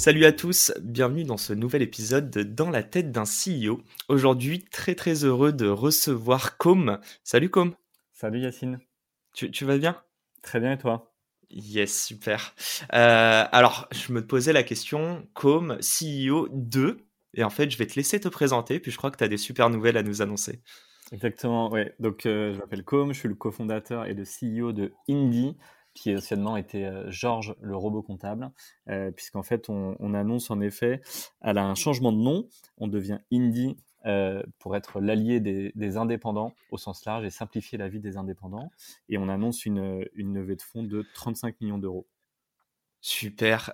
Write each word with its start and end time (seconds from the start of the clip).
Salut 0.00 0.24
à 0.24 0.32
tous, 0.32 0.72
bienvenue 0.80 1.24
dans 1.24 1.36
ce 1.36 1.52
nouvel 1.52 1.82
épisode 1.82 2.30
de 2.30 2.42
Dans 2.42 2.70
la 2.70 2.82
tête 2.82 3.12
d'un 3.12 3.24
CEO. 3.24 3.82
Aujourd'hui, 4.08 4.64
très 4.64 4.94
très 4.94 5.26
heureux 5.26 5.52
de 5.52 5.68
recevoir 5.68 6.56
Com. 6.56 6.98
Salut 7.22 7.50
Com. 7.50 7.74
Salut 8.14 8.40
Yacine. 8.40 8.80
Tu, 9.34 9.50
tu 9.50 9.66
vas 9.66 9.76
bien? 9.76 10.00
Très 10.40 10.58
bien 10.58 10.72
et 10.72 10.78
toi? 10.78 11.12
Yes, 11.50 12.02
super. 12.02 12.54
Euh, 12.94 13.44
alors, 13.52 13.88
je 13.92 14.14
me 14.14 14.26
posais 14.26 14.54
la 14.54 14.62
question, 14.62 15.28
Com, 15.34 15.76
CEO 15.82 16.48
de, 16.50 16.96
et 17.34 17.44
en 17.44 17.50
fait, 17.50 17.70
je 17.70 17.76
vais 17.76 17.86
te 17.86 17.96
laisser 17.96 18.18
te 18.20 18.28
présenter, 18.28 18.80
puis 18.80 18.90
je 18.90 18.96
crois 18.96 19.10
que 19.10 19.18
tu 19.18 19.24
as 19.24 19.28
des 19.28 19.36
super 19.36 19.68
nouvelles 19.68 19.98
à 19.98 20.02
nous 20.02 20.22
annoncer. 20.22 20.62
Exactement, 21.12 21.70
ouais. 21.70 21.94
Donc, 21.98 22.24
euh, 22.24 22.54
je 22.54 22.58
m'appelle 22.58 22.84
Com, 22.84 23.12
je 23.12 23.18
suis 23.18 23.28
le 23.28 23.34
cofondateur 23.34 24.06
et 24.06 24.14
le 24.14 24.24
CEO 24.24 24.72
de 24.72 24.94
Indie 25.10 25.58
qui 25.94 26.14
anciennement 26.14 26.56
était 26.56 26.84
euh, 26.84 27.10
Georges 27.10 27.54
le 27.60 27.76
robot 27.76 28.02
comptable, 28.02 28.50
euh, 28.88 29.10
puisqu'en 29.10 29.42
fait 29.42 29.68
on, 29.68 30.14
annonce 30.14 30.50
en 30.50 30.60
effet, 30.60 31.00
elle 31.40 31.58
a 31.58 31.64
un 31.64 31.74
changement 31.74 32.12
de 32.12 32.18
nom, 32.18 32.48
on 32.78 32.88
devient 32.88 33.18
Indie 33.32 33.76
euh, 34.06 34.42
pour 34.58 34.76
être 34.76 35.00
l'allié 35.00 35.40
des, 35.40 35.96
indépendants 35.96 36.54
au 36.70 36.78
sens 36.78 37.04
large 37.04 37.24
et 37.24 37.30
simplifier 37.30 37.78
la 37.78 37.88
vie 37.88 38.00
des 38.00 38.16
indépendants, 38.16 38.70
et 39.08 39.18
on 39.18 39.28
annonce 39.28 39.66
une, 39.66 40.06
une 40.14 40.34
levée 40.34 40.56
de 40.56 40.62
fonds 40.62 40.82
de 40.82 41.04
35 41.14 41.60
millions 41.60 41.78
d'euros. 41.78 42.06
Super. 43.02 43.70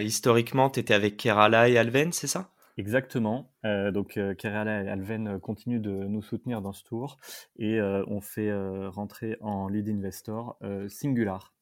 historiquement, 0.00 0.70
tu 0.70 0.80
étais 0.80 0.94
avec 0.94 1.18
Kerala 1.18 1.68
et 1.68 1.76
Alven, 1.76 2.12
c'est 2.12 2.26
ça? 2.26 2.50
Exactement. 2.78 3.52
donc 3.64 4.18
Kerala 4.38 4.82
et 4.82 4.88
Alven 4.88 5.38
continuent 5.40 5.80
de 5.80 5.90
nous 5.90 6.22
soutenir 6.22 6.62
dans 6.62 6.72
ce 6.72 6.84
tour 6.84 7.18
et 7.56 7.80
on 7.82 8.20
fait 8.20 8.50
rentrer 8.88 9.36
en 9.40 9.68
lead 9.68 9.88
investor 9.88 10.56
Singular. 10.88 11.52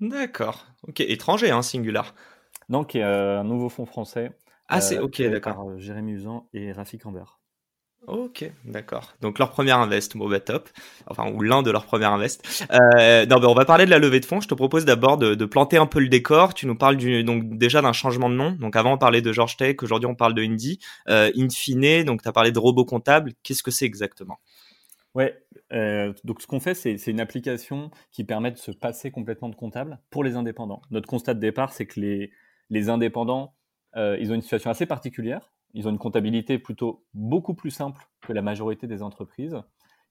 D'accord. 0.00 0.66
Ok, 0.88 1.00
étranger, 1.00 1.50
hein, 1.50 1.62
Singular. 1.62 2.14
Donc, 2.68 2.94
il 2.94 2.98
y 2.98 3.02
a 3.02 3.40
un 3.40 3.44
nouveau 3.44 3.68
fonds 3.68 3.86
français. 3.86 4.32
Ah, 4.68 4.80
c'est 4.80 4.98
euh, 4.98 5.02
ok, 5.02 5.20
d'accord. 5.22 5.68
Euh, 5.68 5.78
Jérémy 5.78 6.12
Usan 6.12 6.48
et 6.54 6.72
Rafik 6.72 7.04
Amber. 7.04 7.24
Ok, 8.06 8.50
d'accord. 8.64 9.14
Donc 9.20 9.38
leur 9.38 9.50
premier 9.50 9.72
invest, 9.72 10.16
bon 10.16 10.28
bah 10.28 10.40
top. 10.40 10.68
Enfin, 11.06 11.30
ou 11.30 11.42
l'un 11.42 11.62
de 11.62 11.70
leurs 11.70 11.84
premiers 11.84 12.06
invest. 12.06 12.42
Euh, 12.72 13.26
non, 13.26 13.36
on 13.44 13.54
va 13.54 13.64
parler 13.64 13.84
de 13.84 13.90
la 13.90 13.98
levée 13.98 14.20
de 14.20 14.24
fonds. 14.24 14.40
Je 14.40 14.48
te 14.48 14.54
propose 14.54 14.84
d'abord 14.84 15.18
de, 15.18 15.44
planter 15.44 15.76
un 15.76 15.86
peu 15.86 16.00
le 16.00 16.08
décor. 16.08 16.54
Tu 16.54 16.66
nous 16.66 16.74
parles 16.74 16.96
donc 17.24 17.58
déjà 17.58 17.82
d'un 17.82 17.92
changement 17.92 18.30
de 18.30 18.34
nom. 18.34 18.52
Donc 18.52 18.74
avant 18.74 18.94
on 18.94 18.98
parlait 18.98 19.20
de 19.20 19.32
George 19.32 19.56
Tech, 19.56 19.76
aujourd'hui 19.82 20.06
on 20.06 20.14
parle 20.14 20.34
de 20.34 20.42
Indie. 20.42 20.78
Euh, 21.08 21.30
in 21.36 21.48
fine, 21.50 22.04
donc 22.04 22.22
tu 22.22 22.28
as 22.28 22.32
parlé 22.32 22.52
de 22.52 22.58
robot 22.58 22.84
comptable. 22.84 23.32
Qu'est-ce 23.42 23.62
que 23.62 23.70
c'est 23.70 23.86
exactement? 23.86 24.40
Ouais, 25.14 25.42
euh, 25.72 26.12
donc 26.24 26.40
ce 26.40 26.46
qu'on 26.46 26.60
fait, 26.60 26.74
c'est 26.74 27.06
une 27.08 27.20
application 27.20 27.90
qui 28.12 28.24
permet 28.24 28.52
de 28.52 28.58
se 28.58 28.70
passer 28.70 29.10
complètement 29.10 29.48
de 29.48 29.56
comptable 29.56 29.98
pour 30.10 30.22
les 30.22 30.36
indépendants. 30.36 30.82
Notre 30.90 31.08
constat 31.08 31.34
de 31.34 31.40
départ, 31.40 31.72
c'est 31.72 31.86
que 31.86 31.98
les, 31.98 32.30
les 32.70 32.88
indépendants, 32.88 33.54
euh, 33.96 34.16
ils 34.20 34.30
ont 34.30 34.34
une 34.34 34.42
situation 34.42 34.70
assez 34.70 34.86
particulière. 34.86 35.52
Ils 35.74 35.86
ont 35.86 35.90
une 35.90 35.98
comptabilité 35.98 36.58
plutôt 36.58 37.04
beaucoup 37.14 37.54
plus 37.54 37.70
simple 37.70 38.08
que 38.20 38.32
la 38.32 38.42
majorité 38.42 38.86
des 38.86 39.02
entreprises. 39.02 39.56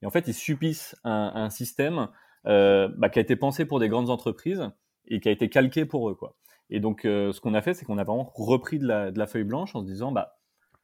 Et 0.02 0.06
en 0.06 0.10
fait, 0.10 0.26
ils 0.28 0.34
subissent 0.34 0.96
un, 1.04 1.50
système 1.50 2.08
euh, 2.46 2.88
bah, 2.96 3.08
qui 3.10 3.18
a 3.18 3.22
été 3.22 3.36
pensé 3.36 3.66
pour 3.66 3.80
des 3.80 3.88
grandes 3.88 4.10
entreprises 4.10 4.70
et 5.06 5.20
qui 5.20 5.28
a 5.28 5.32
été 5.32 5.48
calqué 5.50 5.84
pour 5.84 6.08
eux. 6.08 6.14
Quoi. 6.14 6.36
Et 6.70 6.80
donc, 6.80 7.04
euh, 7.04 7.32
ce 7.32 7.40
qu'on 7.40 7.54
a 7.54 7.62
fait, 7.62 7.74
c'est 7.74 7.84
qu'on 7.84 7.98
a 7.98 8.04
vraiment 8.04 8.30
repris 8.34 8.78
de 8.78 8.86
la, 8.86 9.10
de 9.10 9.18
la 9.18 9.26
feuille 9.26 9.44
blanche 9.44 9.74
en 9.74 9.80
se 9.80 9.86
disant, 9.86 10.12
bah, 10.12 10.40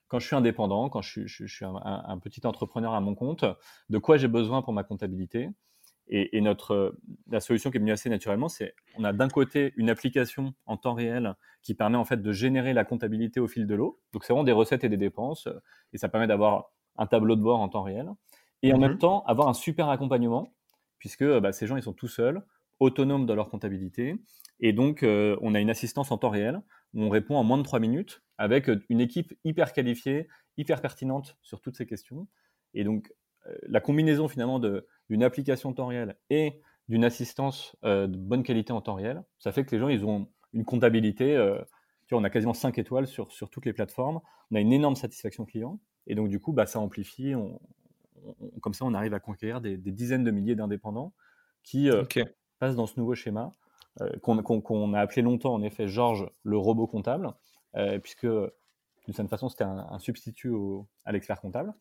quand 0.08 0.18
je 0.18 0.26
suis 0.26 0.36
indépendant, 0.36 0.88
quand 0.88 1.02
je, 1.02 1.26
suis 1.26 1.64
un, 1.64 2.18
petit 2.18 2.46
entrepreneur 2.46 2.94
à 2.94 3.00
mon 3.00 3.14
compte, 3.14 3.44
de 3.88 3.98
quoi 3.98 4.16
j'ai 4.16 4.28
besoin 4.28 4.62
pour 4.62 4.72
ma 4.72 4.84
comptabilité? 4.84 5.50
Et, 6.08 6.40
notre, 6.40 6.96
la 7.28 7.40
solution 7.40 7.72
qui 7.72 7.78
est 7.78 7.80
venue 7.80 7.90
assez 7.90 8.08
naturellement, 8.08 8.48
c'est 8.48 8.74
on 8.96 9.02
a 9.02 9.12
d'un 9.12 9.28
côté 9.28 9.72
une 9.76 9.90
application 9.90 10.54
en 10.64 10.76
temps 10.76 10.94
réel 10.94 11.34
qui 11.62 11.74
permet 11.74 11.96
en 11.96 12.04
fait 12.04 12.22
de 12.22 12.32
générer 12.32 12.72
la 12.72 12.84
comptabilité 12.84 13.40
au 13.40 13.48
fil 13.48 13.66
de 13.66 13.74
l'eau. 13.74 14.00
Donc 14.12 14.22
c'est 14.22 14.32
vraiment 14.32 14.44
des 14.44 14.52
recettes 14.52 14.84
et 14.84 14.88
des 14.88 14.96
dépenses, 14.96 15.48
et 15.92 15.98
ça 15.98 16.08
permet 16.08 16.28
d'avoir 16.28 16.70
un 16.96 17.06
tableau 17.06 17.34
de 17.34 17.42
bord 17.42 17.60
en 17.60 17.68
temps 17.68 17.82
réel. 17.82 18.08
Et 18.62 18.72
en 18.72 18.78
même 18.78 18.92
mhm. 18.92 18.98
temps, 18.98 19.24
avoir 19.24 19.48
un 19.48 19.54
super 19.54 19.88
accompagnement, 19.88 20.54
puisque 20.98 21.24
bah, 21.24 21.52
ces 21.52 21.66
gens, 21.66 21.76
ils 21.76 21.82
sont 21.82 21.92
tout 21.92 22.08
seuls, 22.08 22.42
autonomes 22.80 23.26
dans 23.26 23.34
leur 23.34 23.48
comptabilité. 23.48 24.16
Et 24.60 24.72
donc, 24.72 25.02
euh, 25.02 25.36
on 25.40 25.54
a 25.54 25.60
une 25.60 25.70
assistance 25.70 26.10
en 26.10 26.18
temps 26.18 26.30
réel 26.30 26.60
où 26.94 27.02
on 27.02 27.08
répond 27.08 27.36
en 27.36 27.44
moins 27.44 27.58
de 27.58 27.62
trois 27.62 27.80
minutes 27.80 28.22
avec 28.38 28.68
euh, 28.68 28.82
une 28.88 29.00
équipe 29.00 29.34
hyper 29.44 29.72
qualifiée, 29.72 30.28
hyper 30.56 30.80
pertinente 30.80 31.36
sur 31.42 31.60
toutes 31.60 31.76
ces 31.76 31.86
questions. 31.86 32.26
Et 32.74 32.84
donc, 32.84 33.10
euh, 33.10 33.14
la 33.68 33.80
combinaison 33.80 34.28
finalement 34.28 34.58
d'une 34.58 35.22
application 35.22 35.72
temps 35.72 35.86
réel 35.86 36.16
et 36.30 36.60
d'une 36.88 37.04
assistance 37.04 37.76
de 37.82 38.06
bonne 38.06 38.42
qualité 38.42 38.72
en 38.72 38.80
temps 38.80 38.94
réel, 38.94 39.22
ça 39.38 39.52
fait 39.52 39.64
que 39.64 39.74
les 39.74 39.80
gens, 39.80 39.88
ils 39.88 40.04
ont 40.04 40.28
une 40.52 40.64
comptabilité. 40.64 41.34
tu 42.06 42.14
vois, 42.14 42.20
on 42.20 42.24
a 42.24 42.30
quasiment 42.30 42.54
5 42.54 42.78
étoiles 42.78 43.06
sur, 43.06 43.32
sur 43.32 43.50
toutes 43.50 43.66
les 43.66 43.72
plateformes. 43.72 44.20
On 44.50 44.56
a 44.56 44.60
une 44.60 44.72
énorme 44.72 44.96
satisfaction 44.96 45.44
client. 45.44 45.80
Et 46.06 46.14
donc, 46.14 46.28
du 46.28 46.38
coup, 46.38 46.52
bah, 46.52 46.66
ça 46.66 46.78
amplifie. 46.78 47.34
comme 48.60 48.74
ça, 48.74 48.84
on 48.84 48.94
arrive 48.94 49.14
à 49.14 49.20
conquérir 49.20 49.60
des, 49.60 49.76
dizaines 49.76 50.24
de 50.24 50.30
milliers 50.30 50.54
d'indépendants 50.54 51.12
qui 51.62 51.90
passent 52.58 52.76
dans 52.76 52.86
ce 52.86 52.98
nouveau 52.98 53.14
schéma. 53.14 53.52
Euh, 54.02 54.10
qu'on 54.20 54.92
a 54.92 55.00
appelé 55.00 55.22
longtemps 55.22 55.54
en 55.54 55.62
effet 55.62 55.88
Georges 55.88 56.28
le 56.42 56.58
robot 56.58 56.86
comptable, 56.86 57.32
euh, 57.76 57.98
puisque 57.98 58.26
d'une 58.26 59.14
certaine 59.14 59.28
façon 59.28 59.48
c'était 59.48 59.64
un, 59.64 59.98
substitut 59.98 60.54
à 61.06 61.12
l'expert 61.12 61.40
comptable, 61.40 61.72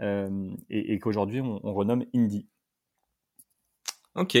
euh, 0.00 0.50
et, 0.70 0.98
qu'aujourd'hui 0.98 1.40
on, 1.40 1.60
renomme 1.74 2.04
Indie. 2.14 2.48
Ok. 4.16 4.38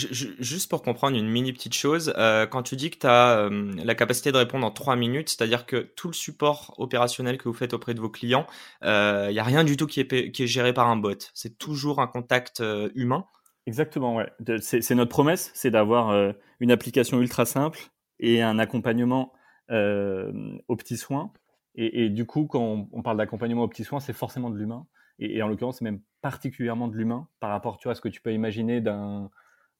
juste 0.00 0.68
pour 0.68 0.82
comprendre 0.82 1.16
une 1.16 1.28
mini 1.28 1.52
petite 1.52 1.74
chose, 1.74 2.12
quand 2.50 2.62
tu 2.64 2.74
dis 2.74 2.90
que 2.90 2.98
tu 2.98 3.06
as 3.06 3.48
la 3.48 3.94
capacité 3.94 4.32
de 4.32 4.36
répondre 4.36 4.66
en 4.66 4.72
3 4.72 4.96
minutes, 4.96 5.28
c'est-à-dire 5.28 5.66
que 5.66 5.76
tout 5.76 6.08
le 6.08 6.14
support 6.14 6.74
opérationnel 6.78 7.38
que 7.38 7.48
vous 7.48 7.54
faites 7.54 7.74
auprès 7.74 7.94
de 7.94 8.00
vos 8.00 8.10
clients, 8.10 8.44
il 8.82 9.30
n'y 9.30 9.38
a 9.38 9.44
rien 9.44 9.62
du 9.62 9.76
tout 9.76 9.86
qui 9.86 10.00
est, 10.00 10.32
qui 10.32 10.42
est, 10.42 10.46
géré 10.48 10.72
par 10.72 10.88
un 10.88 10.96
bot. 10.96 11.30
C'est 11.32 11.58
toujours 11.58 12.00
un 12.00 12.08
contact 12.08 12.60
humain? 12.96 13.24
Exactement, 13.66 14.16
ouais. 14.16 14.30
C'est 14.60 14.94
notre 14.94 15.10
promesse, 15.10 15.50
c'est 15.54 15.70
d'avoir 15.70 16.10
euh, 16.10 16.32
une 16.60 16.70
application 16.70 17.20
ultra 17.20 17.46
simple 17.46 17.80
et 18.18 18.42
un 18.42 18.58
accompagnement 18.58 19.32
euh, 19.70 20.58
aux 20.68 20.76
petits 20.76 20.98
soins. 20.98 21.32
Et, 21.76 22.08
du 22.08 22.24
coup, 22.24 22.46
quand 22.46 22.86
on, 22.92 23.02
parle 23.02 23.16
d'accompagnement 23.16 23.62
aux 23.62 23.68
petits 23.68 23.84
soins, 23.84 23.98
c'est 23.98 24.12
forcément 24.12 24.48
de 24.48 24.56
l'humain. 24.56 24.86
Et, 25.18 25.42
en 25.42 25.48
l'occurrence, 25.48 25.78
c'est 25.78 25.84
même 25.84 26.00
particulièrement 26.22 26.88
de 26.88 26.96
l'humain 26.96 27.28
par 27.40 27.50
rapport 27.50 27.78
à 27.84 27.94
ce 27.94 28.00
que 28.00 28.08
tu 28.08 28.20
peux 28.20 28.32
imaginer 28.32 28.80
d'un 28.80 29.30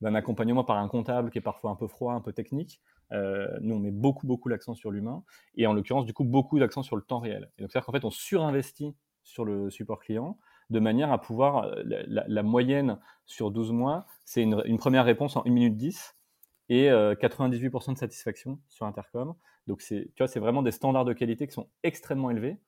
accompagnement 0.02 0.64
par 0.64 0.78
un 0.78 0.88
comptable 0.88 1.30
qui 1.30 1.38
est 1.38 1.42
parfois 1.42 1.70
un 1.70 1.76
peu 1.76 1.86
froid, 1.86 2.14
un 2.14 2.20
peu 2.20 2.32
technique. 2.32 2.80
Euh, 3.12 3.46
nous, 3.60 3.76
on 3.76 3.78
met 3.78 3.92
beaucoup, 3.92 4.26
beaucoup 4.26 4.48
l'accent 4.48 4.74
sur 4.74 4.90
l'humain. 4.90 5.22
Et 5.54 5.66
en 5.66 5.72
l'occurrence, 5.72 6.04
du 6.04 6.12
coup, 6.12 6.24
beaucoup 6.24 6.58
d'accent 6.58 6.82
sur 6.82 6.96
le 6.96 7.02
temps 7.02 7.20
réel. 7.20 7.50
Donc, 7.58 7.70
c'est-à-dire 7.70 7.86
qu'en 7.86 7.92
fait, 7.92 8.04
on 8.04 8.10
surinvestit 8.10 8.96
sur 9.22 9.44
le 9.44 9.70
support 9.70 10.00
client 10.00 10.36
de 10.70 10.80
manière 10.80 11.12
à 11.12 11.20
pouvoir, 11.20 11.64
euh, 11.64 11.82
la, 12.06 12.42
moyenne 12.42 12.98
sur 13.26 13.50
12 13.50 13.72
mois, 13.72 14.06
c'est 14.24 14.42
une, 14.42 14.78
première 14.78 15.04
réponse 15.04 15.36
en 15.36 15.42
1 15.44 15.50
minute 15.50 15.76
10 15.76 16.16
et 16.68 16.88
98% 16.88 17.90
euh, 17.90 17.92
de 17.92 17.98
satisfaction 17.98 18.60
sur 18.68 18.86
Intercom. 18.86 19.34
Donc, 19.66 19.80
c'est, 19.80 20.10
tu 20.14 20.22
vois, 20.22 20.28
c'est 20.28 20.40
vraiment 20.40 20.62
des 20.62 20.72
standards 20.72 21.04
de 21.04 21.12
qualité 21.12 21.46
qui 21.46 21.52
sont 21.52 21.68
extrêmement 21.82 22.30
élevés. 22.30 22.58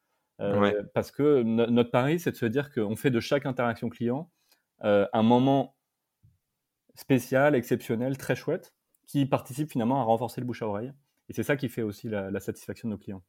Euh, 0.40 0.82
parce 0.92 1.10
que 1.10 1.42
notre 1.42 1.90
pari, 1.90 2.20
c'est 2.20 2.30
de 2.30 2.36
se 2.36 2.44
dire 2.44 2.70
qu'on 2.70 2.94
fait 2.94 3.10
de 3.10 3.20
chaque 3.20 3.46
interaction 3.46 3.88
client 3.88 4.30
un 4.82 5.22
moment 5.22 5.74
spécial, 6.94 7.54
exceptionnel, 7.54 8.18
très 8.18 8.36
chouette, 8.36 8.74
qui 9.06 9.24
participe 9.24 9.70
finalement 9.70 10.00
à 10.00 10.04
renforcer 10.04 10.40
le 10.40 10.46
bouche 10.46 10.62
à 10.62 10.68
oreille. 10.68 10.92
Et 11.28 11.32
c'est 11.32 11.42
ça 11.42 11.56
qui 11.56 11.68
fait 11.68 11.82
aussi 11.82 12.08
la 12.08 12.40
satisfaction 12.40 12.88
de 12.88 12.94
nos 12.94 12.98
clients. 12.98 13.22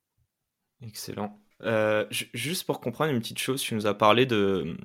Excellent. 0.82 1.40
Euh, 1.64 2.06
juste 2.12 2.66
pour 2.66 2.80
comprendre 2.80 3.12
une 3.12 3.20
petite 3.20 3.40
chose, 3.40 3.62
tu 3.62 3.74
nous 3.74 3.88
as 3.88 3.96
parlé 3.96 4.26
de, 4.26 4.78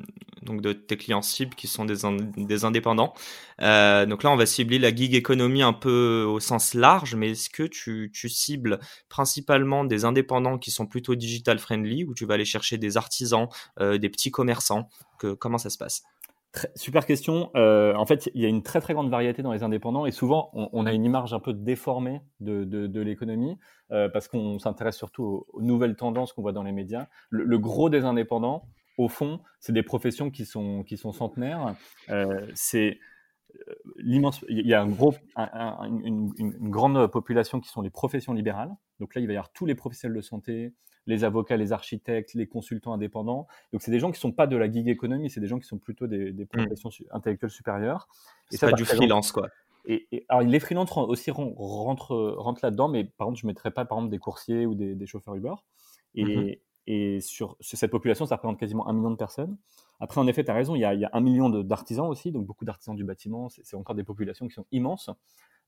donc 0.43 0.63
de 0.63 0.73
tes 0.73 0.97
clients 0.97 1.23
cibles 1.23 1.55
qui 1.55 1.67
sont 1.67 1.85
des, 1.85 1.99
des 2.37 2.65
indépendants. 2.65 3.13
Euh, 3.61 4.07
donc 4.07 4.23
là, 4.23 4.31
on 4.31 4.37
va 4.37 4.47
cibler 4.47 4.79
la 4.79 4.95
gig 4.95 5.15
économie 5.15 5.63
un 5.63 5.73
peu 5.73 6.25
au 6.27 6.41
sens 6.41 6.75
large, 6.75 7.15
mais 7.15 7.33
est-ce 7.33 7.51
que 7.51 7.65
tu, 7.65 8.11
tu, 8.13 8.29
cibles 8.29 8.81
principalement 9.09 9.85
des 9.85 10.05
indépendants 10.05 10.59
qui 10.59 10.71
sont 10.71 10.87
plutôt 10.87 11.15
digital 11.15 11.59
friendly 11.59 12.05
ou 12.05 12.15
tu 12.15 12.25
vas 12.25 12.35
aller 12.35 12.45
chercher 12.45 12.79
des 12.79 12.97
artisans, 12.97 13.49
euh, 13.81 13.99
des 13.99 14.09
petits 14.09 14.31
commerçants? 14.31 14.89
Que, 15.19 15.35
Comment 15.35 15.59
ça 15.59 15.71
se 15.71 15.79
passe? 15.79 16.03
Super 16.75 17.07
question. 17.07 17.51
Euh, 17.57 17.95
en 17.95 18.07
fait, 18.07 18.31
il 18.35 18.43
y 18.43 18.45
a 18.45 18.49
une 18.49 18.63
très 18.63 18.81
très 18.81 18.95
grande 18.95 19.11
variété 19.11 19.43
dans 19.43 19.53
les 19.53 19.63
indépendants 19.63 20.07
et 20.07 20.11
souvent 20.11 20.51
on, 20.53 20.87
a 20.87 20.93
une 20.93 21.05
image 21.05 21.33
un 21.33 21.41
peu 21.41 21.53
déformée 21.53 22.21
de, 22.41 23.01
l'économie 23.01 23.59
euh, 23.91 24.09
parce 24.09 24.29
qu'on 24.29 24.59
s'intéresse 24.59 24.97
surtout 24.97 25.47
aux, 25.53 25.63
nouvelles 25.63 25.97
tendances 25.97 26.33
qu'on 26.33 26.43
voit 26.43 26.53
dans 26.53 26.63
les 26.63 26.73
médias. 26.73 27.07
Le, 27.31 27.59
gros 27.59 27.89
des 27.89 28.05
indépendants, 28.05 28.69
au 28.99 29.09
fond, 29.09 29.41
c'est 29.61 29.73
des 29.73 29.83
professions 29.83 30.31
qui 30.31 30.45
sont 30.45 30.83
qui 30.85 30.97
sont 30.97 31.13
centenaires. 31.13 31.75
Euh, 32.11 32.47
c'est 32.55 32.99
l'immense. 33.97 34.45
Il 34.49 34.67
y 34.67 34.75
a 34.75 34.83
un 34.83 34.89
gros, 34.89 35.15
une, 35.37 36.33
une, 36.37 36.71
grande 36.71 37.07
population 37.07 37.61
qui 37.61 37.71
sont 37.71 37.81
les 37.81 37.91
professions 37.91 38.33
libérales. 38.35 38.75
Donc 39.01 39.15
là, 39.15 39.21
il 39.21 39.27
va 39.27 39.33
y 39.33 39.37
avoir 39.37 39.53
tous 39.53 39.67
les 39.67 39.75
professionnels 39.75 40.17
de 40.17 40.23
santé, 40.23 40.75
les 41.07 41.25
avocats, 41.25 41.57
les 41.57 41.73
architectes, 41.73 42.35
les 42.35 42.47
consultants 42.47 42.93
indépendants. 42.93 43.47
Donc, 43.73 43.83
c'est 43.83 43.91
des 43.91 43.99
gens 43.99 44.09
qui 44.09 44.19
ne 44.19 44.21
sont 44.21 44.33
pas 44.33 44.47
de 44.47 44.57
la 44.57 44.71
gig 44.71 44.89
économie, 44.89 45.31
c'est 45.31 45.41
des 45.41 45.49
gens 45.49 45.59
qui 45.59 45.67
sont 45.67 45.79
plutôt 45.79 46.07
des, 46.07 46.33
mmh. 46.33 46.47
professions 46.47 46.91
intellectuelles 47.11 47.51
supérieures. 47.51 48.09
Et 48.51 48.57
ça, 48.57 48.69
pas 48.71 48.77
du 48.77 48.85
freelance, 48.85 49.33
quoi. 49.33 49.49
Et, 49.85 50.25
alors, 50.29 50.43
les 50.43 50.61
freelances 50.61 50.97
aussi 50.97 51.31
rentrent, 51.33 52.17
rentrent 52.37 52.65
là-dedans, 52.65 52.89
mais 52.89 53.05
par 53.05 53.27
contre, 53.27 53.41
je 53.41 53.47
ne 53.47 53.51
mettrais 53.51 53.73
pas, 53.73 53.85
par 53.85 53.99
exemple, 53.99 54.13
des 54.13 54.19
coursiers 54.19 54.65
ou 54.67 54.75
des, 54.75 55.07
chauffeurs 55.07 55.35
Uber. 55.35 55.55
Et, 56.15 56.25
mmh 56.25 56.55
et 56.87 57.21
sur, 57.21 57.57
cette 57.61 57.91
population, 57.91 58.27
ça 58.27 58.37
représente 58.37 58.59
quasiment 58.59 58.89
un 58.89 58.93
million 58.93 59.11
de 59.11 59.17
personnes. 59.17 59.57
Après, 60.01 60.21
en 60.21 60.27
effet, 60.27 60.45
tu 60.45 60.51
as 60.51 60.55
raison, 60.55 60.75
il 60.75 60.81
y 60.81 60.85
a, 60.85 61.11
un 61.13 61.21
million 61.21 61.49
d'artisans 61.49 62.09
aussi, 62.09 62.33
donc 62.33 62.45
beaucoup 62.45 62.65
d'artisans 62.65 62.97
du 62.97 63.05
bâtiment, 63.05 63.49
c'est 63.49 63.77
encore 63.77 63.95
des 63.95 64.05
populations 64.05 64.49
qui 64.49 64.55
sont 64.55 64.67
immenses. 64.73 65.11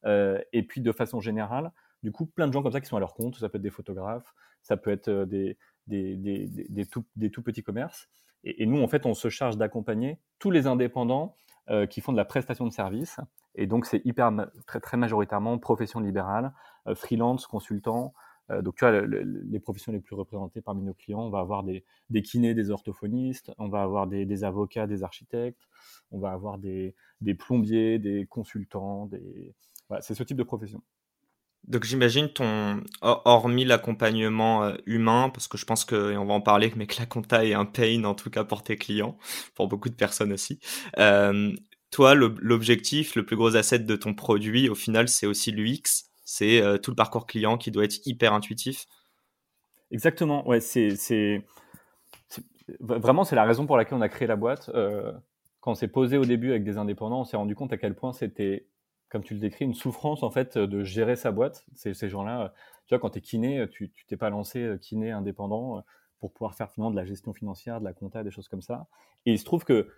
Euh, 0.07 0.41
et 0.53 0.65
puis, 0.65 0.81
de 0.81 0.91
façon 0.91 1.21
générale, 1.21 1.73
du 2.05 2.13
coup, 2.13 2.27
plein 2.27 2.47
de 2.47 2.53
gens 2.53 2.63
comme 2.63 2.71
ça 2.71 2.83
qui 2.83 2.87
sont 2.87 2.99
à 2.99 3.01
leur 3.01 3.15
compte. 3.15 3.37
Ça 3.37 3.49
peut 3.49 3.57
être 3.57 3.63
des 3.63 3.71
photographes, 3.71 4.35
ça 4.63 4.77
peut 4.77 4.91
être 4.91 5.09
euh, 5.09 5.25
des, 5.25 5.57
des, 5.87 6.17
des, 6.17 6.47
des, 6.47 6.87
tout, 6.87 7.05
des 7.17 7.31
tout, 7.31 7.43
petits 7.43 7.63
commerces. 7.63 8.09
Et, 8.45 8.67
nous, 8.67 8.83
en 8.83 8.89
fait, 8.89 9.07
on 9.07 9.15
se 9.15 9.31
charge 9.31 9.57
d'accompagner 9.57 10.19
tous 10.39 10.51
les 10.51 10.67
indépendants 10.67 11.35
euh, 11.71 11.87
qui 11.87 12.03
font 12.03 12.13
de 12.13 12.19
la 12.19 12.27
prestation 12.27 12.67
de 12.67 12.73
services. 12.73 13.19
Et 13.55 13.67
donc, 13.67 13.87
c'est 13.87 14.03
hyper, 14.05 14.31
très, 14.67 14.81
très 14.81 14.99
majoritairement 14.99 15.57
profession 15.59 15.99
libérale, 15.99 16.53
euh, 16.87 16.95
freelance, 16.95 17.47
consultant. 17.47 18.13
donc, 18.51 18.75
tu 18.77 18.85
vois, 18.85 19.01
les 19.01 19.59
professions 19.59 19.91
les 19.91 20.01
plus 20.01 20.15
représentées 20.15 20.61
parmi 20.61 20.83
nos 20.83 20.93
clients, 20.93 21.23
on 21.23 21.31
va 21.31 21.39
avoir 21.39 21.63
des, 21.63 21.87
des 22.11 22.21
kinés, 22.21 22.53
des 22.53 22.71
orthophonistes, 22.71 23.51
on 23.57 23.71
va 23.71 23.81
avoir 23.83 24.07
des, 24.07 24.45
avocats, 24.45 24.87
des 24.87 25.03
architectes, 25.03 25.63
on 26.11 26.19
va 26.19 26.33
avoir 26.33 26.59
des, 26.59 26.95
plombiers, 27.39 27.99
des 27.99 28.27
consultants, 28.27 29.07
des... 29.07 29.55
Voilà, 29.89 30.03
c'est 30.03 30.15
ce 30.15 30.23
type 30.23 30.37
de 30.37 30.43
profession. 30.43 30.83
Donc 31.67 31.85
j'imagine 31.85 32.29
ton, 32.29 32.83
hormis 33.01 33.65
l'accompagnement 33.65 34.65
euh, 34.65 34.75
humain, 34.87 35.31
parce 35.33 35.49
que 35.49 35.57
je 35.57 35.65
pense 35.65 35.85
que, 35.85 36.13
et 36.13 36.17
on 36.17 36.27
va 36.27 36.35
en 36.35 36.41
parler, 36.41 36.73
mais 36.77 36.87
que 36.87 36.97
la 36.99 37.07
compta 37.07 37.45
est 37.45 37.55
un 37.55 37.65
pain 37.65 38.05
en 38.05 38.15
tout 38.15 38.31
cas 38.31 38.45
pour 38.45 38.63
tes 38.63 38.77
clients, 38.77 39.17
pour 39.55 39.69
beaucoup 39.69 39.89
de 39.89 39.95
personnes 39.95 40.33
aussi. 40.33 40.61
Euh, 40.99 41.53
toi, 41.91 42.15
l'objectif, 42.15 43.15
le 43.15 43.25
plus 43.25 43.37
gros 43.37 43.57
asset 43.57 43.79
de 43.79 43.97
ton 43.97 44.15
produit, 44.15 44.69
au 44.69 44.75
final, 44.75 45.09
c'est 45.09 45.27
aussi 45.27 45.53
l'UX, 45.53 46.11
c'est 46.25 46.61
euh, 46.61 46.77
tout 46.77 46.91
le 46.91 46.97
parcours 46.97 47.27
client 47.27 47.57
qui 47.57 47.71
doit 47.71 47.85
être 47.85 48.07
hyper 48.07 48.35
intuitif. 48.35 48.85
Exactement, 49.91 50.47
ouais, 50.47 50.61
c'est 50.61 51.43
vraiment 52.81 53.25
c'est 53.25 53.37
la 53.37 53.45
raison 53.45 53.67
pour 53.67 53.77
laquelle 53.77 53.97
on 53.97 54.01
a 54.01 54.09
créé 54.09 54.27
la 54.27 54.37
boîte. 54.37 54.71
quand 55.61 55.71
on 55.71 55.75
s'est 55.75 55.89
posé 55.89 56.19
au 56.19 56.25
début 56.25 56.51
avec 56.51 56.65
des 56.65 56.77
indépendants, 56.77 57.21
on 57.21 57.25
s'est 57.25 57.37
rendu 57.37 57.55
compte 57.55 57.73
à 57.73 57.79
quel 57.79 57.95
point 57.95 58.13
c'était 58.13 58.67
comme 59.09 59.23
tu 59.23 59.35
le 59.35 59.41
décris, 59.41 59.65
une 59.65 59.75
souffrance 59.75 60.23
en 60.23 60.31
fait 60.31 60.59
de 60.59 60.83
gérer 60.83 61.17
sa 61.17 61.31
boîte. 61.31 61.65
Ces, 61.75 62.09
gens-là, 62.09 62.53
tu 62.87 62.95
vois, 62.95 62.99
quand 62.99 63.11
tu 63.11 63.19
es 63.19 63.23
kiné, 63.23 63.67
tu 63.71 63.93
t'es 64.07 64.17
pas 64.17 64.31
lancé 64.31 64.61
euh, 64.61 64.77
kiné 64.77 65.11
indépendant 65.11 65.79
euh, 65.79 65.81
pour 66.19 66.33
pouvoir 66.33 66.55
faire 66.55 66.71
finalement 66.71 66.91
de 66.91 66.97
la 66.97 67.05
gestion 67.05 67.33
financière, 67.33 67.81
de 67.81 67.85
la 67.85 67.93
compta, 67.93 68.25
des 68.25 68.31
choses 68.31 68.49
comme 68.49 68.63
ça. 68.63 68.87
Et 69.27 69.33
il 69.33 69.39
se 69.39 69.45
trouve 69.45 69.65
que 69.65 69.89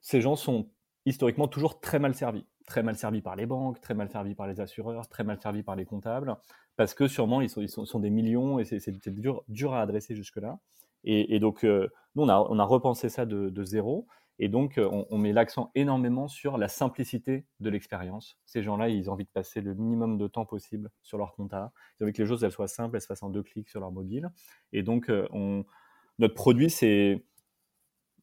ces 0.00 0.20
gens 0.20 0.36
sont 0.36 0.68
historiquement 1.04 1.48
toujours 1.48 1.80
très 1.80 1.98
mal 1.98 2.14
servis. 2.14 2.44
Très 2.66 2.82
mal 2.82 2.96
servis 2.96 3.22
par 3.22 3.36
les 3.36 3.46
banques, 3.46 3.80
très 3.80 3.94
mal 3.94 4.10
servis 4.10 4.34
par 4.34 4.48
les 4.48 4.60
assureurs, 4.60 5.08
très 5.08 5.22
mal 5.22 5.40
servis 5.40 5.62
par 5.62 5.76
les 5.76 5.84
comptables, 5.84 6.36
parce 6.76 6.94
que 6.94 7.06
sûrement 7.06 7.40
ils 7.40 7.48
sont, 7.48 8.00
des 8.00 8.10
millions 8.10 8.58
et 8.58 8.64
c'est 8.64 9.08
dur, 9.08 9.74
à 9.74 9.80
adresser 9.80 10.16
jusque-là. 10.16 10.58
Et, 11.04 11.38
donc, 11.38 11.64
euh, 11.64 11.88
nous, 12.16 12.24
on 12.24 12.58
a, 12.58 12.64
repensé 12.64 13.08
ça 13.08 13.24
de 13.24 13.64
zéro. 13.64 14.08
Et 14.38 14.48
donc, 14.48 14.78
euh, 14.78 14.88
on, 15.10 15.18
met 15.18 15.32
l'accent 15.32 15.70
énormément 15.74 16.28
sur 16.28 16.58
la 16.58 16.68
simplicité 16.68 17.46
de 17.60 17.70
l'expérience. 17.70 18.38
Ces 18.44 18.62
gens-là, 18.62 18.88
ils 18.88 19.08
ont 19.08 19.14
envie 19.14 19.24
de 19.24 19.30
passer 19.30 19.60
le 19.60 19.74
minimum 19.74 20.18
de 20.18 20.26
temps 20.26 20.44
possible 20.44 20.90
sur 21.02 21.16
leur 21.16 21.34
compta. 21.34 21.72
Ils 21.98 22.02
ont 22.02 22.06
envie 22.06 22.12
que 22.12 22.22
les 22.22 22.28
choses 22.28 22.44
elles 22.44 22.52
soient 22.52 22.68
simples, 22.68 22.96
elles 22.96 23.02
se 23.02 23.06
fassent 23.06 23.22
en 23.22 23.30
deux 23.30 23.42
clics 23.42 23.68
sur 23.68 23.80
leur 23.80 23.92
mobile. 23.92 24.30
Et 24.72 24.82
donc, 24.82 25.08
euh, 25.08 25.26
notre 26.18 26.34
produit, 26.34 26.70
c'est. 26.70 27.24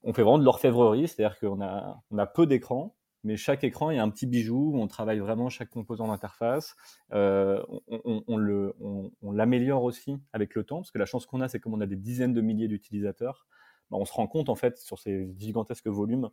On 0.04 0.14
fait 0.14 0.22
vraiment 0.22 0.38
de 0.38 0.44
l'orfèvrerie, 0.44 1.08
c'est-à-dire 1.08 1.40
qu'on 1.40 1.62
a, 1.62 2.26
peu 2.28 2.46
d'écrans, 2.46 2.94
mais 3.24 3.38
chaque 3.38 3.64
écran 3.64 3.88
a 3.88 4.02
un 4.02 4.10
petit 4.10 4.28
bijou, 4.28 4.74
on 4.76 4.86
travaille 4.88 5.20
vraiment 5.20 5.48
chaque 5.48 5.70
composant 5.70 6.10
d'interface, 6.10 6.76
euh, 7.14 7.64
on, 7.88 8.22
on, 8.28 9.12
on 9.22 9.32
l'améliore 9.32 9.84
aussi 9.84 10.18
avec 10.34 10.56
le 10.56 10.66
temps, 10.66 10.80
parce 10.80 10.92
que 10.92 11.00
la 11.00 11.06
chance 11.06 11.26
qu'on 11.26 11.40
a, 11.40 11.48
c'est 11.48 11.62
comme 11.62 11.74
on 11.74 11.80
a 11.80 11.86
des 11.86 11.96
dizaines 11.96 12.34
de 12.34 12.42
milliers 12.42 12.68
d'utilisateurs, 12.68 13.48
bah, 13.94 14.00
on 14.02 14.06
se 14.06 14.14
rend 14.14 14.28
compte 14.28 14.50
en 14.50 14.56
fait 14.56 14.78
sur 14.78 15.00
ces 15.00 15.34
gigantesques 15.38 15.88
volumes 15.88 16.30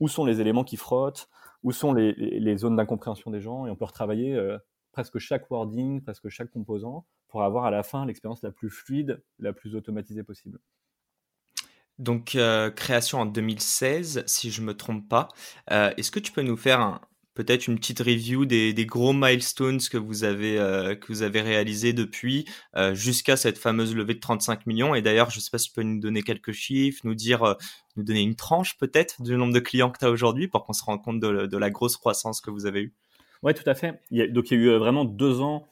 où 0.00 0.08
sont 0.08 0.24
les 0.24 0.40
éléments 0.40 0.64
qui 0.64 0.76
frottent, 0.76 1.28
où 1.62 1.72
sont 1.72 1.92
les, 1.92 2.56
zones 2.56 2.76
d'incompréhension 2.76 3.30
des 3.30 3.40
gens, 3.40 3.66
et 3.66 3.70
on 3.70 3.76
peut 3.76 3.84
retravailler 3.84 4.34
euh, 4.34 4.58
presque 4.92 5.18
chaque 5.18 5.50
wording, 5.50 6.02
presque 6.02 6.28
chaque 6.28 6.50
composant, 6.50 7.06
pour 7.28 7.42
avoir 7.42 7.64
à 7.64 7.70
la 7.70 7.82
fin 7.82 8.06
l'expérience 8.06 8.42
la 8.42 8.50
plus 8.50 8.70
fluide, 8.70 9.22
la 9.38 9.52
plus 9.52 9.76
automatisée 9.76 10.22
possible. 10.22 10.58
Donc, 11.98 12.34
euh, 12.34 12.70
création 12.70 13.20
en 13.20 13.26
2016, 13.26 14.24
si 14.26 14.50
je 14.50 14.60
ne 14.60 14.66
me 14.66 14.76
trompe 14.76 15.08
pas. 15.08 15.28
Euh, 15.70 15.92
est-ce 15.96 16.10
que 16.10 16.18
tu 16.18 16.32
peux 16.32 16.42
nous 16.42 16.56
faire 16.56 16.80
un, 16.80 17.00
peut-être 17.34 17.66
une 17.66 17.76
petite 17.76 17.98
review 17.98 18.46
des, 18.46 18.86
gros 18.86 19.12
milestones 19.12 19.80
que 19.80 19.98
vous 19.98 20.24
avez 20.24 20.58
euh, 20.58 20.94
que 20.94 21.08
vous 21.08 21.22
avez 21.22 21.40
réalisés 21.40 21.92
depuis 21.92 22.46
euh, 22.76 22.94
jusqu'à 22.94 23.36
cette 23.36 23.58
fameuse 23.58 23.94
levée 23.94 24.14
de 24.14 24.20
35 24.20 24.66
millions. 24.66 24.94
Et 24.94 25.02
d'ailleurs, 25.02 25.30
je 25.30 25.38
ne 25.38 25.40
sais 25.40 25.50
pas 25.50 25.58
si 25.58 25.68
tu 25.68 25.74
peux 25.74 25.82
nous 25.82 26.00
donner 26.00 26.22
quelques 26.22 26.52
chiffres, 26.52 27.00
nous 27.04 27.14
dire, 27.14 27.42
euh, 27.42 27.54
nous 27.96 28.04
donner 28.04 28.22
une 28.22 28.36
tranche 28.36 28.78
peut-être 28.78 29.20
du 29.22 29.36
nombre 29.36 29.52
de 29.52 29.60
clients 29.60 29.90
que 29.90 29.98
tu 29.98 30.04
as 30.04 30.10
aujourd'hui 30.10 30.48
pour 30.48 30.64
qu'on 30.64 30.72
se 30.72 30.84
rende 30.84 31.02
compte 31.02 31.20
de, 31.20 31.56
la 31.56 31.70
grosse 31.70 31.96
croissance 31.96 32.40
que 32.40 32.50
vous 32.50 32.66
avez 32.66 32.82
eue. 32.82 32.94
Oui, 33.42 33.54
tout 33.54 33.68
à 33.68 33.74
fait. 33.74 34.00
donc 34.10 34.50
il 34.50 34.58
y 34.58 34.68
a 34.68 34.74
eu 34.74 34.78
vraiment 34.78 35.04
deux 35.04 35.40
ans 35.40 35.66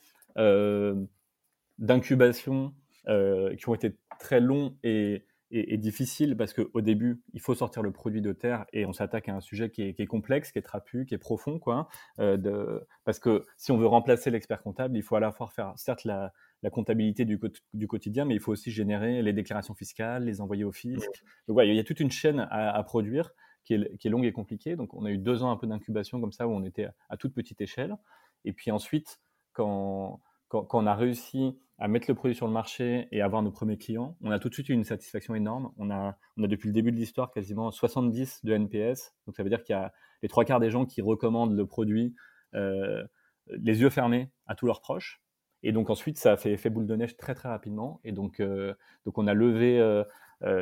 d'incubation 1.79 2.75
qui 3.06 3.69
ont 3.69 3.75
été 3.75 3.97
très 4.20 4.41
longs 4.41 4.76
et 4.85 5.25
est, 5.52 5.76
difficile 5.76 6.37
parce 6.37 6.52
qu'au 6.52 6.81
début, 6.81 7.22
il 7.32 7.40
faut 7.40 7.54
sortir 7.54 7.82
le 7.82 7.93
produit 7.93 8.20
de 8.20 8.32
terre 8.32 8.64
et 8.72 8.87
on 8.87 8.93
s'attaque 8.93 9.28
à 9.28 9.34
un 9.34 9.40
sujet 9.40 9.70
qui 9.70 9.82
est, 9.82 10.06
complexe, 10.06 10.50
qui 10.52 10.58
est 10.58 10.62
trapu, 10.62 11.04
qui 11.06 11.14
est 11.14 11.19
profond. 11.19 11.58
Quoi, 11.58 11.88
euh, 12.19 12.37
de, 12.37 12.87
parce 13.04 13.19
que 13.19 13.44
si 13.56 13.72
on 13.72 13.76
veut 13.76 13.87
remplacer 13.87 14.31
l'expert 14.31 14.62
comptable, 14.62 14.97
il 14.97 15.02
faut 15.02 15.16
à 15.16 15.21
la 15.21 15.32
fois 15.32 15.49
faire, 15.49 15.73
certes, 15.76 16.04
la, 16.04 16.32
comptabilité 16.71 17.25
du, 17.25 17.40
du, 17.75 17.87
quotidien, 17.88 18.25
mais 18.25 18.35
il 18.35 18.40
faut 18.40 18.52
aussi 18.52 18.71
générer 18.71 19.21
les 19.23 19.32
déclarations 19.32 19.75
fiscales, 19.75 20.25
les 20.25 20.40
envoyer 20.40 20.64
au 20.64 20.73
fisc. 20.73 21.09
Donc, 21.49 21.59
il 21.62 21.75
y 21.75 21.78
a 21.78 21.85
toute 21.85 22.00
une 22.00 22.11
chaîne 22.11 22.47
à, 22.50 22.82
produire 22.85 23.32
qui 23.64 23.75
est, 23.75 23.97
qui 23.99 24.09
est, 24.09 24.11
longue 24.11 24.25
et 24.25 24.32
compliquée. 24.32 24.76
Donc, 24.76 24.94
on 24.94 25.04
a 25.04 25.11
eu 25.11 25.18
deux 25.18 25.42
ans 25.42 25.50
un 25.50 25.56
peu 25.56 25.66
d'incubation 25.66 26.21
comme 26.21 26.32
ça 26.32 26.47
où 26.47 26.52
on 26.52 26.62
était 26.62 26.88
à 27.09 27.16
toute 27.16 27.35
petite 27.35 27.61
échelle. 27.61 27.97
Et 28.44 28.52
puis 28.52 28.71
ensuite, 28.71 29.21
quand 29.52 30.21
quand, 30.52 30.75
on 30.75 30.87
a 30.87 30.94
réussi 30.94 31.59
à 31.79 31.88
mettre 31.88 32.07
le 32.09 32.14
produit 32.14 32.35
sur 32.35 32.47
le 32.47 32.52
marché 32.52 33.09
et 33.11 33.23
avoir 33.23 33.43
nos 33.43 33.50
premiers 33.50 33.76
clients, 33.76 34.17
on 34.21 34.31
a 34.31 34.38
tout 34.38 34.49
de 34.49 34.55
suite 34.55 34.69
eu 34.69 34.73
une 34.73 34.85
satisfaction 34.85 35.35
énorme. 35.35 35.73
On 35.79 35.91
a, 35.91 36.17
on 36.37 36.45
a 36.45 36.47
depuis 36.47 36.69
le 36.69 36.73
début 36.73 36.93
de 36.93 36.97
l'histoire 36.97 37.33
quasiment 37.33 37.71
70 37.71 38.45
de 38.45 38.52
NPS. 38.52 39.14
Donc 39.26 39.37
ça 39.37 39.43
veut 39.43 39.49
dire 39.49 39.62
qu'il 39.62 39.75
y 39.75 39.79
a 39.79 39.93
les 40.23 40.29
trois 40.29 40.45
quarts 40.45 40.61
des 40.61 40.71
gens 40.71 40.87
qui 40.87 41.02
recommandent 41.02 41.57
le 41.57 41.67
produit 41.67 42.14
euh, 42.55 43.05
les 43.49 43.81
yeux 43.81 43.91
fermés 43.91 44.31
à 44.47 44.55
tous 44.55 44.67
leurs 44.67 44.81
proches. 44.81 45.21
Et 45.64 45.73
donc 45.73 45.91
ensuite, 45.91 46.19
ça 46.19 46.33
a 46.33 46.37
fait 46.37 46.52
effet 46.52 46.71
boule 46.71 46.87
de 46.87 46.95
neige 46.95 47.17
très 47.17 47.35
très 47.35 47.49
rapidement. 47.49 48.00
Et 48.05 48.12
donc, 48.12 48.41
euh, 48.41 48.75
donc 49.05 49.19
on 49.19 49.26
a 49.26 49.35
levé, 49.35 49.81
euh, 49.81 50.05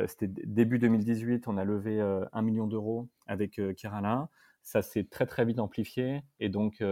c'était 0.07 0.27
début 0.27 0.79
2018, 0.79 1.47
on 1.47 1.57
a 1.57 1.63
levé 1.63 2.01
un 2.31 2.41
million 2.41 2.67
d'euros 2.67 3.07
avec 3.27 3.61
Kerala. 3.77 4.29
Ça 4.63 4.81
s'est 4.81 5.03
très 5.03 5.25
très 5.25 5.45
vite 5.45 5.59
amplifié. 5.59 6.21
Et 6.39 6.49
donc 6.49 6.83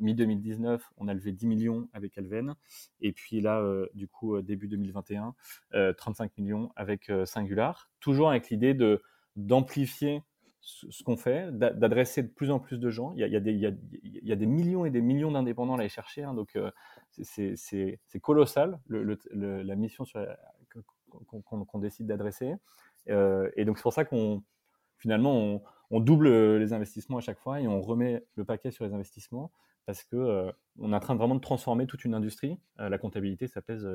mi-2019, 0.00 0.80
on 0.98 1.08
a 1.08 1.14
levé 1.14 1.32
10 1.32 1.46
millions 1.46 1.88
avec 1.92 2.16
Alven. 2.18 2.54
Et 3.00 3.12
puis 3.12 3.40
là, 3.40 3.60
euh, 3.60 3.86
du 3.94 4.08
coup, 4.08 4.36
euh, 4.36 4.42
début 4.42 4.68
2021, 4.68 5.34
35 5.96 6.24
euh, 6.24 6.42
millions 6.42 6.72
avec 6.76 7.10
Singular. 7.24 7.90
Toujours 8.00 8.30
avec 8.30 8.50
l'idée 8.50 8.74
de 8.74 9.02
d'amplifier 9.34 10.22
ce, 10.60 11.02
qu'on 11.02 11.16
fait, 11.16 11.50
d'adresser 11.58 12.22
de 12.22 12.28
plus 12.28 12.50
en 12.50 12.60
plus 12.60 12.78
de 12.78 12.90
gens. 12.90 13.12
Il 13.14 13.20
y 13.20 13.36
a, 13.36 14.36
des, 14.36 14.46
millions 14.46 14.84
et 14.84 14.90
des 14.90 15.00
millions 15.00 15.32
d'indépendants 15.32 15.74
à 15.76 15.80
aller 15.80 15.88
chercher. 15.88 16.22
Hein, 16.22 16.34
donc, 16.34 16.56
c'est 17.22 18.20
colossal, 18.20 18.78
la 18.88 19.74
mission 19.74 20.04
qu'on 21.26 21.78
décide 21.78 22.06
d'adresser. 22.06 22.54
et 23.06 23.64
donc, 23.64 23.78
c'est 23.78 23.82
pour 23.82 23.94
ça 23.94 24.04
qu'on 24.04 24.42
finalement, 25.02 25.60
on, 25.90 26.00
double 26.00 26.56
les 26.58 26.72
investissements 26.72 27.18
à 27.18 27.20
chaque 27.20 27.38
fois 27.38 27.60
et 27.60 27.66
on 27.66 27.82
remet 27.82 28.24
le 28.36 28.44
paquet 28.44 28.70
sur 28.70 28.84
les 28.84 28.94
investissements 28.94 29.50
parce 29.86 30.04
que 30.04 30.52
on 30.78 30.92
est 30.92 30.96
en 30.96 31.00
train 31.00 31.14
de 31.14 31.18
vraiment 31.18 31.34
de 31.34 31.40
transformer 31.40 31.86
toute 31.86 32.04
une 32.04 32.14
industrie. 32.14 32.58
La 32.78 32.98
comptabilité, 32.98 33.46
ça 33.48 33.62
pèse 33.62 33.88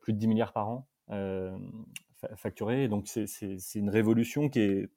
plus 0.00 0.12
de 0.12 0.18
10 0.18 0.28
milliards 0.28 0.52
par 0.52 0.68
an 0.68 0.88
facturés. 2.36 2.88
Donc 2.88 3.08
c'est 3.08 3.74
une 3.74 3.90
révolution 3.90 4.48
qui 4.48 4.60
est 4.60 4.90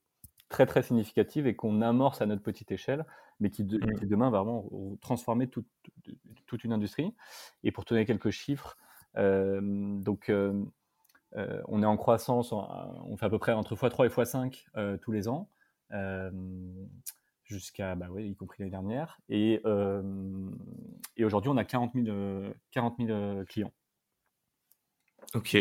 très 0.50 0.66
très 0.66 0.84
significative 0.84 1.48
et 1.48 1.56
qu'on 1.56 1.82
amorce 1.82 2.22
à 2.22 2.28
notre 2.28 2.44
petite 2.44 2.72
échelle, 2.72 3.06
mais 3.40 3.50
qui, 3.50 3.64
mmh. 3.64 3.80
demain 4.04 4.30
va 4.30 4.44
vraiment 4.44 4.70
transformer 5.02 5.48
toute 5.50 6.64
une 6.64 6.72
industrie. 6.72 7.14
Et 7.64 7.72
pour 7.72 7.84
donner 7.84 8.06
quelques 8.06 8.30
chiffres, 8.30 8.78
donc 9.16 10.32
on 10.32 11.84
est 11.84 11.88
en 11.88 11.98
croissance, 11.98 12.52
on 12.54 13.18
fait 13.18 13.26
à 13.26 13.30
peu 13.30 13.40
près 13.40 13.54
entre 13.54 13.76
x3 13.76 14.06
et 14.06 14.10
x5 14.10 15.00
tous 15.00 15.12
les 15.12 15.28
ans 15.28 15.50
jusqu'à, 17.46 17.96
bah 17.96 18.08
oui, 18.10 18.28
y 18.30 18.36
compris 18.36 18.58
l'année 18.60 18.72
dernière. 18.72 19.20
Et, 19.30 19.62
et 21.18 21.26
aujourd'hui, 21.26 21.50
on 21.50 21.58
a 21.58 21.64
40 21.64 21.94
000, 21.96 22.54
40 22.72 22.96
000 23.00 23.44
clients. 23.46 23.72
Ok, 25.34 25.58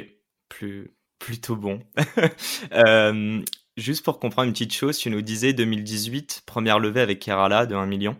plus, 0.48 0.94
plutôt 1.18 1.56
bon. 1.56 1.80
euh, 2.72 3.42
juste 3.76 4.04
pour 4.04 4.20
comprendre 4.20 4.46
une 4.46 4.52
petite 4.52 4.74
chose, 4.74 4.98
tu 4.98 5.10
nous 5.10 5.22
disais 5.22 5.52
2018, 5.52 6.42
première 6.46 6.78
levée 6.78 7.00
avec 7.00 7.20
Kerala 7.20 7.66
de 7.66 7.74
1 7.74 7.86
million. 7.86 8.16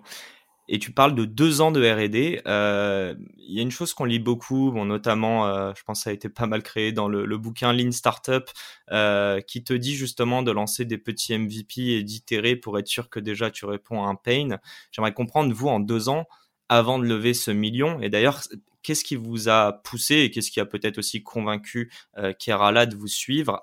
Et 0.66 0.78
tu 0.78 0.92
parles 0.92 1.14
de 1.14 1.24
deux 1.26 1.60
ans 1.60 1.70
de 1.72 1.80
R&D. 1.84 2.40
Euh, 2.46 3.14
il 3.36 3.54
y 3.54 3.58
a 3.58 3.62
une 3.62 3.70
chose 3.70 3.92
qu'on 3.92 4.06
lit 4.06 4.18
beaucoup, 4.18 4.72
notamment, 4.84 5.46
euh, 5.46 5.72
je 5.76 5.82
pense 5.82 6.00
que 6.00 6.04
ça 6.04 6.10
a 6.10 6.12
été 6.12 6.28
pas 6.30 6.46
mal 6.46 6.62
créé 6.62 6.92
dans 6.92 7.08
le, 7.08 7.36
bouquin 7.36 7.72
Lean 7.72 7.92
Startup, 7.92 8.44
euh, 8.90 9.40
qui 9.42 9.62
te 9.62 9.74
dit 9.74 9.94
justement 9.94 10.42
de 10.42 10.50
lancer 10.50 10.86
des 10.86 10.96
petits 10.96 11.36
MVP 11.36 11.82
et 11.98 12.02
d'itérer 12.02 12.56
pour 12.56 12.78
être 12.78 12.88
sûr 12.88 13.10
que 13.10 13.20
déjà 13.20 13.50
tu 13.50 13.66
réponds 13.66 14.02
à 14.04 14.08
un 14.08 14.14
pain. 14.14 14.58
J'aimerais 14.90 15.12
comprendre, 15.12 15.52
vous, 15.52 15.68
en 15.68 15.80
deux 15.80 16.08
ans, 16.08 16.26
avant 16.70 16.98
de 16.98 17.04
lever 17.04 17.34
ce 17.34 17.50
million, 17.50 18.00
et 18.00 18.08
d'ailleurs, 18.08 18.40
qu'est-ce 18.82 19.04
qui 19.04 19.16
vous 19.16 19.50
a 19.50 19.72
poussé 19.84 20.16
et 20.20 20.30
qu'est-ce 20.30 20.50
qui 20.50 20.60
a 20.60 20.66
peut-être 20.66 20.98
aussi 20.98 21.22
convaincu 21.22 21.92
Kerala 22.38 22.86
de 22.86 22.96
vous 22.96 23.06
suivre 23.06 23.62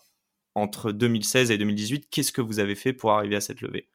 entre 0.53 0.91
2016 0.91 1.49
et 1.51 1.57
2018 1.57 2.09
Qu'est-ce 2.11 2.31
que 2.31 2.41
vous 2.41 2.59
avez 2.59 2.75
fait 2.75 2.93
pour 2.93 3.11
arriver 3.11 3.35
à 3.35 3.41
cette 3.41 3.61
levée? 3.61 3.87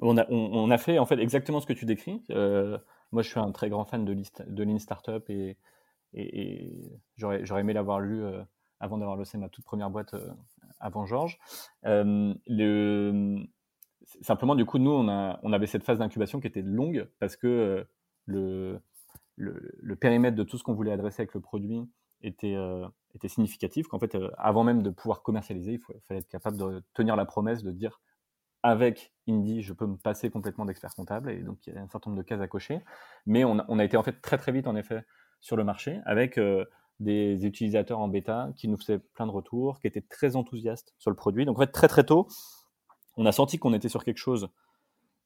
On 0.00 0.70
a, 0.70 0.78
fait 0.78 0.98
en 0.98 1.06
fait 1.06 1.18
exactement 1.18 1.60
ce 1.60 1.66
que 1.66 1.72
tu 1.72 1.84
décris. 1.84 2.22
Euh, 2.30 2.78
moi, 3.12 3.22
je 3.22 3.28
suis 3.28 3.40
un 3.40 3.52
très 3.52 3.68
grand 3.70 3.84
fan 3.84 4.04
de, 4.04 4.64
Lean 4.64 4.78
Startup 4.78 5.24
et, 5.30 5.56
j'aurais, 7.16 7.60
aimé 7.60 7.72
l'avoir 7.72 8.00
lu 8.00 8.22
euh, 8.22 8.42
avant 8.80 8.98
d'avoir 8.98 9.16
lancé 9.16 9.38
ma 9.38 9.48
toute 9.48 9.64
première 9.64 9.90
boîte 9.90 10.14
euh, 10.14 10.30
avant 10.80 11.06
Georges. 11.06 11.38
le, 11.82 13.46
simplement, 14.20 14.54
du 14.54 14.64
coup, 14.64 14.78
nous, 14.78 14.90
on, 14.90 15.52
avait 15.52 15.66
cette 15.66 15.84
phase 15.84 15.98
d'incubation 15.98 16.40
qui 16.40 16.46
était 16.46 16.62
longue 16.62 17.08
parce 17.18 17.36
que 17.36 17.86
le, 18.26 18.80
périmètre 20.00 20.36
de 20.36 20.42
tout 20.42 20.58
ce 20.58 20.64
qu'on 20.64 20.74
voulait 20.74 20.92
adresser 20.92 21.22
avec 21.22 21.34
le 21.34 21.40
produit 21.40 21.88
était, 22.20 22.56
était 23.14 23.28
significatif. 23.28 23.88
Qu'en 23.88 23.98
fait, 23.98 24.16
avant 24.36 24.62
même 24.62 24.82
de 24.82 24.90
pouvoir 24.90 25.22
commercialiser, 25.22 25.72
il 25.72 26.00
fallait 26.06 26.20
être 26.20 26.28
capable 26.28 26.58
de 26.58 26.82
tenir 26.92 27.16
la 27.16 27.24
promesse 27.24 27.62
de 27.62 27.72
dire 27.72 28.00
avec 28.66 29.12
Indie, 29.28 29.62
je 29.62 29.72
peux 29.72 29.86
me 29.86 29.96
passer 29.96 30.28
complètement 30.28 30.64
d'expert 30.64 30.92
comptable 30.92 31.30
et 31.30 31.38
donc 31.38 31.64
il 31.68 31.74
y 31.74 31.76
a 31.76 31.80
un 31.80 31.88
certain 31.88 32.10
nombre 32.10 32.20
de 32.20 32.26
cases 32.26 32.40
à 32.40 32.48
cocher. 32.48 32.80
Mais 33.24 33.44
on 33.44 33.58
a, 33.58 33.84
été 33.84 33.96
en 33.96 34.02
fait 34.02 34.20
très 34.20 34.38
très 34.38 34.50
vite 34.50 34.66
en 34.66 34.74
effet 34.74 35.04
sur 35.40 35.56
le 35.56 35.62
marché 35.62 36.00
avec 36.04 36.36
euh, 36.36 36.64
des 36.98 37.46
utilisateurs 37.46 38.00
en 38.00 38.08
bêta 38.08 38.50
qui 38.56 38.66
nous 38.66 38.76
faisaient 38.76 38.98
plein 38.98 39.26
de 39.26 39.30
retours, 39.30 39.78
qui 39.78 39.86
étaient 39.86 40.00
très 40.00 40.34
enthousiastes 40.34 40.94
sur 40.98 41.10
le 41.10 41.16
produit. 41.16 41.44
Donc 41.44 41.58
en 41.58 41.60
fait 41.60 41.70
très 41.70 41.86
très 41.86 42.02
tôt, 42.02 42.26
on 43.16 43.24
a 43.24 43.30
senti 43.30 43.56
qu'on 43.58 43.72
était 43.72 43.88
sur 43.88 44.02
quelque 44.02 44.18
chose 44.18 44.48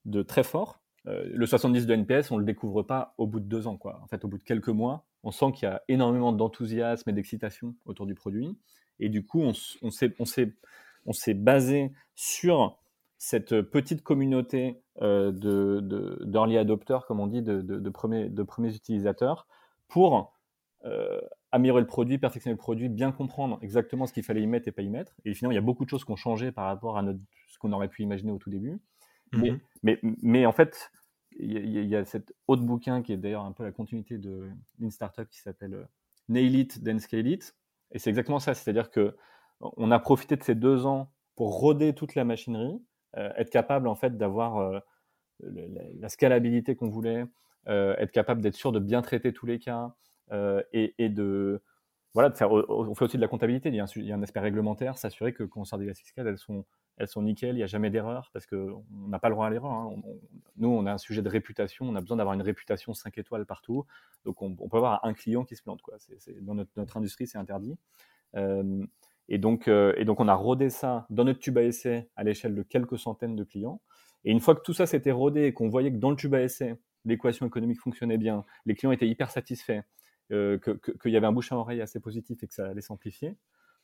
de 0.05 0.21
très 0.21 0.43
fort. 0.43 0.79
Euh, 1.07 1.23
le 1.33 1.45
70 1.47 1.87
de 1.87 1.95
NPS, 1.95 2.29
on 2.29 2.37
le 2.37 2.45
découvre 2.45 2.83
pas 2.83 3.15
au 3.17 3.25
bout 3.25 3.39
de 3.39 3.45
deux 3.45 3.65
ans, 3.65 3.75
quoi. 3.75 3.99
En 4.03 4.07
fait, 4.07 4.23
au 4.23 4.27
bout 4.27 4.37
de 4.37 4.43
quelques 4.43 4.69
mois, 4.69 5.07
on 5.23 5.31
sent 5.31 5.51
qu'il 5.53 5.67
y 5.67 5.71
a 5.71 5.81
énormément 5.87 6.31
d'enthousiasme 6.31 7.09
et 7.09 7.13
d'excitation 7.13 7.73
autour 7.85 8.05
du 8.05 8.13
produit. 8.13 8.55
Et 8.99 9.09
du 9.09 9.25
coup, 9.25 9.41
on, 9.41 9.53
on 9.81 11.13
s'est 11.13 11.33
basé 11.33 11.91
sur 12.13 12.80
cette 13.23 13.61
petite 13.61 14.01
communauté 14.01 14.81
euh, 15.03 15.31
d'early 16.25 16.57
adopters, 16.57 17.05
comme 17.05 17.19
on 17.19 17.27
dit, 17.27 17.43
de, 17.43 17.89
premiers, 17.91 18.29
de 18.29 18.41
premiers 18.41 18.73
utilisateurs, 18.75 19.45
pour 19.87 20.33
euh, 20.85 21.21
améliorer 21.51 21.81
le 21.81 21.87
produit, 21.87 22.17
perfectionner 22.17 22.55
le 22.55 22.57
produit, 22.57 22.89
bien 22.89 23.11
comprendre 23.11 23.59
exactement 23.61 24.07
ce 24.07 24.13
qu'il 24.13 24.23
fallait 24.23 24.41
y 24.41 24.47
mettre 24.47 24.67
et 24.69 24.71
pas 24.71 24.81
y 24.81 24.89
mettre. 24.89 25.13
Et 25.23 25.35
finalement, 25.35 25.51
il 25.51 25.55
y 25.55 25.59
a 25.59 25.61
beaucoup 25.61 25.85
de 25.85 25.89
choses 25.91 26.03
qui 26.03 26.09
ont 26.09 26.15
changé 26.15 26.51
par 26.51 26.65
rapport 26.65 26.97
à 26.97 27.03
notre, 27.03 27.19
ce 27.47 27.59
qu'on 27.59 27.71
aurait 27.73 27.89
pu 27.89 28.01
imaginer 28.01 28.31
au 28.31 28.39
tout 28.39 28.49
début. 28.49 28.81
mais, 29.33 29.99
mhm. 30.01 30.15
mais, 30.23 30.47
en 30.47 30.51
fait, 30.51 30.91
il 31.37 31.69
y, 31.69 31.95
a 31.95 32.03
cet 32.05 32.33
autre 32.47 32.63
bouquin 32.63 33.03
qui 33.03 33.13
est 33.13 33.17
d'ailleurs 33.17 33.45
un 33.45 33.51
peu 33.51 33.63
la 33.63 33.71
continuité 33.71 34.17
de 34.17 34.49
d'une 34.79 34.89
startup 34.89 35.29
qui 35.29 35.41
s'appelle 35.41 35.75
euh, 35.75 35.85
Nail 36.27 36.55
It, 36.55 36.83
Then 36.83 36.99
Scale 36.99 37.27
It. 37.27 37.55
Et 37.91 37.99
c'est 37.99 38.09
exactement 38.09 38.39
ça. 38.39 38.55
C'est-à-dire 38.55 38.89
que 38.89 39.15
on 39.59 39.91
a 39.91 39.99
profité 39.99 40.37
de 40.37 40.43
ces 40.43 40.55
deux 40.55 40.87
ans 40.87 41.11
pour 41.35 41.59
roder 41.59 41.93
toute 41.93 42.15
la 42.15 42.25
machinerie, 42.25 42.81
être 43.15 43.49
capable 43.49 43.87
en 43.87 43.95
fait 43.95 44.17
d'avoir 44.17 44.57
euh, 44.57 44.79
la, 45.99 46.09
scalabilité 46.09 46.75
qu'on 46.75 46.89
voulait, 46.89 47.25
euh, 47.67 47.95
être 47.97 48.11
capable 48.11 48.41
d'être 48.41 48.55
sûr 48.55 48.71
de 48.71 48.79
bien 48.79 49.01
traiter 49.01 49.33
tous 49.33 49.45
les 49.45 49.59
cas 49.59 49.93
et, 50.71 51.09
de 51.09 51.61
voilà, 52.13 52.29
de 52.29 52.35
faire, 52.35 52.51
on 52.51 52.95
fait 52.95 53.05
aussi 53.05 53.17
de 53.17 53.21
la 53.21 53.27
comptabilité. 53.27 53.67
Il 53.67 53.75
y 53.75 53.81
a 53.81 54.15
un, 54.15 54.23
aspect 54.23 54.39
réglementaire, 54.39 54.97
s'assurer 54.97 55.33
que 55.33 55.43
quand 55.43 55.61
on 55.61 55.65
sort 55.65 55.77
des 55.77 55.93
fiscales, 55.93 56.25
elles 56.27 56.37
sont, 56.37 56.65
elles 56.95 57.09
sont 57.09 57.21
nickel, 57.21 57.55
il 57.55 57.57
n'y 57.57 57.63
a 57.63 57.67
jamais 57.67 57.89
d'erreur 57.89 58.29
parce 58.31 58.45
qu'on 58.45 58.85
n'a 58.91 59.19
pas 59.19 59.27
le 59.27 59.35
droit 59.35 59.47
à 59.47 59.49
l'erreur. 59.49 59.71
Hein. 59.71 59.95
nous, 60.55 60.69
on 60.69 60.85
a 60.85 60.93
un 60.93 60.97
sujet 60.97 61.21
de 61.21 61.27
réputation, 61.27 61.85
on 61.89 61.95
a 61.95 62.01
besoin 62.01 62.15
d'avoir 62.15 62.33
une 62.33 62.41
réputation 62.41 62.93
5 62.93 63.17
étoiles 63.17 63.45
partout. 63.45 63.85
Donc, 64.23 64.41
on, 64.41 64.55
peut 64.55 64.77
avoir 64.77 65.03
un 65.03 65.13
client 65.13 65.43
qui 65.43 65.57
se 65.57 65.63
plante. 65.63 65.81
Quoi. 65.81 65.97
dans 66.41 66.55
notre 66.55 66.95
industrie, 66.95 67.27
c'est 67.27 67.37
interdit. 67.37 67.77
Et 69.33 69.37
donc, 69.37 69.69
euh, 69.69 69.93
et 69.95 70.03
donc, 70.03 70.19
on 70.19 70.27
a 70.27 70.33
rodé 70.33 70.69
ça 70.69 71.05
dans 71.09 71.23
notre 71.23 71.39
tube 71.39 71.57
à 71.57 71.63
essai 71.63 72.09
à 72.17 72.25
l'échelle 72.25 72.53
de 72.53 72.63
quelques 72.63 72.99
centaines 72.99 73.37
de 73.37 73.45
clients. 73.45 73.81
Et 74.25 74.31
une 74.31 74.41
fois 74.41 74.55
que 74.55 74.61
tout 74.61 74.73
ça 74.73 74.85
s'était 74.85 75.13
rodé 75.13 75.45
et 75.45 75.53
qu'on 75.53 75.69
voyait 75.69 75.89
que 75.89 75.95
dans 75.95 76.09
le 76.09 76.17
tube 76.17 76.35
à 76.35 76.41
essai, 76.41 76.75
l'équation 77.05 77.47
économique 77.47 77.79
fonctionnait 77.79 78.17
bien, 78.17 78.43
les 78.65 78.75
clients 78.75 78.91
étaient 78.91 79.07
hyper 79.07 79.31
satisfaits, 79.31 79.83
euh, 80.33 80.59
qu'il 80.59 81.11
y 81.13 81.15
avait 81.15 81.27
un 81.27 81.31
bouche 81.31 81.53
à 81.53 81.55
oreille 81.55 81.79
assez 81.79 82.01
positif 82.01 82.43
et 82.43 82.47
que 82.47 82.53
ça 82.53 82.67
allait 82.67 82.81
s'amplifier, 82.81 83.37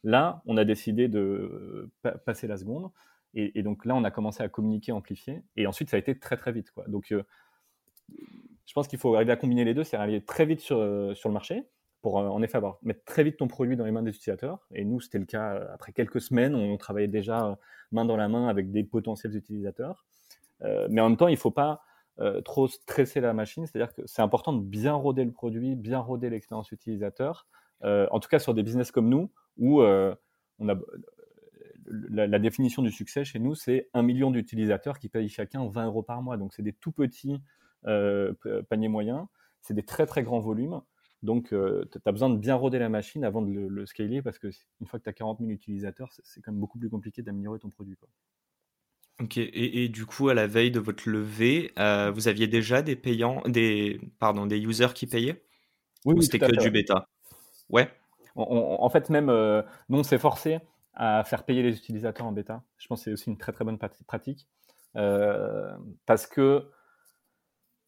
là, 0.04 0.42
on 0.48 0.58
a 0.58 0.66
décidé 0.66 1.08
de 1.08 1.90
euh, 2.04 2.12
passer 2.26 2.48
la 2.48 2.58
seconde. 2.58 2.92
Et, 3.34 3.64
donc 3.64 3.86
là, 3.86 3.96
on 3.96 4.04
a 4.04 4.12
commencé 4.12 4.44
à 4.44 4.50
communiquer, 4.50 4.92
amplifier. 4.92 5.44
Et 5.56 5.66
ensuite, 5.66 5.90
ça 5.90 5.96
a 5.96 6.00
été 6.00 6.20
très, 6.20 6.36
très 6.36 6.52
vite. 6.52 6.72
Quoi. 6.72 6.86
Donc, 6.88 7.14
je 8.10 8.74
pense 8.74 8.90
qu'il 8.90 9.00
faut 9.00 9.16
arriver 9.16 9.32
à 9.32 9.38
combiner 9.38 9.64
les 9.64 9.74
deux, 9.74 9.86
c'est 9.86 9.96
arriver 9.96 10.22
très 10.22 10.46
vite 10.46 10.60
sur, 10.60 10.78
sur 11.16 11.30
le 11.30 11.34
marché, 11.34 11.64
pour 12.08 12.20
euh, 12.20 12.30
en 12.30 12.42
effet 12.42 12.56
avoir, 12.56 12.78
mettre 12.84 13.04
très 13.04 13.22
vite 13.22 13.36
ton 13.36 13.50
produit 13.50 13.76
dans 13.76 13.84
les 13.84 13.92
mains 13.92 14.02
des 14.02 14.12
utilisateurs. 14.12 14.66
Et 14.74 14.86
nous, 14.86 15.02
c'était 15.02 15.20
le 15.20 15.26
cas 15.26 15.56
euh, 15.56 15.74
après 15.74 15.92
quelques 15.92 16.22
semaines, 16.22 16.56
on 16.56 16.78
travaillait 16.78 17.10
déjà 17.10 17.48
euh, 17.48 17.56
main 17.92 18.06
dans 18.06 18.16
la 18.16 18.30
main 18.30 18.48
avec 18.48 18.72
des 18.72 18.86
potentiels 18.86 19.36
utilisateurs. 19.36 20.06
mais 20.62 21.02
en 21.02 21.10
même 21.10 21.18
temps, 21.18 21.28
il 21.28 21.34
ne 21.34 21.38
faut 21.38 21.52
pas 21.52 21.82
trop 22.46 22.68
stresser 22.68 23.20
la 23.20 23.34
machine, 23.34 23.66
c'est-à-dire 23.68 23.94
que 23.94 24.02
c'est 24.06 24.22
important 24.22 24.54
de 24.54 24.64
bien 24.64 24.94
roder 24.94 25.26
le 25.26 25.32
produit, 25.32 25.76
bien 25.76 26.00
roder 26.00 26.30
l'expérience 26.30 26.72
utilisateur, 26.72 27.46
en 27.84 28.20
tout 28.20 28.30
cas 28.30 28.40
sur 28.40 28.54
des 28.56 28.64
business 28.64 28.90
comme 28.92 29.08
nous, 29.08 29.30
où 29.58 29.82
on 29.84 30.70
a, 30.70 30.76
la, 32.10 32.40
définition 32.40 32.82
du 32.82 32.92
succès 32.92 33.24
chez 33.24 33.38
nous, 33.38 33.54
c'est 33.54 33.90
un 33.94 34.02
million 34.02 34.32
d'utilisateurs 34.32 34.98
qui 34.98 35.10
payent 35.10 35.30
chacun 35.30 35.68
20 35.68 35.86
euros 35.86 36.04
par 36.04 36.24
mois. 36.24 36.38
Donc 36.38 36.54
c'est 36.54 36.64
des 36.64 36.74
tout 36.74 36.92
petits 36.92 37.40
paniers 37.84 38.90
moyens, 38.90 39.28
c'est 39.62 39.76
des 39.76 39.86
très 39.86 40.08
très 40.08 40.24
grands 40.24 40.40
volumes. 40.40 40.82
Donc, 41.24 41.52
euh, 41.52 41.86
tu 41.92 42.00
as 42.06 42.12
besoin 42.12 42.30
de 42.30 42.38
bien 42.38 42.56
roder 42.56 42.80
la 42.80 42.90
machine 42.90 43.24
avant 43.24 43.42
de 43.42 43.52
le, 43.52 43.86
scaler 43.86 44.22
parce 44.22 44.38
que 44.38 44.50
une 44.82 44.88
fois 44.88 45.00
que 45.00 45.04
tu 45.04 45.10
as 45.10 45.14
40 45.14 45.40
000 45.40 45.52
utilisateurs, 45.52 46.10
c'est 46.12 46.42
quand 46.42 46.52
même 46.52 46.62
beaucoup 46.62 46.78
plus 46.78 46.90
compliqué 46.90 47.22
d'améliorer 47.22 47.60
ton 47.60 47.70
produit. 47.70 47.96
Quoi. 47.96 48.08
Ok, 49.24 49.38
et, 49.38 49.90
du 49.90 50.06
coup, 50.06 50.30
à 50.30 50.36
la 50.36 50.46
veille 50.46 50.70
de 50.70 50.80
votre 50.80 51.10
levée, 51.10 51.72
euh, 51.80 52.12
vous 52.12 52.28
aviez 52.28 52.48
déjà 52.48 52.84
des 52.84 52.96
payants, 52.96 53.42
des, 53.48 54.00
pardon, 54.20 54.46
des 54.46 54.60
users 54.60 54.94
qui 54.94 55.08
payaient? 55.08 55.44
Oui, 56.06 56.14
Ou 56.16 56.22
c'était 56.22 56.40
que 56.40 56.62
du 56.62 56.70
bêta? 56.70 57.08
Ouais. 57.70 57.92
en 58.36 58.90
fait, 58.90 59.10
même, 59.10 59.30
euh, 59.30 59.64
nous, 59.90 59.98
on 60.00 60.04
s'est 60.04 60.20
forcé 60.20 60.60
à 60.94 61.24
faire 61.24 61.46
payer 61.46 61.64
les 61.64 61.76
utilisateurs 61.76 62.28
en 62.28 62.32
bêta. 62.32 62.64
Je 62.78 62.88
pense 62.88 63.00
que 63.00 63.06
c'est 63.06 63.14
aussi 63.14 63.30
une 63.30 63.38
très 63.38 63.52
très 63.52 63.66
bonne 63.66 63.80
pratique. 63.80 64.48
parce 64.94 66.28
que 66.28 66.70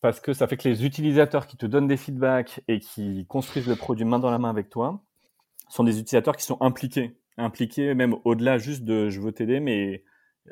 parce 0.01 0.19
que 0.19 0.33
ça 0.33 0.47
fait 0.47 0.57
que 0.57 0.67
les 0.67 0.85
utilisateurs 0.85 1.47
qui 1.47 1.57
te 1.57 1.65
donnent 1.65 1.87
des 1.87 1.97
feedbacks 1.97 2.61
et 2.67 2.79
qui 2.79 3.25
construisent 3.27 3.67
le 3.67 3.75
produit 3.75 4.05
main 4.05 4.19
dans 4.19 4.31
la 4.31 4.39
main 4.39 4.49
avec 4.49 4.69
toi 4.69 5.01
sont 5.67 5.83
des 5.83 5.99
utilisateurs 5.99 6.35
qui 6.35 6.45
sont 6.45 6.57
impliqués, 6.61 7.17
impliqués 7.37 7.93
même 7.93 8.15
au-delà 8.23 8.57
juste 8.57 8.83
de 8.83 9.09
je 9.09 9.19
veux 9.19 9.31
t'aider, 9.31 9.59
mais 9.59 10.03
euh, 10.47 10.51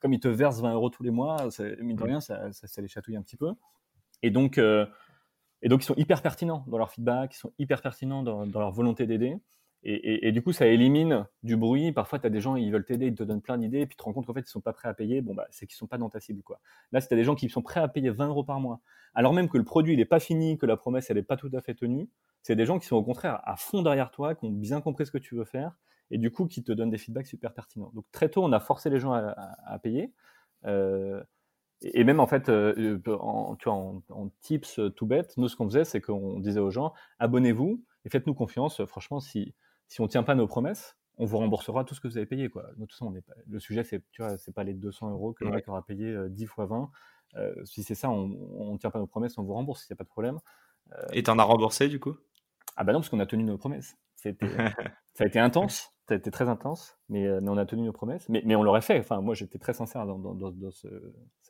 comme 0.00 0.12
ils 0.12 0.20
te 0.20 0.28
versent 0.28 0.60
20 0.60 0.74
euros 0.74 0.90
tous 0.90 1.02
les 1.02 1.10
mois, 1.10 1.36
mine 1.80 1.96
de 1.96 2.02
rien, 2.02 2.20
ça, 2.20 2.52
ça, 2.52 2.82
les 2.82 2.88
chatouille 2.88 3.16
un 3.16 3.22
petit 3.22 3.36
peu. 3.36 3.52
Et 4.22 4.30
donc, 4.30 4.58
euh, 4.58 4.84
et 5.62 5.68
donc, 5.68 5.82
ils 5.82 5.86
sont 5.86 5.94
hyper 5.96 6.22
pertinents 6.22 6.64
dans 6.66 6.76
leur 6.76 6.90
feedback, 6.90 7.34
ils 7.34 7.38
sont 7.38 7.52
hyper 7.58 7.80
pertinents 7.80 8.22
dans, 8.22 8.46
dans 8.46 8.60
leur 8.60 8.72
volonté 8.72 9.06
d'aider. 9.06 9.36
Et, 9.84 10.30
du 10.30 10.42
coup, 10.42 10.52
ça 10.52 10.66
élimine 10.68 11.26
du 11.42 11.56
bruit. 11.56 11.90
Parfois, 11.90 12.20
tu 12.20 12.26
as 12.26 12.30
des 12.30 12.40
gens, 12.40 12.54
ils 12.54 12.70
veulent 12.70 12.84
t'aider, 12.84 13.06
ils 13.06 13.14
te 13.16 13.24
donnent 13.24 13.42
plein 13.42 13.58
d'idées, 13.58 13.80
et 13.80 13.86
puis 13.86 13.96
tu 13.96 13.98
te 13.98 14.02
rends 14.04 14.12
compte 14.12 14.26
qu'en 14.26 14.34
fait, 14.34 14.42
ils 14.42 14.46
sont 14.46 14.60
pas 14.60 14.72
prêts 14.72 14.88
à 14.88 14.94
payer. 14.94 15.22
Bon, 15.22 15.34
bah, 15.34 15.48
c'est 15.50 15.66
qu'ils 15.66 15.74
sont 15.74 15.88
pas 15.88 15.98
dans 15.98 16.08
ta 16.08 16.20
cible, 16.20 16.42
quoi. 16.42 16.60
Là, 16.92 17.00
si 17.00 17.08
tu 17.08 17.16
des 17.16 17.24
gens 17.24 17.34
qui 17.34 17.48
sont 17.48 17.62
prêts 17.62 17.80
à 17.80 17.88
payer 17.88 18.10
20 18.10 18.28
euros 18.28 18.44
par 18.44 18.60
mois, 18.60 18.80
alors 19.14 19.32
même 19.32 19.48
que 19.48 19.58
le 19.58 19.64
produit, 19.64 19.94
il 19.94 20.00
est 20.00 20.04
pas 20.04 20.20
fini, 20.20 20.56
que 20.56 20.66
la 20.66 20.76
promesse, 20.76 21.10
elle 21.10 21.18
est 21.18 21.24
pas 21.24 21.36
tout 21.36 21.50
à 21.52 21.60
fait 21.60 21.74
tenue, 21.74 22.08
c'est 22.42 22.54
des 22.54 22.64
gens 22.64 22.78
qui 22.78 22.86
sont 22.86 22.96
au 22.96 23.02
contraire 23.02 23.40
à 23.44 23.56
fond 23.56 23.82
derrière 23.82 24.12
toi, 24.12 24.36
qui 24.36 24.46
ont 24.46 24.50
bien 24.50 24.80
compris 24.80 25.06
ce 25.06 25.10
que 25.10 25.18
tu 25.18 25.34
veux 25.34 25.44
faire, 25.44 25.76
et 26.12 26.18
du 26.18 26.30
coup 26.30 26.46
qui 26.46 26.62
te 26.62 26.72
donne 26.72 26.90
des 26.90 26.98
feedbacks 26.98 27.26
super 27.26 27.52
pertinents. 27.52 27.90
Donc 27.94 28.04
très 28.12 28.28
tôt, 28.28 28.44
on 28.44 28.52
a 28.52 28.60
forcé 28.60 28.88
les 28.88 29.00
gens 29.00 29.12
à, 29.12 29.78
payer. 29.82 30.12
Euh, 30.64 31.22
et 31.82 32.04
même 32.04 32.20
en 32.20 32.28
fait, 32.28 32.48
euh, 32.48 33.00
en, 33.08 33.56
tu 33.56 33.68
vois, 33.68 33.74
en, 34.10 34.28
tips 34.40 34.80
tout 34.94 35.06
bête, 35.06 35.34
nous 35.38 35.48
ce 35.48 35.56
qu'on 35.56 35.68
faisait, 35.68 35.84
c'est 35.84 36.00
qu'on 36.00 36.38
disait 36.38 36.60
aux 36.60 36.70
gens 36.70 36.92
abonnez-vous 37.18 37.82
et 38.04 38.10
faites-nous 38.10 38.34
confiance. 38.34 38.84
Franchement, 38.84 39.20
si 39.20 39.54
si 39.92 40.00
on 40.00 40.08
tient 40.08 40.22
pas 40.22 40.34
nos 40.34 40.46
promesses, 40.46 40.96
on 41.18 41.26
vous 41.26 41.38
remboursera 41.38 41.84
tout 41.84 41.94
ce 41.94 42.00
que 42.00 42.08
vous 42.08 42.16
avez 42.16 42.26
payé. 42.26 42.48
Quoi. 42.48 42.62
De 42.76 42.80
toute 42.80 42.92
façon, 42.92 43.06
on 43.06 43.14
est 43.14 43.20
pas... 43.20 43.34
le 43.46 43.58
sujet, 43.60 43.84
c'est 43.84 44.02
tu 44.10 44.22
vois, 44.22 44.38
c'est 44.38 44.54
pas 44.54 44.64
les 44.64 44.74
200 44.74 45.10
euros 45.10 45.32
que 45.32 45.44
le 45.44 45.50
mec 45.50 45.68
aura 45.68 45.84
payé 45.84 46.16
10 46.30 46.46
fois 46.46 46.66
20. 46.66 46.90
si 47.64 47.82
c'est 47.82 47.94
ça, 47.94 48.10
on 48.10 48.72
ne 48.72 48.78
tient 48.78 48.90
pas 48.90 48.98
nos 48.98 49.06
promesses, 49.06 49.36
on 49.38 49.42
vous 49.42 49.54
rembourse, 49.54 49.86
il 49.88 49.92
n'y 49.92 49.96
a 49.96 49.98
pas 49.98 50.04
de 50.04 50.08
problème. 50.08 50.38
et 51.12 51.22
tu 51.22 51.30
en 51.30 51.38
as 51.38 51.44
remboursé 51.44 51.88
du 51.88 52.00
coup? 52.00 52.16
Ah 52.76 52.84
bah 52.84 52.92
non, 52.92 53.00
parce 53.00 53.10
qu'on 53.10 53.20
a 53.20 53.26
tenu 53.26 53.44
nos 53.44 53.58
promesses. 53.58 53.96
ça 54.16 54.30
a 55.24 55.26
été 55.26 55.38
intense, 55.38 55.92
ça 56.06 56.14
a 56.14 56.16
été 56.16 56.30
très 56.30 56.48
intense, 56.48 56.98
mais, 57.08 57.26
euh, 57.26 57.40
mais 57.42 57.48
on 57.48 57.56
a 57.56 57.66
tenu 57.66 57.82
nos 57.82 57.92
promesses. 57.92 58.28
Mais, 58.28 58.42
mais 58.44 58.56
on 58.56 58.62
l'aurait 58.62 58.80
fait. 58.80 58.98
Enfin, 58.98 59.20
moi, 59.20 59.34
j'étais 59.34 59.58
très 59.58 59.72
sincère 59.72 60.06
dans, 60.06 60.18
dans, 60.18 60.34
dans, 60.34 60.70
ce, 60.70 60.88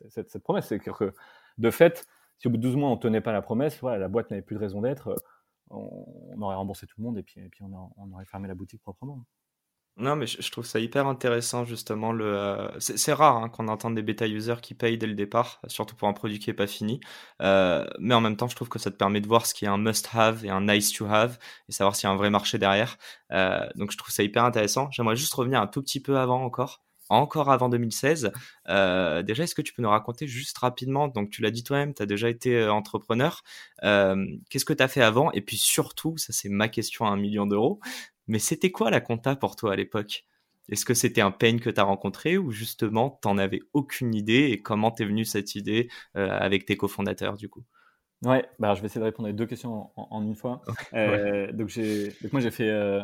cette, 0.09 0.29
cette, 0.29 0.43
promesse. 0.43 0.67
C'est 0.67 0.79
que, 0.79 1.13
de 1.57 1.71
fait, 1.71 2.05
si 2.37 2.47
au 2.47 2.51
bout 2.51 2.57
de 2.57 2.63
12 2.63 2.75
mois, 2.75 2.89
on 2.89 2.97
tenait 2.97 3.21
pas 3.21 3.31
la 3.31 3.41
promesse, 3.41 3.79
voilà, 3.79 3.97
la 3.97 4.07
boîte 4.07 4.31
n'avait 4.31 4.41
plus 4.41 4.55
de 4.55 4.59
raison 4.59 4.81
d'être, 4.81 5.09
euh, 5.09 5.15
on, 5.73 6.41
aurait 6.41 6.55
remboursé 6.55 6.87
tout 6.87 6.95
le 6.99 7.03
monde 7.03 7.17
et 7.17 7.23
puis, 7.23 7.41
on 7.61 8.11
aurait 8.13 8.25
fermé 8.25 8.47
la 8.47 8.55
boutique 8.55 8.81
proprement. 8.81 9.25
Non, 9.97 10.15
mais 10.15 10.25
je, 10.25 10.49
trouve 10.49 10.65
ça 10.65 10.79
hyper 10.79 11.05
intéressant, 11.05 11.65
justement. 11.65 12.11
Le, 12.11 12.25
euh, 12.25 12.79
c'est, 12.79 13.13
rare 13.13 13.37
hein, 13.37 13.49
qu'on 13.49 13.67
entende 13.67 13.93
des 13.93 14.01
bêta 14.01 14.27
users 14.27 14.55
qui 14.59 14.73
payent 14.73 14.97
dès 14.97 15.05
le 15.05 15.13
départ, 15.13 15.61
surtout 15.67 15.95
pour 15.95 16.07
un 16.07 16.13
produit 16.13 16.39
qui 16.39 16.49
n'est 16.49 16.55
pas 16.55 16.65
fini. 16.65 16.99
Euh, 17.43 17.85
mais 17.99 18.15
en 18.15 18.21
même 18.21 18.35
temps, 18.35 18.47
je 18.47 18.55
trouve 18.55 18.69
que 18.69 18.79
ça 18.79 18.89
te 18.89 18.95
permet 18.95 19.21
de 19.21 19.27
voir 19.27 19.45
ce 19.45 19.53
qui 19.53 19.65
est 19.65 19.67
un 19.67 19.77
must-have 19.77 20.45
et 20.45 20.49
un 20.49 20.61
nice-to-have 20.61 21.37
et 21.69 21.71
savoir 21.71 21.95
s'il 21.95 22.07
y 22.07 22.09
a 22.09 22.13
un 22.13 22.17
vrai 22.17 22.31
marché 22.31 22.57
derrière. 22.57 22.97
Euh, 23.31 23.67
donc, 23.75 23.91
je 23.91 23.97
trouve 23.97 24.11
ça 24.11 24.23
hyper 24.23 24.43
intéressant. 24.45 24.89
J'aimerais 24.89 25.15
juste 25.15 25.33
revenir 25.35 25.61
un 25.61 25.67
tout 25.67 25.83
petit 25.83 25.99
peu 26.01 26.17
avant 26.17 26.43
encore. 26.43 26.83
Encore 27.09 27.51
avant 27.51 27.69
2016. 27.69 28.31
déjà, 28.67 29.43
est-ce 29.43 29.55
que 29.55 29.61
tu 29.61 29.73
peux 29.73 29.81
nous 29.81 29.89
raconter 29.89 30.27
juste 30.27 30.57
rapidement 30.57 31.07
Donc, 31.07 31.29
tu 31.29 31.41
l'as 31.41 31.51
dit 31.51 31.63
toi-même, 31.63 31.93
tu 31.93 32.01
as 32.01 32.05
déjà 32.05 32.29
été 32.29 32.67
entrepreneur. 32.67 33.43
Qu'est-ce 33.81 34.65
que 34.65 34.73
tu 34.73 34.83
as 34.83 34.87
fait 34.87 35.01
avant? 35.01 35.31
Et 35.33 35.41
puis 35.41 35.57
surtout, 35.57 36.17
ça 36.17 36.33
c'est 36.33 36.49
ma 36.49 36.69
question 36.69 37.05
à 37.05 37.09
un 37.09 37.17
million 37.17 37.45
d'euros, 37.45 37.79
mais 38.27 38.39
c'était 38.39 38.71
quoi 38.71 38.89
la 38.89 39.01
compta 39.01 39.35
pour 39.35 39.55
toi 39.55 39.73
à 39.73 39.75
l'époque? 39.75 40.25
Est-ce 40.69 40.85
que 40.85 40.93
c'était 40.93 41.21
un 41.21 41.31
pain 41.31 41.57
que 41.57 41.69
tu 41.69 41.79
as 41.79 41.83
rencontré 41.83 42.37
ou 42.37 42.51
justement 42.51 43.09
t'en 43.21 43.37
avais 43.37 43.59
aucune 43.73 44.15
idée 44.15 44.49
et 44.51 44.61
comment 44.61 44.91
t'es 44.91 45.05
venu 45.05 45.25
cette 45.25 45.55
idée 45.55 45.89
euh, 46.15 46.29
avec 46.29 46.65
tes 46.65 46.77
cofondateurs 46.77 47.37
du 47.37 47.49
coup? 47.49 47.65
Ouais, 48.23 48.45
bah 48.59 48.73
je 48.73 48.81
vais 48.81 48.85
essayer 48.85 49.01
de 49.01 49.05
répondre 49.05 49.27
à 49.27 49.33
deux 49.33 49.45
questions 49.45 49.89
en, 49.95 50.21
une 50.23 50.35
fois. 50.35 50.61
Euh, 50.93 51.51
donc, 51.51 51.75
donc, 52.21 52.31
moi 52.31 52.41
j'ai 52.41 52.51
fait 52.51 52.69
euh, 52.69 53.01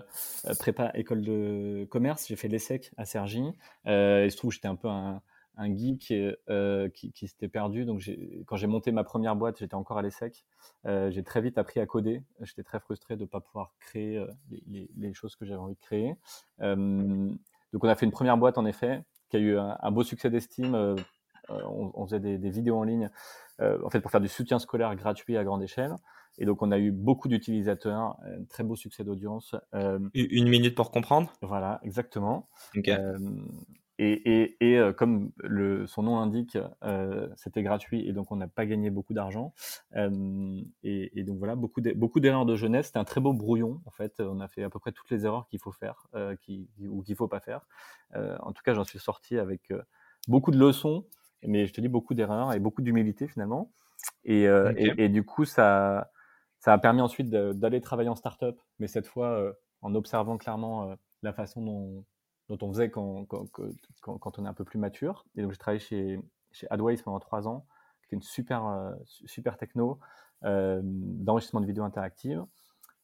prépa 0.60 0.92
école 0.94 1.22
de 1.22 1.88
commerce, 1.90 2.28
j'ai 2.28 2.36
fait 2.36 2.48
l'ESSEC 2.48 2.92
à 2.98 3.06
Cergy. 3.06 3.44
et 3.86 4.26
il 4.26 4.32
se 4.32 4.38
trouve 4.38 4.52
j'étais 4.52 4.68
un 4.68 4.76
peu 4.76 4.88
un, 4.88 5.22
un 5.60 5.76
geek 5.76 6.12
euh, 6.50 6.90
qui, 6.90 7.12
qui 7.12 7.28
s'était 7.28 7.50
perdu. 7.50 7.86
Donc, 7.86 8.02
quand 8.48 8.56
j'ai 8.56 8.68
monté 8.68 8.92
ma 8.92 9.04
première 9.04 9.36
boîte, 9.36 9.60
j'étais 9.60 9.76
encore 9.76 9.98
à 9.98 10.02
l'ESSEC. 10.02 10.46
Euh, 10.86 11.12
j'ai 11.12 11.22
très 11.22 11.42
vite 11.42 11.58
appris 11.58 11.82
à 11.82 11.86
coder. 11.86 12.24
J'étais 12.42 12.64
très 12.64 12.80
frustré 12.80 13.18
de 13.18 13.22
ne 13.22 13.28
pas 13.28 13.42
pouvoir 13.42 13.74
créer 13.80 14.18
euh, 14.18 14.28
les, 14.68 14.90
les, 14.96 15.14
choses 15.14 15.36
que 15.36 15.46
j'avais 15.46 15.60
envie 15.60 15.76
de 15.76 15.80
créer. 15.82 16.16
donc, 16.60 17.84
on 17.84 17.90
a 17.90 17.96
fait 17.96 18.06
une 18.06 18.12
première 18.12 18.38
boîte, 18.38 18.58
en 18.58 18.66
effet, 18.66 19.04
qui 19.30 19.36
a 19.36 19.40
eu 19.40 19.58
un, 19.58 19.92
beau 19.92 20.04
succès 20.04 20.30
d'estime. 20.30 20.96
On, 21.50 21.92
on, 21.94 22.06
faisait 22.06 22.20
des, 22.20 22.38
des, 22.38 22.50
vidéos 22.50 22.78
en 22.78 22.84
ligne, 22.84 23.10
en 23.60 23.90
fait, 23.90 24.00
pour 24.00 24.12
faire 24.12 24.22
du 24.22 24.28
soutien 24.28 24.60
scolaire 24.60 24.96
gratuit 24.96 25.38
à 25.38 25.44
grande 25.44 25.64
échelle. 25.64 25.96
Et 26.38 26.46
donc, 26.46 26.62
on 26.62 26.72
a 26.72 26.80
eu 26.80 26.92
beaucoup 26.92 27.28
d'utilisateurs, 27.28 28.18
un 28.24 28.44
très 28.46 28.64
beau 28.64 28.76
succès 28.76 29.04
d'audience. 29.04 29.56
une 29.74 30.50
minute 30.50 30.76
pour 30.76 30.92
comprendre? 30.92 31.34
Voilà, 31.42 31.80
exactement. 31.84 32.48
Et, 34.02 34.56
euh, 34.78 34.94
comme 34.94 35.32
le, 35.44 35.86
son 35.86 36.04
nom 36.04 36.20
l'indique, 36.20 36.58
euh, 36.86 37.28
c'était 37.36 37.64
gratuit 37.64 38.08
et 38.08 38.14
donc 38.14 38.32
on 38.32 38.38
n'a 38.38 38.48
pas 38.48 38.66
gagné 38.66 38.90
beaucoup 38.90 39.14
d'argent. 39.14 39.54
Euh, 39.98 40.62
et, 40.84 41.24
donc 41.24 41.38
voilà, 41.38 41.56
beaucoup 41.56 41.82
d'erreurs 42.22 42.46
de 42.46 42.56
jeunesse. 42.56 42.88
C'était 42.88 43.00
un 43.00 43.04
très 43.04 43.20
beau 43.20 43.34
brouillon 43.34 43.82
en 43.86 43.92
fait. 43.92 44.22
On 44.22 44.40
a 44.40 44.48
fait 44.48 44.64
à 44.64 44.70
peu 44.70 44.80
près 44.80 44.94
toutes 44.94 45.10
les 45.10 45.26
erreurs 45.26 45.48
qu'il 45.50 45.60
faut 45.60 45.74
faire 45.74 46.08
qui, 46.42 46.70
ou 46.88 47.04
qu'il 47.04 47.16
faut 47.18 47.28
pas 47.28 47.42
faire. 47.42 47.68
en 48.16 48.54
tout 48.54 48.64
cas, 48.64 48.74
j'en 48.74 48.86
suis 48.86 49.00
sorti 49.00 49.38
avec 49.38 49.74
beaucoup 50.30 50.52
de 50.52 50.58
leçons, 50.58 51.06
mais 51.46 51.66
je 51.68 51.74
te 51.74 51.82
dis 51.82 51.88
beaucoup 51.88 52.14
d'erreurs 52.14 52.54
et 52.54 52.60
beaucoup 52.60 52.82
d'humilité 52.82 53.28
finalement. 53.28 53.72
Et, 54.24 54.44
et, 54.44 55.10
du 55.10 55.24
coup, 55.24 55.46
ça, 55.46 56.12
ça 56.60 56.74
a 56.74 56.78
permis 56.78 57.02
ensuite 57.02 57.30
d'aller 57.30 57.82
travailler 57.82 58.10
en 58.10 58.16
start-up, 58.16 58.58
mais 58.80 58.88
cette 58.88 59.08
fois 59.08 59.54
en 59.82 59.94
observant 59.96 60.38
clairement 60.38 60.96
la 61.22 61.34
façon 61.34 61.62
dont 61.62 62.06
dont 62.50 62.58
on 62.62 62.74
faisait 62.74 62.90
quand, 62.90 63.26
quand, 63.26 63.46
quand, 64.02 64.40
on 64.40 64.46
est 64.46 64.48
un 64.48 64.54
peu 64.54 64.64
plus 64.64 64.80
mature. 64.80 65.26
Et 65.36 65.42
donc, 65.42 65.52
j'ai 65.52 65.58
travaillé 65.58 65.80
chez, 65.80 66.20
chez 66.52 66.68
AdWays 66.70 66.98
pendant 66.98 67.20
trois 67.20 67.48
ans, 67.48 67.66
qui 68.08 68.16
est 68.16 68.18
une 68.18 68.24
super, 68.24 68.66
euh, 68.66 68.94
super 69.06 69.58
techno 69.58 70.00
euh, 70.44 70.82
d'enregistrement 70.84 71.62
de 71.62 71.68
vidéos 71.68 71.84
interactives, 71.84 72.44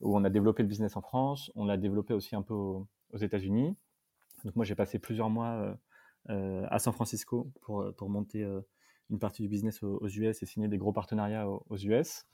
où 0.01 0.17
on 0.17 0.23
a 0.23 0.29
développé 0.29 0.63
le 0.63 0.67
business 0.69 0.97
en 0.97 1.01
France, 1.01 1.51
on 1.55 1.65
l'a 1.65 1.77
développé 1.77 2.13
aussi 2.13 2.35
un 2.35 2.41
peu 2.41 2.53
aux, 2.53 2.87
États-Unis. 3.13 3.77
Donc, 4.43 4.55
moi, 4.55 4.65
j'ai 4.65 4.75
passé 4.75 4.99
plusieurs 4.99 5.29
mois 5.29 5.51
euh, 5.51 5.73
à 6.27 6.79
San 6.79 6.93
Francisco 6.93 7.51
pour, 7.61 7.85
pour 7.97 8.09
monter 8.09 8.43
une 9.09 9.19
partie 9.19 9.43
du 9.43 9.47
business 9.47 9.83
aux, 9.83 10.07
US 10.07 10.41
et 10.41 10.45
signer 10.45 10.67
des 10.67 10.77
gros 10.77 10.91
partenariats 10.91 11.47
aux, 11.47 11.77
US. 11.77 12.25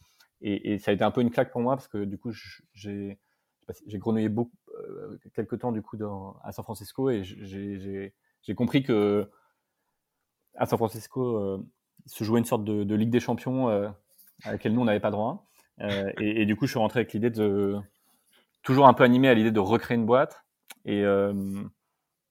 Et, 0.41 0.73
et, 0.73 0.79
ça 0.79 0.91
a 0.91 0.93
été 0.93 1.03
un 1.03 1.11
peu 1.11 1.21
une 1.21 1.31
claque 1.31 1.51
pour 1.51 1.61
moi 1.61 1.75
parce 1.75 1.87
que 1.87 2.05
du 2.05 2.17
coup, 2.17 2.31
j'ai 2.73 3.19
j'ai 3.85 3.97
grenouillé 3.97 4.29
beaucoup, 4.29 4.55
euh, 4.79 5.17
quelques 5.33 5.59
temps 5.59 5.71
du 5.71 5.81
coup 5.81 5.97
dans, 5.97 6.35
à 6.43 6.51
San 6.51 6.63
Francisco 6.63 7.09
et 7.09 7.23
j'ai 7.23 8.55
compris 8.55 8.83
que 8.83 9.29
à 10.55 10.65
San 10.65 10.77
Francisco 10.77 11.37
euh, 11.37 11.65
se 12.05 12.23
jouait 12.23 12.39
une 12.39 12.45
sorte 12.45 12.63
de, 12.63 12.95
Ligue 12.95 13.09
des 13.09 13.19
Champions 13.19 13.69
euh, 13.69 13.89
à 14.43 14.53
laquelle 14.53 14.73
nous 14.73 14.81
on 14.81 14.85
n'avait 14.85 14.99
pas 14.99 15.11
droit. 15.11 15.47
Et, 16.19 16.45
du 16.45 16.55
coup, 16.55 16.67
je 16.67 16.71
suis 16.71 16.79
rentré 16.79 16.99
avec 16.99 17.13
l'idée 17.13 17.31
de 17.31 17.79
toujours 18.61 18.87
un 18.87 18.93
peu 18.93 19.03
animé 19.03 19.29
à 19.29 19.33
l'idée 19.33 19.51
de 19.51 19.59
recréer 19.59 19.97
une 19.97 20.05
boîte 20.05 20.43
et 20.85 21.03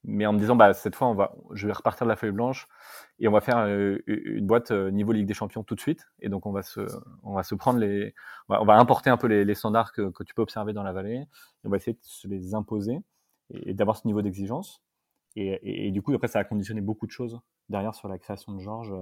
mais 0.05 0.27
en 0.27 0.33
me 0.33 0.39
disant 0.39 0.57
bah 0.57 0.73
cette 0.73 0.95
fois 0.95 1.09
on 1.09 1.15
va 1.15 1.35
je 1.53 1.67
vais 1.67 1.73
repartir 1.73 2.07
de 2.07 2.09
la 2.09 2.17
feuille 2.17 2.31
blanche 2.31 2.67
et 3.19 3.29
on 3.29 3.33
va 3.33 3.41
faire 3.41 3.59
euh, 3.59 3.99
une 4.07 4.47
boîte 4.47 4.71
euh, 4.71 4.91
niveau 4.91 5.13
Ligue 5.13 5.27
des 5.27 5.35
Champions 5.35 5.63
tout 5.63 5.75
de 5.75 5.81
suite. 5.81 6.07
Et 6.21 6.29
donc 6.29 6.47
on 6.47 6.53
va 6.53 6.63
se 6.63 6.81
on 7.23 7.35
va 7.35 7.43
se 7.43 7.55
prendre 7.55 7.79
les 7.79 8.15
on 8.49 8.65
va, 8.65 8.75
importer 8.77 9.11
un 9.11 9.17
peu 9.17 9.27
les, 9.27 9.55
standards 9.55 9.93
que, 9.93 10.11
tu 10.25 10.35
peux 10.35 10.43
observer 10.43 10.73
dans 10.73 10.83
la 10.83 10.93
vallée 10.93 11.17
et 11.17 11.27
on 11.67 11.71
va 11.71 11.77
essayer 11.77 11.95
de 11.95 12.01
se 12.03 12.29
les 12.29 12.55
imposer 12.55 12.99
et, 13.51 13.75
d'avoir 13.75 13.97
ce 13.97 14.07
niveau 14.07 14.23
d'exigence. 14.23 14.83
Et, 15.37 15.91
du 15.93 16.03
coup 16.03 16.15
après 16.15 16.29
ça 16.29 16.41
a 16.41 16.45
conditionné 16.45 16.81
beaucoup 16.81 17.07
de 17.07 17.13
choses 17.13 17.41
derrière 17.69 17.95
sur 17.95 18.09
la 18.09 18.19
création 18.19 18.53
de 18.53 18.61
Georges 18.61 18.95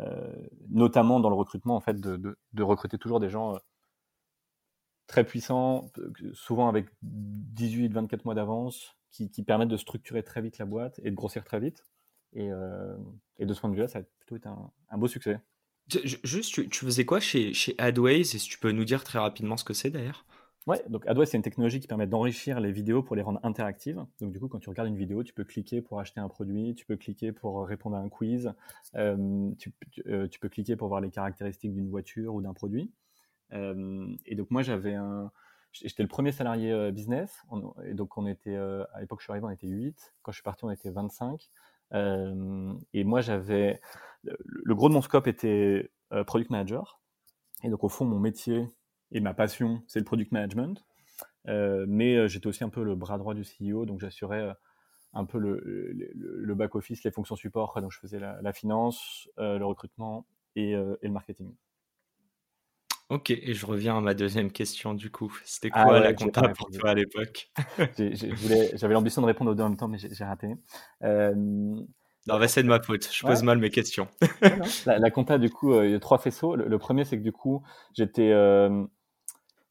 euh, 0.00 0.48
notamment 0.68 1.20
dans 1.20 1.30
le 1.30 1.36
recrutement 1.36 1.76
en 1.76 1.80
fait 1.80 1.98
de 1.98 2.62
recruter 2.62 2.98
toujours 2.98 3.20
des 3.20 3.30
gens 3.30 3.54
très 5.06 5.24
puissants 5.24 5.90
souvent 6.32 6.68
avec 6.68 6.86
18 7.02 7.92
24 7.92 8.24
mois 8.24 8.34
d'avance 8.34 8.96
qui, 9.10 9.42
permettent 9.42 9.68
de 9.68 9.76
structurer 9.76 10.22
très 10.22 10.42
vite 10.42 10.58
la 10.58 10.66
boîte 10.66 11.00
et 11.02 11.10
de 11.10 11.16
grossir 11.16 11.44
très 11.44 11.58
vite. 11.58 11.84
Et, 12.34 12.50
euh, 12.50 12.94
de 13.40 13.54
ce 13.54 13.60
point 13.60 13.70
de 13.70 13.74
vue-là, 13.74 13.88
ça 13.88 14.00
a 14.00 14.02
plutôt 14.02 14.36
été 14.36 14.48
un, 14.48 14.98
beau 14.98 15.08
succès. 15.08 15.40
Juste, 16.24 16.68
tu, 16.68 16.84
faisais 16.84 17.04
quoi 17.04 17.20
chez, 17.20 17.54
chez 17.54 17.74
AdWays? 17.78 18.20
Et 18.20 18.24
si 18.24 18.48
tu 18.48 18.58
peux 18.58 18.72
nous 18.72 18.84
dire 18.84 19.04
très 19.04 19.18
rapidement 19.18 19.56
ce 19.56 19.64
que 19.64 19.72
c'est 19.72 19.90
d'ailleurs 19.90 20.26
Ouais, 20.66 20.82
donc 20.88 21.06
AdWays, 21.06 21.26
c'est 21.26 21.36
une 21.36 21.44
technologie 21.44 21.78
qui 21.78 21.86
permet 21.86 22.08
d'enrichir 22.08 22.58
les 22.58 22.72
vidéos 22.72 23.00
pour 23.00 23.14
les 23.14 23.22
rendre 23.22 23.38
interactives. 23.44 24.04
Donc 24.20 24.32
du 24.32 24.40
coup, 24.40 24.48
quand 24.48 24.58
tu 24.58 24.68
regardes 24.68 24.88
une 24.88 24.96
vidéo, 24.96 25.22
tu 25.22 25.32
peux 25.32 25.44
cliquer 25.44 25.80
pour 25.80 26.00
acheter 26.00 26.18
un 26.18 26.28
produit, 26.28 26.74
tu 26.74 26.84
peux 26.84 26.96
cliquer 26.96 27.30
pour 27.30 27.64
répondre 27.64 27.94
à 27.94 28.00
un 28.00 28.08
quiz, 28.08 28.52
euh, 28.96 29.50
euh, 30.08 30.26
tu, 30.26 30.40
peux 30.40 30.48
cliquer 30.48 30.74
pour 30.74 30.88
voir 30.88 31.00
les 31.00 31.10
caractéristiques 31.10 31.72
d'une 31.72 31.88
voiture 31.88 32.34
ou 32.34 32.42
d'un 32.42 32.52
produit. 32.52 32.90
Et 33.52 34.34
donc 34.34 34.50
moi, 34.50 34.62
j'avais 34.62 34.94
un, 34.94 35.30
J'étais 35.82 36.02
le 36.02 36.08
premier 36.08 36.32
salarié 36.32 36.72
euh, 36.72 36.90
business, 36.90 37.42
et 37.84 37.94
donc 37.94 38.16
on 38.16 38.26
était, 38.26 38.54
euh, 38.54 38.84
à 38.94 39.00
l'époque 39.00 39.20
je 39.20 39.24
suis 39.24 39.30
arrivé, 39.30 39.46
on 39.46 39.50
était 39.50 39.66
8, 39.66 40.14
quand 40.22 40.32
je 40.32 40.36
suis 40.36 40.42
parti 40.42 40.64
on 40.64 40.70
était 40.70 40.90
25, 40.90 41.50
euh, 41.92 42.72
et 42.94 43.04
moi 43.04 43.20
j'avais, 43.20 43.80
le, 44.22 44.74
gros 44.74 44.88
de 44.88 44.94
mon 44.94 45.02
scope 45.02 45.26
était 45.26 45.90
product 46.26 46.50
manager, 46.50 47.00
et 47.62 47.68
donc 47.68 47.84
au 47.84 47.88
fond 47.88 48.04
mon 48.04 48.18
métier 48.18 48.68
et 49.12 49.20
ma 49.20 49.34
passion 49.34 49.82
c'est 49.86 49.98
le 49.98 50.04
product 50.04 50.32
management, 50.32 50.84
mais 51.46 52.28
j'étais 52.28 52.46
aussi 52.46 52.64
un 52.64 52.70
peu 52.70 52.82
le 52.82 52.94
bras 52.94 53.18
droit 53.18 53.34
du 53.34 53.42
CEO, 53.42 53.84
donc 53.84 54.00
j'assurais 54.00 54.54
un 55.12 55.24
peu 55.24 55.38
le, 55.38 55.60
le, 55.62 56.54
back-office, 56.54 57.04
les 57.04 57.10
fonctions 57.10 57.36
support, 57.36 57.78
donc 57.80 57.92
je 57.92 57.98
faisais 57.98 58.18
la, 58.18 58.52
finance, 58.52 59.28
le 59.36 59.64
recrutement 59.64 60.26
et 60.54 60.72
le 60.74 61.10
marketing. 61.10 61.54
Ok, 63.08 63.30
et 63.30 63.54
je 63.54 63.66
reviens 63.66 63.98
à 63.98 64.00
ma 64.00 64.14
deuxième 64.14 64.50
question 64.50 64.92
du 64.92 65.10
coup. 65.10 65.32
C'était 65.44 65.70
ah 65.72 65.84
quoi 65.84 66.00
la 66.00 66.12
compta 66.12 66.48
pour 66.48 66.70
toi 66.70 66.90
à 66.90 66.94
l'époque? 66.94 67.50
J'avais 67.98 68.94
l'ambition 68.94 69.22
de 69.22 69.26
répondre 69.26 69.52
aux 69.52 69.54
deux 69.54 69.62
en 69.62 69.68
même 69.68 69.78
temps, 69.78 69.88
mais 69.88 69.98
j'ai 69.98 70.24
raté. 70.24 70.48
Euh, 71.04 71.32
non, 72.26 72.40
c'est 72.48 72.62
de 72.62 72.68
ma 72.68 72.82
faute. 72.82 73.08
Je 73.12 73.24
pose 73.24 73.42
mal 73.42 73.58
mes 73.58 73.70
questions. 73.70 74.08
la, 74.86 75.10
compta, 75.10 75.38
du 75.38 75.48
coup, 75.48 75.72
euh, 75.72 75.86
il 75.86 75.92
y 75.92 75.94
a 75.94 76.00
trois 76.00 76.18
faisceaux. 76.18 76.56
Le, 76.56 76.78
premier, 76.78 77.04
c'est 77.04 77.16
que 77.16 77.22
du 77.22 77.32
coup, 77.32 77.62
j'étais 77.94 78.32
euh, 78.32 78.84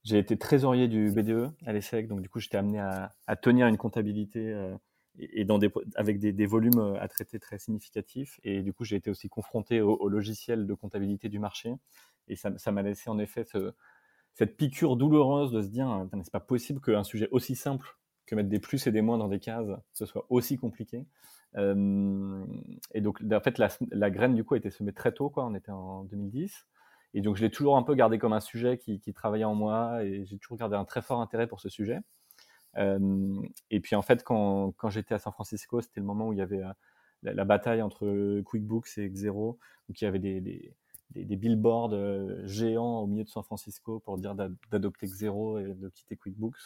j'ai 0.04 0.19
été 0.19 0.38
trésorier 0.38 0.88
du 0.88 1.12
BDE 1.12 1.52
à 1.65 1.74
l'ESSEC, 1.74 2.08
donc 2.08 2.21
du 2.21 2.30
coup, 2.30 2.39
j'étais 2.39 2.58
amené 2.58 2.80
à, 2.80 3.13
à, 3.28 3.36
tenir 3.36 3.67
une 3.67 3.78
comptabilité 3.78 4.39
euh, 4.39 4.74
et, 5.19 5.43
dans 5.43 5.58
des, 5.58 5.69
avec 5.95 6.19
des, 6.19 6.32
des, 6.32 6.45
volumes 6.45 6.95
à 7.00 7.08
traiter 7.10 7.39
très 7.39 7.58
significatifs. 7.58 8.39
Et 8.43 8.62
du 8.62 8.71
coup, 8.71 8.86
j'ai 8.86 8.95
été 8.95 9.10
aussi 9.10 9.28
confronté 9.28 9.82
au, 9.82 9.98
au, 9.98 10.08
logiciel 10.08 10.65
de 10.65 10.74
comptabilité 10.74 11.28
du 11.28 11.39
marché. 11.39 11.74
Et 12.28 12.36
ça 12.36 12.72
m'a 12.72 12.82
laissé 12.82 13.10
en 13.10 13.20
effet 13.20 13.44
ce, 13.44 13.74
cette 14.34 14.58
piqûre 14.58 14.98
douloureuse 14.98 15.52
de 15.52 15.62
se 15.62 15.68
dire, 15.68 16.08
c'est 16.24 16.32
pas 16.32 16.40
possible 16.40 16.82
qu'un 16.82 17.04
sujet 17.04 17.30
aussi 17.32 17.56
simple 17.56 17.98
que 18.26 18.36
mettre 18.36 18.50
des 18.50 18.60
plus 18.60 18.86
et 18.88 18.92
des 18.92 19.02
moins 19.02 19.18
dans 19.18 19.28
des 19.28 19.40
cases, 19.40 19.68
ce 19.94 20.06
soit 20.06 20.26
aussi 20.30 20.58
compliqué. 20.58 21.06
Et 21.58 23.02
donc, 23.02 23.22
en 23.32 23.40
fait, 23.40 23.58
la, 23.58 24.10
graine, 24.10 24.36
du 24.36 24.44
coup, 24.44 24.56
a 24.56 24.58
été 24.58 24.70
semée 24.72 24.92
très 24.92 25.14
tôt, 25.14 25.30
quoi. 25.30 25.46
On 25.46 25.56
était 25.56 25.72
en 25.72 26.04
2010. 26.04 26.68
Et 27.14 27.22
donc, 27.22 27.38
je 27.38 27.44
l'ai 27.44 27.50
toujours 27.50 27.78
un 27.78 27.84
peu 27.84 27.96
gardé 27.96 28.18
comme 28.18 28.34
un 28.34 28.42
sujet 28.42 28.78
qui, 28.78 29.00
travaillait 29.14 29.46
en 29.46 29.56
moi 29.56 30.04
et 30.04 30.26
j'ai 30.26 30.38
toujours 30.38 30.58
gardé 30.58 30.76
un 30.76 30.86
très 30.86 31.02
fort 31.02 31.22
intérêt 31.22 31.48
pour 31.48 31.62
ce 31.62 31.70
sujet. 31.70 32.00
Et 32.78 33.80
puis, 33.80 33.96
en 33.96 34.02
fait, 34.02 34.24
quand, 34.24 34.74
quand 34.78 34.90
j'étais 34.90 35.14
à 35.14 35.20
San 35.20 35.32
Francisco, 35.32 35.80
c'était 35.80 36.02
le 36.02 36.06
moment 36.06 36.28
où 36.28 36.34
il 36.34 36.40
y 36.40 36.42
avait 36.42 36.64
euh, 36.64 36.74
la, 37.24 37.46
bataille 37.46 37.82
entre 37.82 38.42
QuickBooks 38.42 38.98
et 38.98 39.10
Xero, 39.10 39.60
où 39.88 39.94
il 39.94 40.04
y 40.04 40.08
avait 40.08 40.20
des, 40.20 40.76
des, 41.12 41.36
billboards 41.36 41.94
euh, 41.94 42.46
géants 42.46 43.02
au 43.02 43.08
milieu 43.08 43.24
de 43.24 43.30
San 43.30 43.44
Francisco 43.44 44.00
pour 44.00 44.18
dire 44.18 44.36
d'adopter 44.36 45.08
Xero 45.08 45.60
et 45.60 45.74
de 45.74 45.89
quitter 45.89 46.15
QuickBooks. 46.18 46.58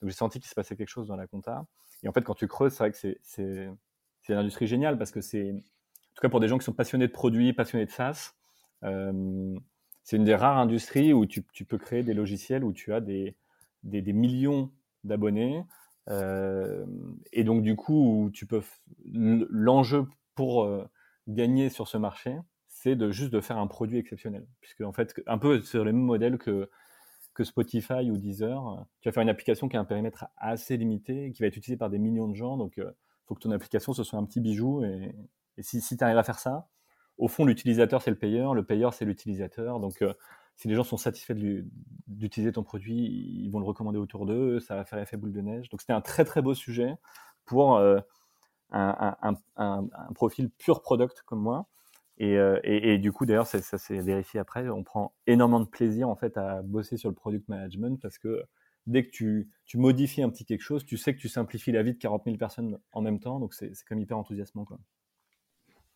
Donc, 0.00 0.10
j'ai 0.10 0.16
senti 0.16 0.38
qu'il 0.38 0.48
se 0.48 0.54
passait 0.54 0.76
quelque 0.76 0.88
chose 0.88 1.08
dans 1.08 1.16
la 1.16 1.26
compta. 1.26 1.66
Et 2.02 2.08
en 2.08 2.12
fait, 2.12 2.22
quand 2.22 2.34
tu 2.34 2.46
creuses, 2.46 2.72
c'est 2.72 2.78
vrai 2.78 2.92
que 2.92 2.96
c'est 3.22 4.32
une 4.32 4.38
industrie 4.38 4.66
géniale 4.66 4.98
parce 4.98 5.10
que 5.10 5.20
c'est, 5.20 5.50
en 5.50 5.56
tout 6.14 6.20
cas 6.22 6.28
pour 6.28 6.40
des 6.40 6.48
gens 6.48 6.58
qui 6.58 6.64
sont 6.64 6.72
passionnés 6.72 7.06
de 7.06 7.12
produits, 7.12 7.52
passionnés 7.52 7.86
de 7.86 7.90
SaaS, 7.90 8.34
euh, 8.84 9.58
c'est 10.04 10.16
une 10.16 10.24
des 10.24 10.34
rares 10.34 10.58
industries 10.58 11.12
où 11.12 11.26
tu, 11.26 11.44
tu, 11.52 11.64
peux 11.64 11.78
créer 11.78 12.02
des 12.02 12.14
logiciels 12.14 12.62
où 12.62 12.72
tu 12.72 12.92
as 12.92 13.00
des, 13.00 13.34
des, 13.82 14.12
millions 14.12 14.70
d'abonnés. 15.02 15.64
Euh, 16.08 16.86
et 17.32 17.42
donc, 17.42 17.62
du 17.62 17.74
coup, 17.74 18.24
où 18.24 18.30
tu 18.30 18.46
peux. 18.46 18.62
L'enjeu 19.04 20.06
pour 20.36 20.68
gagner 21.26 21.70
sur 21.70 21.88
ce 21.88 21.98
marché, 21.98 22.36
c'est 22.82 22.94
de 22.94 23.10
juste 23.10 23.32
de 23.32 23.40
faire 23.40 23.56
un 23.56 23.66
produit 23.66 23.98
exceptionnel. 23.98 24.46
Puisque, 24.60 24.82
en 24.82 24.92
fait, 24.92 25.14
un 25.26 25.38
peu 25.38 25.60
sur 25.62 25.82
le 25.82 25.92
même 25.92 26.02
modèle 26.02 26.36
que, 26.36 26.68
que 27.32 27.42
Spotify 27.42 28.10
ou 28.10 28.18
Deezer, 28.18 28.86
tu 29.00 29.08
vas 29.08 29.12
faire 29.12 29.22
une 29.22 29.30
application 29.30 29.68
qui 29.68 29.78
a 29.78 29.80
un 29.80 29.86
périmètre 29.86 30.26
assez 30.36 30.76
limité, 30.76 31.32
qui 31.32 31.42
va 31.42 31.46
être 31.46 31.56
utilisée 31.56 31.78
par 31.78 31.88
des 31.88 31.98
millions 31.98 32.28
de 32.28 32.34
gens. 32.34 32.58
Donc, 32.58 32.78
euh, 32.78 32.90
faut 33.26 33.34
que 33.34 33.40
ton 33.40 33.50
application 33.50 33.94
ce 33.94 34.04
soit 34.04 34.18
un 34.18 34.24
petit 34.24 34.40
bijou. 34.40 34.84
Et, 34.84 35.14
si, 35.58 35.80
si 35.80 35.96
tu 35.96 36.04
arrives 36.04 36.18
à 36.18 36.22
faire 36.22 36.38
ça, 36.38 36.68
au 37.16 37.28
fond, 37.28 37.46
l'utilisateur 37.46 38.02
c'est 38.02 38.10
le 38.10 38.18
payeur, 38.18 38.54
le 38.54 38.64
payeur 38.64 38.92
c'est 38.92 39.06
l'utilisateur. 39.06 39.80
Donc, 39.80 40.02
euh, 40.02 40.12
si 40.54 40.68
les 40.68 40.74
gens 40.74 40.84
sont 40.84 40.98
satisfaits 40.98 41.36
d'utiliser 42.06 42.52
ton 42.52 42.62
produit, 42.62 42.94
ils 42.94 43.48
vont 43.50 43.58
le 43.58 43.64
recommander 43.64 43.98
autour 43.98 44.26
d'eux, 44.26 44.60
ça 44.60 44.76
va 44.76 44.84
faire 44.84 44.98
effet 44.98 45.16
boule 45.16 45.32
de 45.32 45.40
neige. 45.40 45.70
Donc, 45.70 45.80
c'était 45.80 45.94
un 45.94 46.02
très 46.02 46.26
très 46.26 46.42
beau 46.42 46.52
sujet 46.52 46.94
pour 47.46 47.76
euh, 47.76 48.00
un, 48.70 49.16
un, 49.22 49.34
un, 49.56 50.12
profil 50.14 50.50
pur 50.50 50.82
product 50.82 51.22
comme 51.22 51.40
moi. 51.40 51.66
Et, 52.18 52.38
euh, 52.38 52.58
et, 52.64 52.98
du 52.98 53.12
coup, 53.12 53.26
d'ailleurs, 53.26 53.46
ça, 53.46 53.60
s'est 53.60 54.00
vérifié 54.00 54.40
après. 54.40 54.68
On 54.68 54.82
prend 54.82 55.14
énormément 55.26 55.60
de 55.60 55.68
plaisir 55.68 56.08
en 56.08 56.16
fait 56.16 56.36
à 56.38 56.62
bosser 56.62 56.96
sur 56.96 57.10
le 57.10 57.14
product 57.14 57.48
management 57.48 58.00
parce 58.00 58.18
que 58.18 58.42
dès 58.86 59.04
que 59.04 59.10
tu, 59.10 59.50
modifies 59.74 60.22
un 60.22 60.30
petit 60.30 60.46
quelque 60.46 60.62
chose, 60.62 60.86
tu 60.86 60.96
sais 60.96 61.14
que 61.14 61.20
tu 61.20 61.28
simplifies 61.28 61.72
la 61.72 61.82
vie 61.82 61.92
de 61.92 61.98
40 61.98 62.24
000 62.24 62.36
personnes 62.38 62.78
en 62.92 63.02
même 63.02 63.20
temps. 63.20 63.38
Donc, 63.38 63.52
c'est 63.52 63.72
comme 63.86 63.98
hyper 63.98 64.16
enthousiasmant. 64.16 64.64
Quoi. 64.64 64.78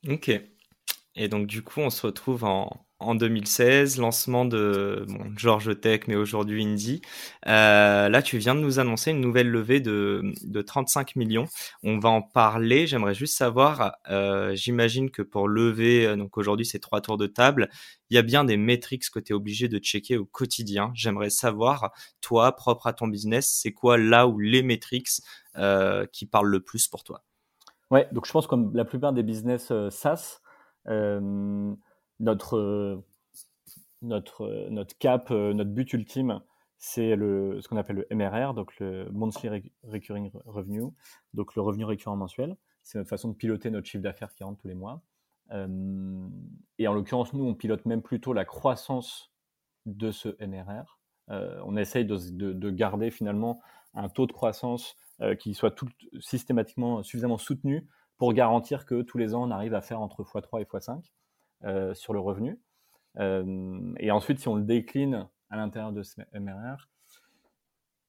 Ok. 0.08 0.30
Et 1.16 1.28
donc, 1.28 1.46
du 1.46 1.62
coup, 1.62 1.80
on 1.80 1.90
se 1.90 2.06
retrouve 2.06 2.44
en, 2.44 2.86
en 3.00 3.14
2016, 3.14 3.98
lancement 3.98 4.44
de 4.44 5.06
bon, 5.08 5.32
George 5.34 5.80
Tech, 5.80 6.02
mais 6.06 6.16
aujourd'hui 6.16 6.62
Indie. 6.62 7.00
Euh, 7.46 8.08
là, 8.10 8.22
tu 8.22 8.36
viens 8.36 8.54
de 8.54 8.60
nous 8.60 8.78
annoncer 8.78 9.10
une 9.10 9.20
nouvelle 9.20 9.48
levée 9.48 9.80
de, 9.80 10.22
de 10.42 10.62
35 10.62 11.16
millions. 11.16 11.46
On 11.82 11.98
va 11.98 12.10
en 12.10 12.20
parler. 12.20 12.86
J'aimerais 12.86 13.14
juste 13.14 13.36
savoir, 13.36 13.94
euh, 14.10 14.54
j'imagine 14.54 15.10
que 15.10 15.22
pour 15.22 15.48
lever, 15.48 16.06
euh, 16.06 16.16
donc 16.16 16.36
aujourd'hui 16.36 16.66
c'est 16.66 16.78
trois 16.78 17.00
tours 17.00 17.16
de 17.16 17.26
table, 17.26 17.70
il 18.10 18.16
y 18.16 18.18
a 18.18 18.22
bien 18.22 18.44
des 18.44 18.58
métriques 18.58 19.08
que 19.10 19.18
tu 19.18 19.32
es 19.32 19.34
obligé 19.34 19.68
de 19.68 19.78
checker 19.78 20.18
au 20.18 20.26
quotidien. 20.26 20.92
J'aimerais 20.94 21.30
savoir, 21.30 21.92
toi, 22.20 22.54
propre 22.54 22.86
à 22.86 22.92
ton 22.92 23.08
business, 23.08 23.48
c'est 23.48 23.72
quoi 23.72 23.96
là 23.96 24.26
où 24.28 24.38
les 24.38 24.62
métriques 24.62 25.08
qui 26.12 26.26
parlent 26.26 26.48
le 26.48 26.60
plus 26.60 26.86
pour 26.86 27.02
toi? 27.02 27.24
Ouais, 27.90 28.06
donc 28.12 28.26
je 28.26 28.32
pense 28.32 28.46
comme 28.46 28.70
la 28.74 28.84
plupart 28.84 29.12
des 29.12 29.22
business 29.22 29.72
SaaS, 29.90 30.40
notre, 30.86 33.02
notre, 34.02 34.68
notre 34.70 34.98
cap, 34.98 35.30
euh, 35.30 35.52
notre 35.52 35.70
but 35.70 35.92
ultime, 35.92 36.40
c'est 36.78 37.14
ce 37.14 37.68
qu'on 37.68 37.76
appelle 37.76 38.06
le 38.08 38.16
MRR, 38.16 38.54
donc 38.54 38.78
le 38.78 39.10
Monthly 39.10 39.70
Recurring 39.82 40.30
Revenue, 40.46 40.90
donc 41.34 41.54
le 41.54 41.62
revenu 41.62 41.84
récurrent 41.84 42.16
mensuel. 42.16 42.56
C'est 42.82 42.98
notre 42.98 43.10
façon 43.10 43.28
de 43.28 43.34
piloter 43.34 43.70
notre 43.70 43.86
chiffre 43.86 44.02
d'affaires 44.02 44.34
qui 44.34 44.44
rentre 44.44 44.60
tous 44.60 44.68
les 44.68 44.74
mois. 44.74 45.02
Euh, 45.52 46.28
et 46.78 46.88
en 46.88 46.94
l'occurrence, 46.94 47.34
nous, 47.34 47.44
on 47.44 47.54
pilote 47.54 47.84
même 47.84 48.00
plutôt 48.00 48.32
la 48.32 48.46
croissance 48.46 49.30
de 49.84 50.10
ce 50.10 50.28
MRR. 50.44 50.98
Euh, 51.30 51.60
on 51.64 51.76
essaye 51.76 52.06
de, 52.06 52.16
de, 52.32 52.52
de, 52.52 52.70
garder 52.70 53.10
finalement 53.10 53.60
un 53.94 54.08
taux 54.08 54.26
de 54.26 54.32
croissance 54.32 54.96
euh, 55.20 55.34
qui 55.34 55.54
soit 55.54 55.70
tout, 55.70 55.88
systématiquement 56.18 57.02
suffisamment 57.02 57.38
soutenu 57.38 57.86
pour 58.20 58.34
garantir 58.34 58.84
que 58.84 59.00
tous 59.00 59.16
les 59.16 59.34
ans, 59.34 59.48
on 59.48 59.50
arrive 59.50 59.72
à 59.72 59.80
faire 59.80 59.98
entre 59.98 60.22
x3 60.22 60.60
et 60.60 60.64
x5 60.64 61.10
euh, 61.64 61.94
sur 61.94 62.12
le 62.12 62.20
revenu. 62.20 62.60
Euh, 63.18 63.94
et 63.98 64.10
ensuite, 64.10 64.40
si 64.40 64.46
on 64.46 64.56
le 64.56 64.62
décline 64.62 65.26
à 65.48 65.56
l'intérieur 65.56 65.90
de 65.90 66.02
ce 66.02 66.20
MRR, 66.34 66.86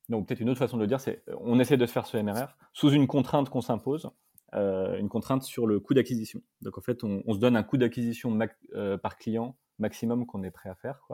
donc 0.10 0.28
peut-être 0.28 0.42
une 0.42 0.50
autre 0.50 0.60
façon 0.60 0.76
de 0.76 0.82
le 0.82 0.88
dire, 0.88 1.00
c'est 1.00 1.24
on 1.40 1.62
essaie 1.62 1.78
de 1.78 1.86
se 1.86 1.94
faire 1.94 2.06
ce 2.08 2.18
MRR 2.18 2.58
sous 2.74 2.90
une 2.90 3.08
contrainte 3.08 3.50
qu'on 3.50 3.62
s'impose, 3.62 4.12
euh, 4.54 5.00
une 5.00 5.08
contrainte 5.08 5.44
sur 5.44 5.66
le 5.66 5.80
coût 5.80 5.94
d'acquisition. 5.94 6.42
Donc 6.62 6.78
en 6.78 6.82
fait, 6.82 7.06
on, 7.06 7.34
se 7.34 7.40
donne 7.40 7.56
un 7.56 7.64
coût 7.64 7.78
d'acquisition 7.78 8.38
euh, 8.76 8.98
par 8.98 9.16
client 9.16 9.56
maximum 9.80 10.26
qu'on 10.26 10.44
est 10.44 10.52
prêt 10.52 10.68
à 10.68 10.76
faire. 10.76 11.08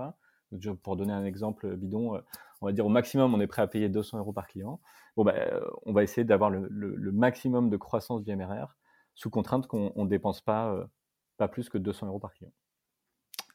Pour 0.81 0.95
donner 0.95 1.13
un 1.13 1.23
exemple 1.23 1.75
bidon, 1.75 2.19
on 2.61 2.65
va 2.65 2.71
dire 2.71 2.87
au 2.87 2.89
maximum, 2.89 3.35
on 3.35 3.39
est 3.41 3.47
prêt 3.47 3.61
à 3.61 3.67
payer 3.67 3.89
200 3.89 4.17
euros 4.17 4.33
par 4.33 4.47
client. 4.47 4.81
Bon, 5.15 5.23
bah, 5.23 5.35
on 5.85 5.93
va 5.93 6.01
essayer 6.01 6.25
d'avoir 6.25 6.49
le, 6.49 6.67
le, 6.67 7.11
maximum 7.11 7.69
de 7.69 7.77
croissance 7.77 8.23
du 8.23 8.35
MRR 8.35 8.75
sous 9.17 9.29
contrainte 9.29 9.67
qu'on 9.67 9.91
ne 9.95 10.07
dépense 10.07 10.39
pas 10.41 10.87
pas 11.37 11.47
plus 11.47 11.69
que 11.69 11.77
200 11.77 12.07
euros 12.07 12.19
par 12.19 12.33
client. 12.33 12.51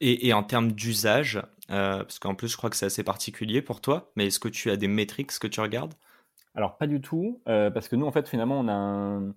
Et, 0.01 0.27
et 0.29 0.33
en 0.33 0.43
termes 0.43 0.73
d'usage, 0.73 1.41
euh, 1.71 1.99
parce 1.99 2.19
qu'en 2.19 2.35
plus 2.35 2.49
je 2.49 2.57
crois 2.57 2.71
que 2.71 2.77
c'est 2.77 2.87
assez 2.87 3.05
particulier 3.05 3.63
pour 3.63 3.81
toi, 3.81 4.11
mais 4.17 4.27
est-ce 4.27 4.41
que 4.41 4.49
tu 4.49 4.71
as 4.71 4.77
des 4.77 4.89
métriques 4.89 5.39
que 5.39 5.47
tu 5.47 5.61
regardes? 5.61 5.95
Alors 6.55 6.77
pas 6.77 6.87
du 6.87 7.01
tout, 7.01 7.41
euh, 7.49 7.71
parce 7.71 7.89
que 7.89 7.97
nous 7.97 8.07
en 8.07 8.13
fait 8.13 8.29
finalement 8.29 8.59
on 8.59 8.69
a 8.69 8.73
un, 8.73 9.35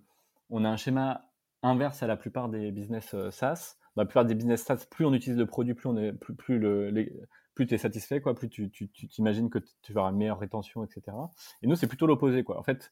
on 0.49 0.65
a 0.65 0.69
un 0.69 0.77
schéma 0.77 1.29
inverse 1.61 2.01
à 2.01 2.07
la 2.07 2.17
plupart 2.17 2.49
des 2.49 2.71
business 2.71 3.13
euh, 3.13 3.31
SaaS. 3.31 3.77
Dans 3.95 4.01
la 4.01 4.05
plupart 4.07 4.25
des 4.25 4.35
business 4.35 4.63
SaaS, 4.63 4.85
plus 4.89 5.05
on 5.05 5.13
utilise 5.13 5.37
le 5.37 5.45
produit, 5.45 5.73
plus 5.73 5.87
on 5.87 5.97
est 5.97 6.11
plus, 6.11 6.35
plus 6.35 6.59
le, 6.59 6.89
les, 6.89 7.13
plus 7.53 7.67
tu 7.67 7.73
es 7.73 7.77
satisfait, 7.77 8.19
quoi, 8.19 8.35
plus 8.35 8.49
tu 8.49 8.69
t'imagines 8.69 9.49
que 9.49 9.59
tu 9.81 9.93
vas 9.93 10.01
avoir 10.01 10.11
une 10.11 10.17
meilleure 10.17 10.39
rétention, 10.39 10.83
etc. 10.83 11.15
Et 11.61 11.67
nous, 11.67 11.75
c'est 11.75 11.87
plutôt 11.87 12.05
l'opposé. 12.05 12.43
Quoi. 12.43 12.59
En 12.59 12.63
fait, 12.63 12.91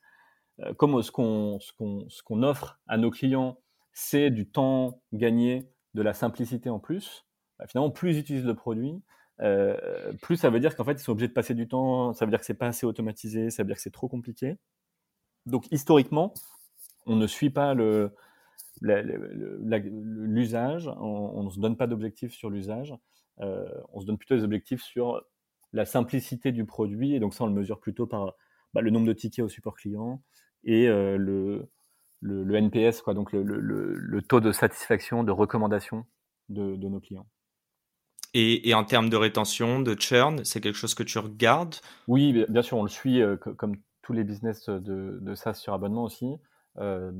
euh, 0.61 0.73
comme 0.73 1.01
ce 1.01 1.11
qu'on 1.11 1.59
ce 1.59 2.23
qu'on 2.23 2.43
offre 2.43 2.79
à 2.87 2.97
nos 2.97 3.11
clients, 3.11 3.59
c'est 3.93 4.29
du 4.29 4.49
temps 4.49 5.01
gagné, 5.13 5.69
de 5.93 6.01
la 6.01 6.13
simplicité 6.13 6.69
en 6.69 6.79
plus. 6.79 7.25
Bah, 7.59 7.67
finalement, 7.67 7.91
plus 7.91 8.15
ils 8.15 8.19
utilisent 8.19 8.45
le 8.45 8.55
produit, 8.55 9.01
euh, 9.41 10.13
plus 10.21 10.37
ça 10.37 10.49
veut 10.49 10.59
dire 10.59 10.75
qu'en 10.75 10.83
fait, 10.83 10.93
ils 10.93 10.99
sont 10.99 11.11
obligés 11.11 11.27
de 11.27 11.33
passer 11.33 11.53
du 11.53 11.67
temps, 11.67 12.13
ça 12.13 12.25
veut 12.25 12.31
dire 12.31 12.39
que 12.39 12.45
c'est 12.45 12.53
pas 12.53 12.67
assez 12.67 12.85
automatisé, 12.85 13.49
ça 13.49 13.63
veut 13.63 13.67
dire 13.67 13.75
que 13.75 13.81
c'est 13.81 13.91
trop 13.91 14.07
compliqué. 14.07 14.57
Donc, 15.45 15.67
historiquement, 15.71 16.33
on 17.05 17.15
ne 17.15 17.27
suit 17.27 17.49
pas 17.49 17.73
l'usage, 18.81 20.89
on 20.99 21.43
ne 21.43 21.49
se 21.49 21.59
donne 21.59 21.77
pas 21.77 21.87
d'objectifs 21.87 22.33
sur 22.33 22.49
l'usage, 22.49 22.93
euh, 23.41 23.67
on 23.91 24.01
se 24.01 24.05
donne 24.05 24.17
plutôt 24.17 24.35
des 24.35 24.43
objectifs 24.43 24.81
sur 24.81 25.21
la 25.73 25.85
simplicité 25.85 26.51
du 26.51 26.65
produit, 26.65 27.15
et 27.15 27.19
donc 27.19 27.33
ça, 27.33 27.43
on 27.43 27.47
le 27.47 27.53
mesure 27.53 27.79
plutôt 27.79 28.07
par 28.07 28.33
bah, 28.73 28.81
le 28.81 28.91
nombre 28.91 29.07
de 29.07 29.13
tickets 29.13 29.45
au 29.45 29.49
support 29.49 29.75
client 29.75 30.21
et 30.63 30.88
euh, 30.88 31.17
le, 31.17 31.69
le, 32.21 32.43
le, 32.43 32.56
NPS, 32.56 33.02
quoi, 33.02 33.13
donc 33.13 33.32
le, 33.32 33.43
le, 33.43 33.60
le, 33.60 34.21
taux 34.21 34.39
de 34.39 34.52
satisfaction, 34.52 35.23
de 35.23 35.32
recommandation 35.32 36.06
de, 36.49 36.76
de 36.76 36.88
nos 36.88 36.99
clients. 36.99 37.28
Et, 38.34 38.69
et, 38.69 38.73
en 38.73 38.84
termes 38.84 39.10
de 39.10 39.17
rétention, 39.17 39.80
de 39.80 39.95
churn, 39.99 40.43
c'est 40.43 40.60
quelque 40.60 40.76
chose 40.78 40.95
que 40.95 41.04
tu 41.04 41.19
regardes? 41.19 41.76
Oui, 42.08 42.45
bien 42.49 42.62
sûr, 42.63 42.78
on 42.78 42.84
le 42.84 42.89
suit 42.89 43.21
euh, 43.21 43.36
comme 43.38 43.76
tous 44.02 44.13
les 44.13 44.23
business 44.23 44.69
de, 44.69 45.19
de 45.21 45.36
SaaS 45.36 45.56
sur 45.56 45.73
abonnement 45.73 46.04
aussi. 46.04 46.36
Euh, 46.78 47.12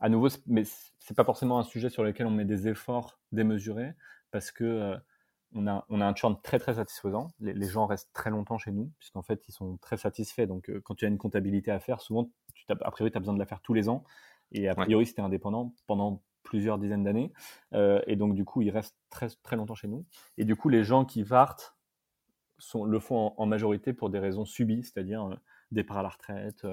à 0.00 0.08
nouveau, 0.08 0.28
mais 0.46 0.64
c'est 0.98 1.16
pas 1.16 1.24
forcément 1.24 1.58
un 1.58 1.62
sujet 1.62 1.88
sur 1.88 2.02
lequel 2.02 2.26
on 2.26 2.30
met 2.30 2.44
des 2.44 2.68
efforts 2.68 3.20
démesurés 3.30 3.92
parce 4.30 4.50
que 4.50 4.64
euh, 4.64 4.96
on, 5.54 5.66
a, 5.66 5.84
on 5.88 6.00
a 6.00 6.06
un 6.06 6.14
churn 6.14 6.36
très 6.42 6.58
très 6.58 6.74
satisfaisant. 6.74 7.28
Les, 7.40 7.52
les 7.52 7.68
gens 7.68 7.86
restent 7.86 8.12
très 8.12 8.30
longtemps 8.30 8.58
chez 8.58 8.72
nous 8.72 8.90
puisqu'en 8.98 9.22
fait 9.22 9.42
ils 9.48 9.52
sont 9.52 9.76
très 9.78 9.96
satisfaits. 9.96 10.46
Donc 10.46 10.70
euh, 10.70 10.80
quand 10.80 10.94
tu 10.94 11.04
as 11.04 11.08
une 11.08 11.18
comptabilité 11.18 11.70
à 11.70 11.78
faire, 11.78 12.00
souvent 12.00 12.30
tu 12.54 12.64
a 12.68 12.90
priori 12.90 13.10
tu 13.10 13.16
as 13.16 13.20
besoin 13.20 13.34
de 13.34 13.38
la 13.38 13.46
faire 13.46 13.60
tous 13.60 13.74
les 13.74 13.88
ans 13.88 14.04
et 14.52 14.68
a 14.68 14.74
priori, 14.74 15.02
ouais. 15.02 15.04
c'était 15.04 15.22
indépendant 15.22 15.74
pendant 15.86 16.22
plusieurs 16.42 16.78
dizaines 16.78 17.04
d'années. 17.04 17.32
Euh, 17.72 18.00
et 18.06 18.16
donc, 18.16 18.34
du 18.34 18.44
coup, 18.44 18.62
il 18.62 18.70
reste 18.70 18.96
très, 19.10 19.28
très 19.42 19.56
longtemps 19.56 19.74
chez 19.74 19.88
nous. 19.88 20.04
Et 20.36 20.44
du 20.44 20.56
coup, 20.56 20.68
les 20.68 20.84
gens 20.84 21.04
qui 21.04 21.24
partent, 21.24 21.74
sont, 22.58 22.84
le 22.84 23.00
font 23.00 23.34
en, 23.36 23.46
majorité 23.46 23.92
pour 23.92 24.10
des 24.10 24.18
raisons 24.18 24.44
subies, 24.44 24.84
c'est-à-dire 24.84 25.36
départ 25.70 25.98
à 25.98 26.02
la 26.02 26.10
retraite, 26.10 26.66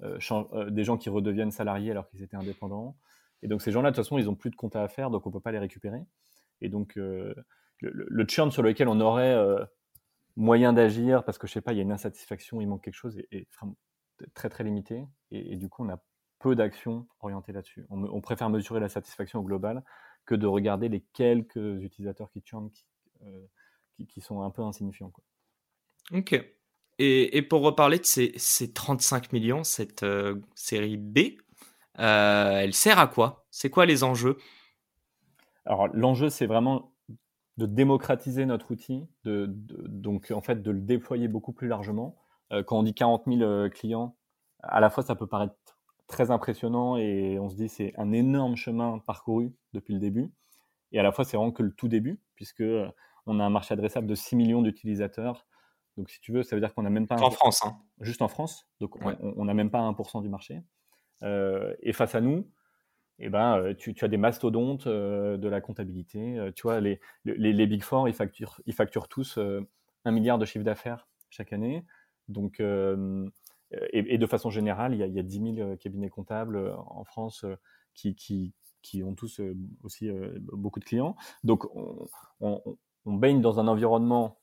des 0.00 0.84
gens 0.84 0.96
qui 0.96 1.08
redeviennent 1.08 1.52
salariés 1.52 1.92
alors 1.92 2.08
qu'ils 2.08 2.22
étaient 2.22 2.36
indépendants. 2.36 2.96
Et 3.42 3.48
donc 3.48 3.62
ces 3.62 3.70
gens-là, 3.70 3.90
de 3.90 3.94
toute 3.94 4.04
façon, 4.04 4.18
ils 4.18 4.24
n'ont 4.24 4.34
plus 4.34 4.50
de 4.50 4.56
compte 4.56 4.74
à 4.74 4.88
faire, 4.88 5.10
donc 5.10 5.26
on 5.26 5.28
ne 5.28 5.32
peut 5.32 5.40
pas 5.40 5.52
les 5.52 5.58
récupérer. 5.58 6.04
Et 6.62 6.68
donc 6.68 6.96
le, 6.96 7.36
le, 7.80 8.26
churn 8.26 8.50
sur 8.50 8.62
lequel 8.62 8.88
on 8.88 9.00
aurait 9.00 9.36
moyen 10.36 10.72
d'agir 10.72 11.22
parce 11.22 11.38
que 11.38 11.46
je 11.46 11.52
sais 11.52 11.60
pas, 11.60 11.72
il 11.72 11.76
y 11.76 11.80
a 11.80 11.82
une 11.82 11.92
insatisfaction, 11.92 12.60
il 12.60 12.66
manque 12.66 12.82
quelque 12.82 12.94
chose, 12.94 13.18
est, 13.30 13.46
très 14.34 14.48
très 14.48 14.64
limité. 14.64 15.06
Et, 15.30 15.56
du 15.56 15.68
coup, 15.68 15.84
on 15.84 15.88
a 15.88 16.02
peu 16.38 16.54
d'actions 16.54 17.06
orientées 17.20 17.52
là-dessus. 17.52 17.86
On, 17.90 18.20
préfère 18.20 18.50
mesurer 18.50 18.80
la 18.80 18.88
satisfaction 18.88 19.40
au 19.40 19.42
global 19.42 19.84
que 20.26 20.34
de 20.34 20.46
regarder 20.46 20.88
les 20.88 21.00
quelques 21.12 21.82
utilisateurs 21.82 22.30
qui 22.30 22.42
churnent 22.44 22.70
qui, 22.70 22.84
euh, 23.22 23.46
qui, 24.08 24.20
sont 24.20 24.42
un 24.42 24.50
peu 24.50 24.62
insignifiants. 24.62 25.10
Quoi. 25.10 25.24
Ok. 26.12 26.42
Et, 26.98 27.42
pour 27.42 27.62
reparler 27.62 27.98
de 27.98 28.04
ces, 28.04 28.32
ces 28.36 28.72
35 28.72 29.32
millions, 29.32 29.64
cette 29.64 30.02
euh, 30.02 30.40
série 30.54 30.98
B, 30.98 31.18
euh, 31.98 32.58
elle 32.58 32.74
sert 32.74 32.98
à 32.98 33.06
quoi? 33.06 33.46
C'est 33.50 33.70
quoi 33.70 33.86
les 33.86 34.04
enjeux? 34.04 34.36
Alors 35.64 35.88
l'enjeu, 35.88 36.30
c'est 36.30 36.46
vraiment 36.46 36.94
de 37.56 37.66
démocratiser 37.66 38.46
notre 38.46 38.70
outil, 38.70 39.06
de, 39.24 39.46
donc 39.48 40.30
en 40.30 40.40
fait 40.40 40.62
de 40.62 40.70
le 40.70 40.80
déployer 40.80 41.28
beaucoup 41.28 41.52
plus 41.52 41.68
largement. 41.68 42.16
Euh, 42.52 42.62
quand 42.62 42.78
on 42.78 42.82
dit 42.82 42.94
40 42.94 43.24
000 43.26 43.42
euh, 43.42 43.68
clients, 43.68 44.16
à 44.62 44.80
la 44.80 44.90
fois 44.90 45.02
ça 45.02 45.14
peut 45.14 45.26
paraître 45.26 45.54
très 46.06 46.30
impressionnant 46.30 46.96
et 46.96 47.38
on 47.38 47.48
se 47.48 47.56
dit 47.56 47.68
c'est 47.68 47.92
un 47.96 48.12
énorme 48.12 48.56
chemin 48.56 48.98
parcouru 48.98 49.54
depuis 49.72 49.94
le 49.94 50.00
début. 50.00 50.32
Et 50.92 50.98
à 50.98 51.02
la 51.02 51.12
fois 51.12 51.24
c'est 51.24 51.36
vraiment 51.36 51.52
que 51.52 51.62
le 51.62 51.72
tout 51.72 51.88
début 51.88 52.20
puisque 52.34 52.62
euh, 52.62 52.88
on 53.26 53.38
a 53.38 53.44
un 53.44 53.50
marché 53.50 53.74
adressable 53.74 54.06
de 54.06 54.14
6 54.14 54.36
millions 54.36 54.62
d'utilisateurs. 54.62 55.46
Donc 55.96 56.10
si 56.10 56.20
tu 56.20 56.32
veux, 56.32 56.42
ça 56.42 56.56
veut 56.56 56.60
dire 56.60 56.74
qu'on 56.74 56.82
n'a 56.82 56.90
même 56.90 57.06
pas... 57.06 57.20
En 57.20 57.30
France. 57.30 57.64
Hein. 57.64 57.76
Juste 58.00 58.22
en 58.22 58.28
France. 58.28 58.66
Donc 58.80 58.96
on 59.04 59.44
n'a 59.44 59.54
même 59.54 59.70
pas 59.70 59.80
1% 59.80 60.22
du 60.22 60.28
marché. 60.28 60.62
et 61.22 61.92
face 61.92 62.14
à 62.14 62.20
nous, 62.20 62.50
eh 63.22 63.28
ben, 63.28 63.74
tu, 63.74 63.94
as 64.00 64.08
des 64.08 64.16
mastodontes 64.16 64.86
euh, 64.86 65.36
de 65.36 65.48
la 65.48 65.60
comptabilité. 65.60 66.38
Euh, 66.38 66.52
tu 66.52 66.62
vois, 66.62 66.80
les, 66.80 67.00
les, 67.24 67.66
Big 67.66 67.82
Four, 67.82 68.08
ils 68.08 68.14
facturent, 68.14 68.60
ils 68.64 68.72
facturent 68.72 69.08
tous 69.08 69.38
un 70.04 70.10
milliard 70.10 70.38
de 70.38 70.46
chiffre 70.46 70.64
d'affaires 70.64 71.06
chaque 71.28 71.52
année. 71.52 71.84
Donc, 72.30 72.60
et, 72.60 74.18
de 74.18 74.26
façon 74.26 74.50
générale, 74.50 74.94
il 74.94 74.98
y 74.98 75.02
a, 75.02 75.06
il 75.06 75.14
y 75.14 75.18
a 75.18 75.22
10 75.22 75.54
000 75.56 75.76
cabinets 75.76 76.08
comptables 76.08 76.74
en 76.86 77.04
France 77.04 77.44
qui, 77.94 78.54
ont 79.02 79.14
tous 79.14 79.40
aussi 79.82 80.10
beaucoup 80.52 80.80
de 80.80 80.84
clients. 80.84 81.16
Donc, 81.44 81.66
on, 82.40 82.60
baigne 83.06 83.40
dans 83.40 83.58
un 83.58 83.68
environnement 83.68 84.38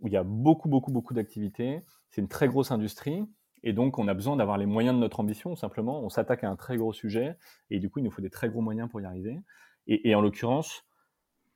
où 0.00 0.06
il 0.08 0.12
y 0.12 0.16
a 0.16 0.24
beaucoup, 0.24 0.68
beaucoup, 0.68 0.92
beaucoup 0.92 1.14
d'activités. 1.14 1.82
C'est 2.10 2.20
une 2.20 2.28
très 2.28 2.48
grosse 2.48 2.70
industrie. 2.70 3.24
Et 3.62 3.72
donc, 3.72 3.98
on 3.98 4.06
a 4.08 4.14
besoin 4.14 4.36
d'avoir 4.36 4.58
les 4.58 4.66
moyens 4.66 4.94
de 4.94 5.00
notre 5.00 5.20
ambition, 5.20 5.56
simplement. 5.56 6.00
On 6.00 6.08
s'attaque 6.08 6.44
à 6.44 6.50
un 6.50 6.56
très 6.56 6.76
gros 6.76 6.92
sujet, 6.92 7.36
et 7.70 7.80
du 7.80 7.90
coup, 7.90 7.98
il 7.98 8.04
nous 8.04 8.10
faut 8.10 8.22
des 8.22 8.30
très 8.30 8.48
gros 8.48 8.60
moyens 8.60 8.88
pour 8.88 9.00
y 9.00 9.04
arriver. 9.04 9.40
Et, 9.86 10.14
en 10.14 10.20
l'occurrence, 10.20 10.84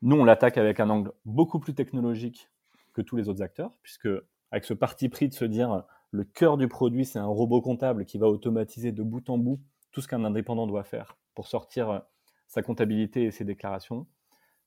nous, 0.00 0.16
on 0.16 0.24
l'attaque 0.24 0.56
avec 0.58 0.80
un 0.80 0.90
angle 0.90 1.12
beaucoup 1.24 1.60
plus 1.60 1.74
technologique 1.74 2.50
que 2.92 3.02
tous 3.02 3.16
les 3.16 3.28
autres 3.28 3.42
acteurs, 3.42 3.78
puisque 3.82 4.08
avec 4.52 4.64
ce 4.64 4.74
parti 4.74 5.08
pris 5.08 5.28
de 5.28 5.34
se 5.34 5.44
dire 5.44 5.84
le 6.12 6.24
cœur 6.24 6.56
du 6.56 6.68
produit, 6.68 7.04
c'est 7.04 7.18
un 7.18 7.26
robot 7.26 7.60
comptable 7.60 8.04
qui 8.04 8.18
va 8.18 8.28
automatiser 8.28 8.92
de 8.92 9.02
bout 9.02 9.28
en 9.28 9.38
bout 9.38 9.60
tout 9.90 10.00
ce 10.00 10.06
qu'un 10.06 10.24
indépendant 10.24 10.66
doit 10.66 10.84
faire 10.84 11.18
pour 11.34 11.48
sortir 11.48 11.90
euh, 11.90 11.98
sa 12.46 12.62
comptabilité 12.62 13.24
et 13.24 13.30
ses 13.30 13.44
déclarations. 13.44 14.06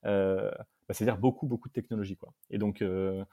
Euh, 0.06 0.52
bah, 0.88 0.94
c'est-à-dire 0.94 1.18
beaucoup, 1.18 1.48
beaucoup 1.48 1.70
de 1.70 1.74
technologie. 1.74 2.18
Quoi. 2.18 2.34
Et 2.50 2.58
donc, 2.58 2.82
euh, 2.82 3.24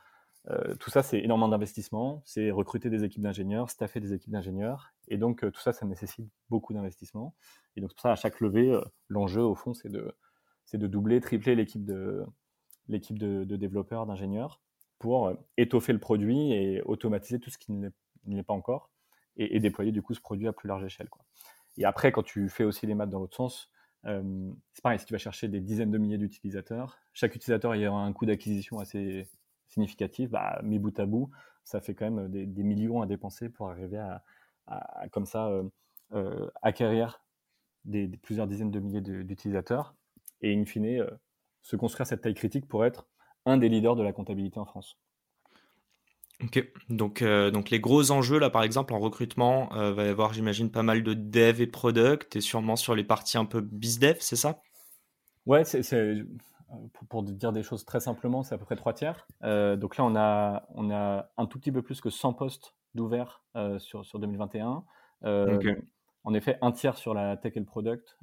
euh, 0.50 0.74
tout 0.76 0.90
ça, 0.90 1.02
c'est 1.02 1.20
énormément 1.20 1.48
d'investissement, 1.48 2.22
c'est 2.24 2.50
recruter 2.50 2.90
des 2.90 3.04
équipes 3.04 3.22
d'ingénieurs, 3.22 3.70
staffer 3.70 4.00
des 4.00 4.12
équipes 4.12 4.32
d'ingénieurs, 4.32 4.92
et 5.06 5.16
donc 5.16 5.44
euh, 5.44 5.50
tout 5.50 5.60
ça, 5.60 5.72
ça 5.72 5.86
nécessite 5.86 6.28
beaucoup 6.50 6.72
d'investissement. 6.72 7.34
Et 7.76 7.80
donc 7.80 7.90
pour 7.90 8.00
ça, 8.00 8.12
à 8.12 8.16
chaque 8.16 8.40
levée, 8.40 8.70
euh, 8.70 8.82
l'enjeu 9.08 9.42
au 9.42 9.54
fond, 9.54 9.72
c'est 9.72 9.88
de, 9.88 10.14
doubler, 10.74 11.20
tripler 11.20 11.54
l'équipe 11.54 11.84
de, 11.84 12.24
l'équipe 12.88 13.18
de, 13.18 13.56
développeurs, 13.56 14.04
d'ingénieurs, 14.06 14.60
pour 15.02 15.32
étoffer 15.56 15.92
le 15.92 15.98
produit 15.98 16.52
et 16.52 16.80
automatiser 16.82 17.40
tout 17.40 17.50
ce 17.50 17.58
qui 17.58 17.72
ne 17.72 17.90
l'est 18.28 18.42
pas 18.44 18.54
encore, 18.54 18.88
et, 19.36 19.58
déployer 19.58 19.90
du 19.90 20.00
coup 20.00 20.14
ce 20.14 20.20
produit 20.20 20.46
à 20.46 20.52
plus 20.52 20.68
large 20.68 20.84
échelle. 20.84 21.08
Et 21.76 21.84
après, 21.84 22.12
quand 22.12 22.22
tu 22.22 22.48
fais 22.48 22.62
aussi 22.62 22.86
les 22.86 22.94
maths 22.94 23.10
dans 23.10 23.18
l'autre 23.18 23.36
sens, 23.36 23.72
c'est 24.04 24.82
pareil, 24.82 25.00
si 25.00 25.04
tu 25.06 25.12
vas 25.12 25.18
chercher 25.18 25.48
des 25.48 25.60
dizaines 25.60 25.90
de 25.90 25.98
milliers 25.98 26.18
d'utilisateurs, 26.18 26.98
chaque 27.12 27.34
utilisateur 27.34 27.72
aura 27.72 28.04
un 28.04 28.12
coût 28.12 28.26
d'acquisition 28.26 28.78
assez 28.78 29.28
significatif, 29.66 30.30
bah, 30.30 30.60
mis 30.62 30.78
bout 30.78 30.96
à 31.00 31.06
bout, 31.06 31.30
ça 31.64 31.80
fait 31.80 31.94
quand 31.94 32.08
même 32.08 32.28
des, 32.30 32.62
millions 32.62 33.02
à 33.02 33.06
dépenser 33.06 33.48
pour 33.48 33.70
arriver 33.70 33.98
à, 33.98 34.22
comme 35.10 35.26
ça, 35.26 35.48
euh, 35.48 35.64
euh, 36.12 36.48
acquérir 36.62 37.24
des, 37.84 38.06
plusieurs 38.08 38.46
dizaines 38.46 38.70
de 38.70 38.78
milliers 38.78 39.00
d'utilisateurs 39.00 39.96
et 40.40 40.54
in 40.54 40.64
fine 40.64 41.00
euh, 41.00 41.10
se 41.62 41.74
construire 41.74 42.06
cette 42.06 42.20
taille 42.20 42.34
critique 42.34 42.68
pour 42.68 42.84
être 42.84 43.08
un 43.46 43.56
des 43.56 43.68
leaders 43.68 43.96
de 43.96 44.02
la 44.02 44.12
comptabilité 44.12 44.58
en 44.58 44.64
France. 44.64 44.98
Ok, 46.42 46.72
donc, 46.88 47.22
donc 47.22 47.70
les 47.70 47.78
gros 47.78 48.10
enjeux 48.10 48.40
là 48.40 48.50
par 48.50 48.64
exemple 48.64 48.94
en 48.94 48.98
recrutement, 48.98 49.68
va 49.72 50.04
y 50.04 50.08
avoir 50.08 50.32
j'imagine 50.32 50.72
pas 50.72 50.82
mal 50.82 51.04
de 51.04 51.14
dev 51.14 51.60
et 51.60 51.68
product 51.68 52.34
et 52.34 52.40
sûrement 52.40 52.74
sur 52.74 52.96
les 52.96 53.04
parties 53.04 53.38
un 53.38 53.44
peu 53.44 53.60
bizdev, 53.60 54.16
c'est 54.18 54.34
ça? 54.34 54.60
Ouais, 55.46 55.64
c'est 55.64 55.82
pour, 57.08 57.22
dire 57.22 57.52
des 57.52 57.62
choses 57.62 57.84
très 57.84 58.00
simplement, 58.00 58.42
c'est 58.42 58.54
à 58.54 58.58
peu 58.58 58.64
près 58.64 58.76
trois 58.76 58.92
tiers. 58.92 59.26
Euh, 59.42 59.76
donc 59.76 59.96
là, 59.96 60.04
on 60.04 60.16
a, 60.16 60.66
on 60.74 60.90
a 60.90 61.30
un 61.36 61.46
tout 61.46 61.58
petit 61.58 61.72
peu 61.72 61.82
plus 61.82 62.00
que 62.00 62.10
100 62.10 62.32
postes 62.34 62.74
d'ouverts 62.94 63.42
euh, 63.56 63.78
sur, 63.78 64.04
sur 64.04 64.18
2021. 64.18 64.84
Euh, 65.24 65.74
en 66.24 66.34
effet, 66.34 66.58
un 66.62 66.72
tiers 66.72 66.96
sur 66.96 67.14
la 67.14 67.36
tech 67.36 67.56
et 67.56 67.60
le 67.60 67.66
product. 67.66 68.16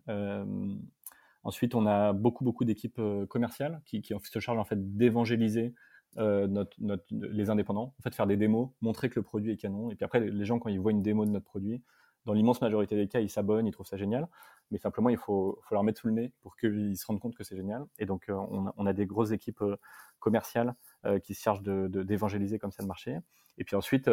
Ensuite, 1.44 1.76
on 1.76 1.86
a 1.86 2.14
beaucoup, 2.14 2.44
beaucoup 2.44 2.66
d'équipes 2.66 3.02
commerciales 3.30 3.82
qui, 3.86 4.04
se 4.04 4.40
chargent 4.40 4.60
en 4.60 4.66
fait 4.66 4.98
d'évangéliser 4.98 5.74
notre, 6.18 6.78
les 7.12 7.50
indépendants, 7.50 7.94
en 7.98 8.02
fait, 8.02 8.14
faire 8.16 8.28
des 8.28 8.38
démos, 8.38 8.70
montrer 8.82 9.10
que 9.10 9.20
le 9.20 9.24
produit 9.24 9.52
est 9.52 9.58
canon. 9.58 9.92
Et 9.92 9.96
puis 9.96 10.06
après, 10.06 10.20
les 10.20 10.46
gens, 10.46 10.60
quand 10.60 10.70
ils 10.70 10.80
voient 10.80 10.92
une 10.92 11.04
démo 11.04 11.26
de 11.26 11.32
notre 11.32 11.46
produit, 11.46 11.84
dans 12.26 12.34
l'immense 12.34 12.62
majorité 12.62 12.96
des 12.96 13.08
cas, 13.08 13.20
ils 13.20 13.30
s'abonnent, 13.30 13.68
ils 13.68 13.72
trouvent 13.72 13.88
ça 13.88 13.98
génial. 13.98 14.28
Mais 14.72 14.78
simplement, 14.78 15.10
il 15.10 15.18
faut, 15.18 15.60
leur 15.72 15.84
mettre 15.84 16.02
sous 16.02 16.08
le 16.08 16.14
nez 16.14 16.32
pour 16.42 16.56
qu'ils 16.56 16.98
se 16.98 17.06
rendent 17.06 17.20
compte 17.20 17.36
que 17.36 17.44
c'est 17.44 17.56
génial. 17.56 17.86
Et 17.98 18.06
donc, 18.06 18.30
euh, 18.30 18.36
on, 18.78 18.86
a, 18.86 18.94
des 18.94 19.06
grosses 19.06 19.32
équipes 19.32 19.62
euh, 19.62 19.78
commerciales 20.20 20.76
euh, 21.06 21.20
qui 21.20 21.34
se 21.34 21.42
chargent 21.42 21.64
d'évangéliser 21.64 22.58
de, 22.58 22.62
comme 22.62 22.72
ça 22.72 22.84
le 22.84 22.88
marché. 22.88 23.18
Et 23.58 23.64
puis 23.64 23.76
ensuite, 23.76 24.10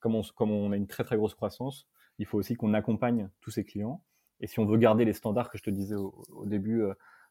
comme 0.00 0.14
on, 0.14 0.22
comme 0.36 0.50
on 0.50 0.72
a 0.72 0.76
une 0.76 0.86
très 0.86 1.04
très 1.04 1.16
grosse 1.16 1.34
croissance, 1.34 1.88
il 2.18 2.26
faut 2.26 2.38
aussi 2.38 2.54
qu'on 2.54 2.72
accompagne 2.72 3.28
tous 3.40 3.50
ces 3.50 3.64
clients. 3.64 4.02
Et 4.40 4.46
si 4.46 4.58
on 4.60 4.66
veut 4.66 4.76
garder 4.76 5.04
les 5.04 5.12
standards 5.12 5.50
que 5.50 5.58
je 5.58 5.62
te 5.62 5.70
disais 5.70 5.94
au, 5.94 6.44
début, 6.44 6.84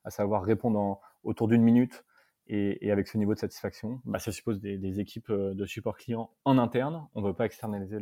à 0.03 0.09
savoir 0.09 0.43
répondre 0.43 0.99
autour 1.23 1.47
d'une 1.47 1.61
minute 1.61 2.03
et, 2.47 2.91
avec 2.91 3.07
ce 3.07 3.17
niveau 3.17 3.33
de 3.33 3.39
satisfaction, 3.39 4.01
bah, 4.05 4.19
ça 4.19 4.31
suppose 4.31 4.59
des, 4.59 4.77
des, 4.77 4.99
équipes 4.99 5.31
de 5.31 5.65
support 5.65 5.97
client 5.97 6.31
en 6.45 6.57
interne. 6.57 7.07
On 7.13 7.21
ne 7.21 7.27
veut 7.27 7.33
pas 7.33 7.45
externaliser 7.45 7.99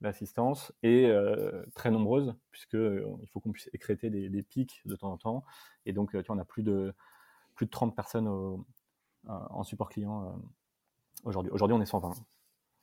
l'assistance 0.00 0.72
est 0.82 1.06
euh, 1.06 1.64
très 1.74 1.90
nombreuse, 1.90 2.34
puisqu'il 2.50 2.78
euh, 2.78 3.06
il 3.22 3.28
faut 3.28 3.40
qu'on 3.40 3.52
puisse 3.52 3.70
écréter 3.72 4.10
des, 4.10 4.42
pics 4.42 4.82
de 4.84 4.94
temps 4.96 5.12
en 5.12 5.16
temps. 5.16 5.44
Et 5.84 5.92
donc, 5.92 6.14
euh, 6.14 6.22
tu 6.22 6.26
vois, 6.26 6.36
on 6.36 6.38
a 6.38 6.44
plus 6.44 6.62
de, 6.62 6.94
plus 7.54 7.66
de 7.66 7.70
30 7.70 7.94
personnes 7.94 8.28
en 9.28 9.64
support 9.64 9.88
client 9.88 10.40
aujourd'hui. 11.24 11.50
Aujourd'hui, 11.50 11.76
on 11.76 11.80
est 11.80 11.86
120. 11.86 12.14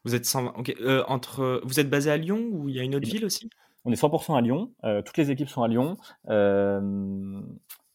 Vous 0.04 0.16
êtes 0.16 0.26
120, 0.26 1.06
entre, 1.08 1.62
vous 1.64 1.80
êtes 1.80 1.90
basé 1.90 2.12
à 2.12 2.18
Lyon 2.18 2.50
ou 2.52 2.70
il 2.70 2.76
y 2.76 2.80
a 2.80 2.84
une 2.84 2.96
autre 2.96 3.08
ville 3.08 3.26
aussi? 3.26 3.50
On 3.86 3.92
est 3.92 4.02
100% 4.02 4.38
à 4.38 4.42
Lyon. 4.42 4.72
toutes 5.06 5.18
les 5.18 5.32
équipes 5.32 5.50
sont 5.50 5.64
à 5.64 5.68
Lyon. 5.68 5.98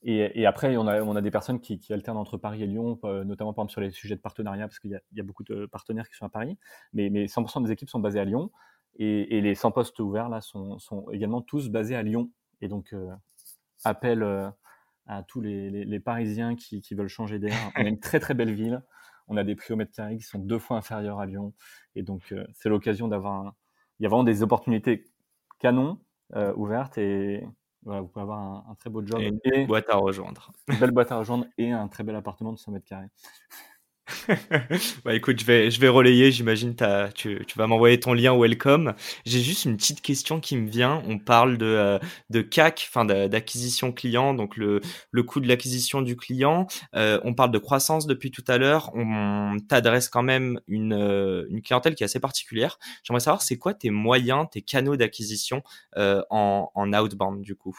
Et, 0.02 0.46
après, 0.46 0.76
on 0.76 0.86
a, 0.86 1.02
on 1.02 1.16
a 1.16 1.20
des 1.20 1.30
personnes 1.30 1.60
qui, 1.60 1.80
alternent 1.90 2.18
entre 2.18 2.36
Paris 2.36 2.62
et 2.62 2.66
Lyon, 2.66 2.98
notamment 3.24 3.52
par 3.52 3.62
exemple 3.64 3.72
sur 3.72 3.80
les 3.80 3.90
sujets 3.90 4.16
de 4.16 4.20
partenariat, 4.20 4.68
parce 4.68 4.78
qu'il 4.78 4.90
y, 4.90 5.16
y, 5.16 5.20
a 5.20 5.22
beaucoup 5.22 5.44
de 5.44 5.66
partenaires 5.66 6.08
qui 6.08 6.14
sont 6.14 6.26
à 6.26 6.28
Paris. 6.30 6.58
Mais, 6.92 7.08
mais 7.10 7.24
100% 7.24 7.64
des 7.64 7.72
équipes 7.72 7.88
sont 7.88 8.00
basées 8.00 8.20
à 8.20 8.24
Lyon. 8.24 8.50
Et, 8.98 9.40
les 9.40 9.54
100 9.54 9.70
postes 9.70 9.98
ouverts 10.00 10.28
là 10.28 10.40
sont, 10.40 10.78
également 11.12 11.40
tous 11.40 11.68
basés 11.68 11.94
à 11.94 12.02
Lyon. 12.02 12.30
Et 12.60 12.68
donc, 12.68 12.92
euh, 12.92 13.10
appel 13.84 14.22
euh, 14.22 14.50
à 15.06 15.22
tous 15.22 15.40
les, 15.40 16.00
Parisiens 16.00 16.56
qui, 16.56 16.82
veulent 16.94 17.08
changer 17.08 17.38
d'air. 17.38 17.54
On 17.76 17.84
a 17.84 17.88
une 17.88 18.00
très 18.00 18.18
très 18.18 18.34
belle 18.34 18.52
ville. 18.52 18.82
On 19.28 19.36
a 19.36 19.44
des 19.44 19.54
prix 19.54 19.74
au 19.74 19.76
mètre 19.76 19.92
carré 19.92 20.16
qui 20.16 20.24
sont 20.24 20.38
deux 20.38 20.58
fois 20.58 20.78
inférieurs 20.78 21.20
à 21.20 21.26
Lyon. 21.26 21.52
Et 21.94 22.02
donc, 22.02 22.32
euh, 22.32 22.44
c'est 22.54 22.68
l'occasion 22.68 23.08
d'avoir. 23.08 23.54
Il 24.00 24.04
y 24.04 24.06
a 24.06 24.08
vraiment 24.08 24.24
des 24.24 24.42
opportunités 24.42 25.04
canon 25.58 25.98
ouvertes. 26.56 26.98
Et 26.98 27.46
voilà, 27.82 28.00
vous 28.00 28.08
pouvez 28.08 28.22
avoir 28.22 28.68
un, 28.68 28.74
très 28.78 28.90
beau 28.90 29.04
job. 29.04 29.20
Et 29.20 29.60
une 29.60 29.66
boîte 29.66 29.88
à 29.88 29.96
rejoindre. 29.96 30.52
Une 30.68 30.78
belle 30.78 30.90
boîte 30.90 31.12
à 31.12 31.18
rejoindre 31.18 31.46
et 31.56 31.72
un 31.72 31.88
très 31.88 32.04
bel 32.04 32.16
appartement 32.16 32.52
de 32.52 32.58
100 32.58 32.72
mètres 32.72 32.86
carrés. 32.86 33.08
bah 35.04 35.14
écoute, 35.14 35.40
je 35.40 35.44
vais, 35.44 35.70
je 35.70 35.80
vais 35.80 35.88
relayer, 35.88 36.30
j'imagine 36.30 36.74
tu, 37.14 37.44
tu 37.46 37.58
vas 37.58 37.66
m'envoyer 37.66 38.00
ton 38.00 38.14
lien 38.14 38.36
welcome. 38.38 38.94
J'ai 39.24 39.40
juste 39.40 39.64
une 39.64 39.76
petite 39.76 40.00
question 40.00 40.40
qui 40.40 40.56
me 40.56 40.68
vient. 40.68 41.02
On 41.06 41.18
parle 41.18 41.58
de, 41.58 41.66
euh, 41.66 41.98
de 42.30 42.40
CAC, 42.40 42.86
enfin 42.88 43.04
d'acquisition 43.04 43.92
client, 43.92 44.34
donc 44.34 44.56
le, 44.56 44.80
le 45.10 45.22
coût 45.22 45.40
de 45.40 45.48
l'acquisition 45.48 46.02
du 46.02 46.16
client. 46.16 46.66
Euh, 46.94 47.20
on 47.24 47.34
parle 47.34 47.50
de 47.50 47.58
croissance 47.58 48.06
depuis 48.06 48.30
tout 48.30 48.44
à 48.48 48.58
l'heure. 48.58 48.90
On, 48.94 49.56
t'adresse 49.68 50.08
quand 50.08 50.22
même 50.22 50.60
une, 50.66 50.92
euh, 50.92 51.46
une 51.50 51.62
clientèle 51.62 51.94
qui 51.94 52.02
est 52.02 52.06
assez 52.06 52.20
particulière. 52.20 52.78
J'aimerais 53.02 53.20
savoir, 53.20 53.42
c'est 53.42 53.58
quoi 53.58 53.74
tes 53.74 53.90
moyens, 53.90 54.46
tes 54.50 54.62
canaux 54.62 54.96
d'acquisition 54.96 55.62
en, 55.96 56.70
en 56.74 56.92
outbound 56.92 57.42
du 57.42 57.54
coup? 57.56 57.76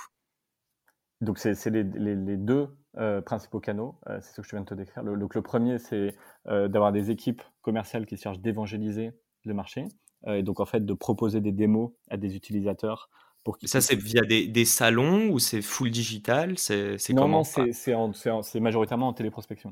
Donc 1.21 1.37
c'est 1.37 1.53
les, 1.69 1.83
les, 1.83 2.15
les 2.15 2.37
deux 2.37 2.69
euh, 2.97 3.21
principaux 3.21 3.59
canaux, 3.59 3.95
euh, 4.07 4.17
c'est 4.19 4.31
ce 4.33 4.41
que 4.41 4.47
je 4.47 4.55
viens 4.55 4.61
de 4.61 4.65
te 4.65 4.73
décrire. 4.73 5.03
Le, 5.03 5.15
donc 5.15 5.35
le 5.35 5.43
premier, 5.43 5.77
c'est 5.77 6.15
euh, 6.47 6.67
d'avoir 6.67 6.91
des 6.91 7.11
équipes 7.11 7.43
commerciales 7.61 8.07
qui 8.07 8.17
cherchent 8.17 8.39
d'évangéliser 8.39 9.11
le 9.45 9.53
marché, 9.53 9.85
et 10.27 10.43
donc 10.43 10.59
en 10.59 10.65
fait 10.65 10.85
de 10.85 10.93
proposer 10.93 11.39
des 11.39 11.51
démos 11.51 11.91
à 12.09 12.17
des 12.17 12.35
utilisateurs. 12.35 13.09
Pour 13.43 13.57
ça, 13.63 13.79
c'est 13.79 13.95
via 13.95 14.21
des, 14.21 14.47
des, 14.47 14.65
salons 14.65 15.29
ou 15.29 15.39
c'est 15.39 15.61
full 15.61 15.91
digital? 15.91 16.57
C'est 16.57 16.97
Non, 17.13 17.27
non, 17.27 17.43
c'est 17.43 18.59
majoritairement 18.59 19.07
en 19.07 19.13
téléprospection. 19.13 19.71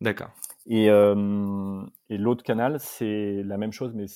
D'accord. 0.00 0.30
Et, 0.66 0.86
et 0.86 2.18
l'autre 2.18 2.44
canal, 2.44 2.78
c'est 2.78 3.42
la 3.42 3.58
même 3.58 3.72
chose, 3.72 3.92
mais 3.92 4.06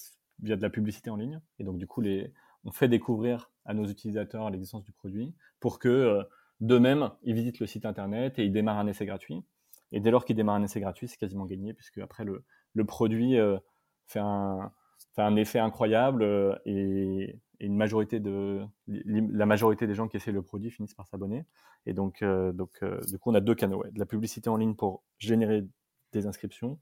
via 0.40 0.56
de 0.56 0.62
la 0.62 0.70
publicité 0.70 1.10
en 1.10 1.16
ligne. 1.16 1.40
Et 1.58 1.64
donc, 1.64 1.78
du 1.78 1.86
coup, 1.88 2.00
les, 2.00 2.32
on 2.64 2.70
fait 2.70 2.88
découvrir 2.88 3.50
à 3.64 3.74
nos 3.74 3.86
utilisateurs 3.86 4.48
l'existence 4.50 4.84
du 4.84 4.92
produit 4.92 5.34
pour 5.58 5.80
que 5.80 6.22
de 6.60 6.78
même, 6.78 7.10
ils 7.22 7.34
visitent 7.34 7.60
le 7.60 7.66
site 7.66 7.84
internet 7.84 8.38
et 8.38 8.44
ils 8.44 8.52
démarrent 8.52 8.78
un 8.78 8.86
essai 8.86 9.06
gratuit. 9.06 9.44
Et 9.92 10.00
dès 10.00 10.10
lors 10.10 10.24
qu'ils 10.24 10.36
démarrent 10.36 10.56
un 10.56 10.62
essai 10.62 10.80
gratuit, 10.80 11.08
c'est 11.08 11.18
quasiment 11.18 11.44
gagné, 11.44 11.74
puisque 11.74 11.98
après 11.98 12.24
le, 12.24 12.84
produit 12.84 13.38
euh, 13.38 13.58
fait, 14.06 14.20
un, 14.20 15.36
effet 15.36 15.58
incroyable 15.58 16.22
euh, 16.22 16.56
et, 16.64 17.38
une 17.58 17.76
majorité 17.76 18.20
de, 18.20 18.62
la 18.86 19.46
majorité 19.46 19.86
des 19.86 19.94
gens 19.94 20.08
qui 20.08 20.18
essaient 20.18 20.32
le 20.32 20.42
produit 20.42 20.70
finissent 20.70 20.94
par 20.94 21.06
s'abonner. 21.06 21.46
Et 21.86 21.94
donc, 21.94 22.20
euh, 22.20 22.52
donc 22.52 22.84
du 23.06 23.18
coup, 23.18 23.30
on 23.30 23.34
a 23.34 23.40
deux 23.40 23.54
canaux 23.54 23.82
de 23.90 23.98
la 23.98 24.04
publicité 24.04 24.50
en 24.50 24.58
ligne 24.58 24.74
pour 24.74 25.02
générer 25.18 25.66
des 26.12 26.26
inscriptions 26.26 26.78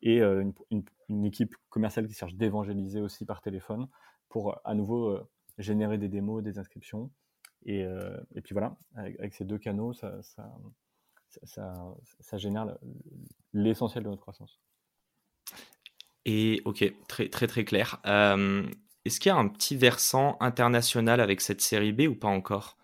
et 0.00 0.22
une, 0.22 1.24
équipe 1.24 1.54
commerciale 1.68 2.08
qui 2.08 2.14
cherche 2.14 2.34
d'évangéliser 2.34 3.02
aussi 3.02 3.26
par 3.26 3.42
téléphone 3.42 3.86
pour 4.30 4.58
à 4.64 4.74
nouveau 4.74 5.18
générer 5.58 5.98
des 5.98 6.08
démos, 6.08 6.42
des 6.42 6.58
inscriptions. 6.58 7.10
Euh, 7.68 8.16
et, 8.34 8.40
puis 8.40 8.52
voilà, 8.52 8.76
avec, 8.96 9.34
ces 9.34 9.44
deux 9.44 9.58
canaux, 9.58 9.92
ça, 9.92 10.20
ça, 11.42 12.38
génère 12.38 12.76
l'essentiel 13.52 14.04
de 14.04 14.08
notre 14.08 14.22
croissance. 14.22 14.60
Et 16.26 16.62
ok, 16.64 16.84
très 17.06 17.28
très 17.28 17.46
très 17.46 17.64
clair. 17.64 18.00
Euh, 18.06 18.66
est-ce 19.04 19.20
qu'il 19.20 19.30
y 19.30 19.32
a 19.32 19.36
un 19.36 19.48
petit 19.48 19.76
versant 19.76 20.36
international 20.40 21.20
avec 21.20 21.40
cette 21.40 21.60
série 21.60 21.92
B 21.92 22.02
ou 22.02 22.14
pas 22.14 22.28
encore? 22.28 22.78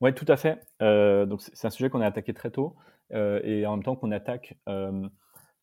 Oui, 0.00 0.14
tout 0.14 0.24
à 0.28 0.36
fait. 0.36 0.66
Euh, 0.82 1.26
donc 1.26 1.42
c'est 1.42 1.66
un 1.66 1.70
sujet 1.70 1.90
qu'on 1.90 2.00
a 2.00 2.06
attaqué 2.06 2.32
très 2.32 2.50
tôt 2.50 2.74
et 3.10 3.64
en 3.66 3.76
même 3.76 3.84
temps 3.84 3.96
qu'on 3.96 4.10
attaque 4.10 4.56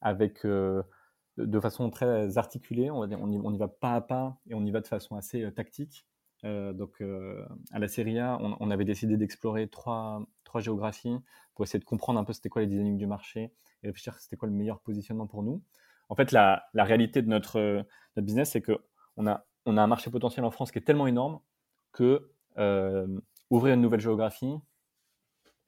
avec 0.01 0.45
de 0.45 1.59
façon 1.59 1.89
très 1.89 2.37
articulée. 2.37 2.89
On, 2.91 2.99
on, 2.99 3.31
y, 3.31 3.37
on, 3.37 3.51
y, 3.51 3.57
va 3.57 3.67
pas 3.67 3.95
à 3.95 4.01
pas 4.01 4.37
et 4.47 4.53
on 4.53 4.63
y 4.63 4.71
va 4.71 4.79
de 4.79 4.87
façon 4.87 5.15
assez 5.15 5.51
tactique. 5.53 6.05
Euh, 6.45 6.73
donc, 6.73 7.01
euh, 7.01 7.45
à 7.71 7.79
la 7.79 7.87
Serie 7.87 8.19
A, 8.19 8.37
on, 8.41 8.69
avait 8.69 8.85
décidé 8.85 9.17
d'explorer 9.17 9.67
trois, 9.67 10.21
trois 10.43 10.61
géographies 10.61 11.17
pour 11.55 11.63
essayer 11.63 11.79
de 11.79 11.85
comprendre 11.85 12.19
un 12.19 12.23
peu 12.23 12.33
c'était 12.33 12.49
quoi 12.49 12.61
les 12.61 12.67
dynamiques 12.67 12.97
du 12.97 13.07
marché 13.07 13.53
et 13.83 13.87
réfléchir 13.87 14.15
c'était 14.19 14.35
quoi 14.35 14.47
le 14.47 14.53
meilleur 14.53 14.79
positionnement 14.79 15.27
pour 15.27 15.43
nous. 15.43 15.61
En 16.09 16.15
fait, 16.15 16.31
la, 16.31 16.65
réalité 16.73 17.21
de 17.21 17.29
notre, 17.29 17.85
business, 18.17 18.51
c'est 18.51 18.61
qu'on 18.61 19.27
a, 19.27 19.45
on 19.65 19.77
a 19.77 19.81
un 19.81 19.87
marché 19.87 20.11
potentiel 20.11 20.45
en 20.45 20.51
France 20.51 20.71
qui 20.71 20.79
est 20.79 20.83
tellement 20.83 21.07
énorme 21.07 21.39
que 21.93 22.29
euh, 22.57 23.07
ouvrir 23.49 23.75
une 23.75 23.81
nouvelle 23.81 24.01
géographie, 24.01 24.55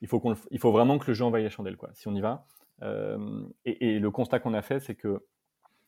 il 0.02 0.08
faut, 0.08 0.20
qu'on, 0.20 0.36
faut 0.36 0.72
vraiment 0.72 0.98
que 1.00 1.08
le 1.08 1.14
jeu 1.14 1.24
envahisse 1.24 1.46
la 1.46 1.50
chandelle, 1.50 1.78
quoi, 1.78 1.90
si 1.94 2.08
on 2.08 2.16
y 2.16 2.22
va. 2.22 2.46
et, 3.64 3.96
et, 3.96 4.00
le 4.00 4.12
constat 4.12 4.40
qu'on 4.40 4.54
a 4.54 4.62
fait, 4.62 4.80
c'est 4.82 4.96
que 4.96 5.26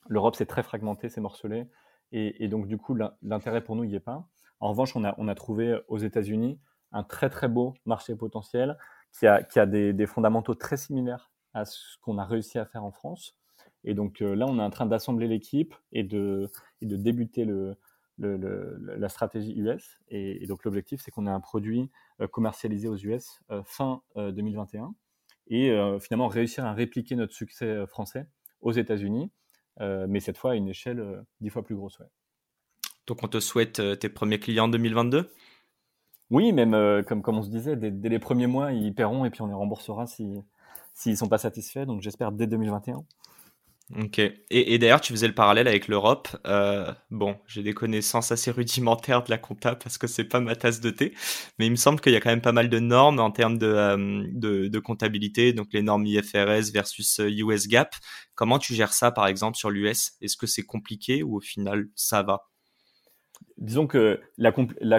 l'Europe, 0.08 0.36
c'est 0.36 0.46
très 0.46 0.64
fragmenté, 0.64 1.10
c'est 1.10 1.22
morcelé. 1.22 1.68
Et, 2.14 2.44
et, 2.44 2.48
donc, 2.48 2.68
du 2.68 2.78
coup, 2.78 2.98
l'intérêt 3.22 3.62
pour 3.64 3.76
nous, 3.76 3.84
il 3.84 3.90
n'y 3.90 3.96
est 3.96 4.00
pas. 4.00 4.28
En 4.60 4.70
revanche, 4.70 4.96
on 4.96 5.04
a, 5.04 5.36
trouvé 5.36 5.80
aux 5.88 5.98
États-Unis 5.98 6.60
un 6.92 7.04
très 7.04 7.30
très 7.30 7.48
beau 7.48 7.76
marché 7.86 8.16
potentiel 8.16 8.78
qui 9.12 9.28
a, 9.28 9.44
qui 9.44 9.60
a 9.60 9.66
des, 9.66 10.06
fondamentaux 10.08 10.56
très 10.56 10.78
similaires 10.78 11.32
à 11.54 11.66
ce 11.66 11.98
qu'on 12.02 12.18
a 12.18 12.26
réussi 12.26 12.58
à 12.58 12.66
faire 12.66 12.84
en 12.84 12.92
France. 12.92 13.36
Et 13.84 13.94
donc 13.94 14.22
euh, 14.22 14.36
là, 14.36 14.46
on 14.48 14.60
est 14.60 14.64
en 14.64 14.70
train 14.70 14.86
d'assembler 14.86 15.28
l'équipe 15.28 15.76
et 15.92 16.04
de, 16.04 16.50
et 16.82 16.86
de 16.86 16.96
débuter 16.96 17.46
le, 17.46 17.78
la 18.18 19.10
stratégie 19.10 19.54
US. 19.58 20.00
Et, 20.10 20.46
donc 20.48 20.64
l'objectif, 20.64 21.02
c'est 21.02 21.12
qu'on 21.12 21.28
ait 21.28 21.32
un 21.32 21.40
produit 21.40 21.92
euh, 22.20 22.28
commercialisé 22.28 22.88
aux 22.88 22.98
US 22.98 23.40
euh, 23.52 23.62
fin 23.64 24.02
2021 24.16 24.94
et 25.50 25.72
finalement 26.02 26.28
réussir 26.28 26.66
à 26.66 26.74
répliquer 26.74 27.16
notre 27.16 27.34
succès 27.34 27.88
français 27.88 28.28
aux 28.60 28.74
États-Unis, 28.74 29.32
mais 29.80 30.20
cette 30.20 30.38
fois 30.38 30.52
à 30.52 30.56
une 30.56 30.68
échelle 30.68 31.24
dix 31.40 31.50
fois 31.50 31.64
plus 31.64 31.76
grosse. 31.76 32.02
Donc 33.08 33.24
on 33.24 33.28
te 33.28 33.40
souhaite 33.40 33.80
euh, 33.80 33.96
tes 33.96 34.10
premiers 34.10 34.40
clients 34.40 34.66
en 34.66 34.70
2022 34.70 35.32
Oui, 36.30 36.52
même 36.52 36.74
euh, 36.74 37.02
comme, 37.02 37.22
comme 37.22 37.38
on 37.38 37.44
se 37.44 37.50
disait, 37.50 37.78
dès, 37.78 38.10
les 38.10 38.20
premiers 38.20 38.48
mois, 38.48 38.74
ils 38.74 38.94
paieront 38.94 39.26
et 39.26 39.30
puis 39.30 39.42
on 39.42 39.48
les 39.48 39.54
remboursera 39.54 40.06
s'ils 40.06 40.44
si, 40.94 41.12
ne 41.12 41.16
sont 41.16 41.30
pas 41.30 41.38
satisfaits. 41.38 41.86
Donc 41.86 42.02
j'espère 42.02 42.32
dès 42.34 42.48
2021. 42.48 43.04
Ok. 43.96 44.20
Et, 44.50 44.78
d'ailleurs, 44.80 45.00
tu 45.00 45.14
faisais 45.14 45.30
le 45.30 45.34
parallèle 45.34 45.66
avec 45.66 45.88
l'Europe. 45.88 46.28
Euh, 46.46 46.92
bon, 47.10 47.38
j'ai 47.48 47.64
des 47.64 47.74
connaissances 47.74 48.34
assez 48.34 48.52
rudimentaires 48.52 49.24
de 49.24 49.30
la 49.30 49.38
compta 49.38 49.78
parce 49.78 49.98
que 49.98 50.08
c'est 50.08 50.26
pas 50.26 50.42
ma 50.42 50.58
tasse 50.58 50.82
de 50.82 50.90
thé, 50.90 51.14
mais 51.58 51.68
il 51.68 51.72
me 51.72 51.78
semble 51.78 52.02
qu'il 52.02 52.12
y 52.12 52.18
a 52.18 52.20
quand 52.20 52.30
même 52.30 52.42
pas 52.42 52.52
mal 52.52 52.68
de 52.68 52.80
normes 52.80 53.22
en 53.22 53.32
termes 53.32 53.58
de, 53.58 54.28
de, 54.34 54.68
de 54.68 54.80
comptabilité, 54.80 55.54
donc 55.54 55.68
les 55.72 55.84
normes 55.84 56.06
IFRS 56.06 56.74
versus 56.74 57.22
US 57.24 57.70
GAAP. 57.70 57.96
Comment 58.36 58.60
tu 58.60 58.74
gères 58.74 58.92
ça, 58.92 59.12
par 59.12 59.26
exemple, 59.26 59.58
sur 59.58 59.70
l'US 59.70 60.12
Est-ce 60.20 60.36
que 60.36 60.48
c'est 60.48 60.64
compliqué 60.64 61.24
ou 61.24 61.38
au 61.38 61.42
final 61.42 61.88
ça 61.96 62.24
va? 62.24 62.42
Disons 63.58 63.88
que 63.88 64.22
la, 64.38 64.52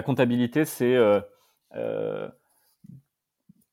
comptabilité, 0.03 0.65
c'est 0.65 0.95
euh, 0.95 1.21
euh, 1.75 2.29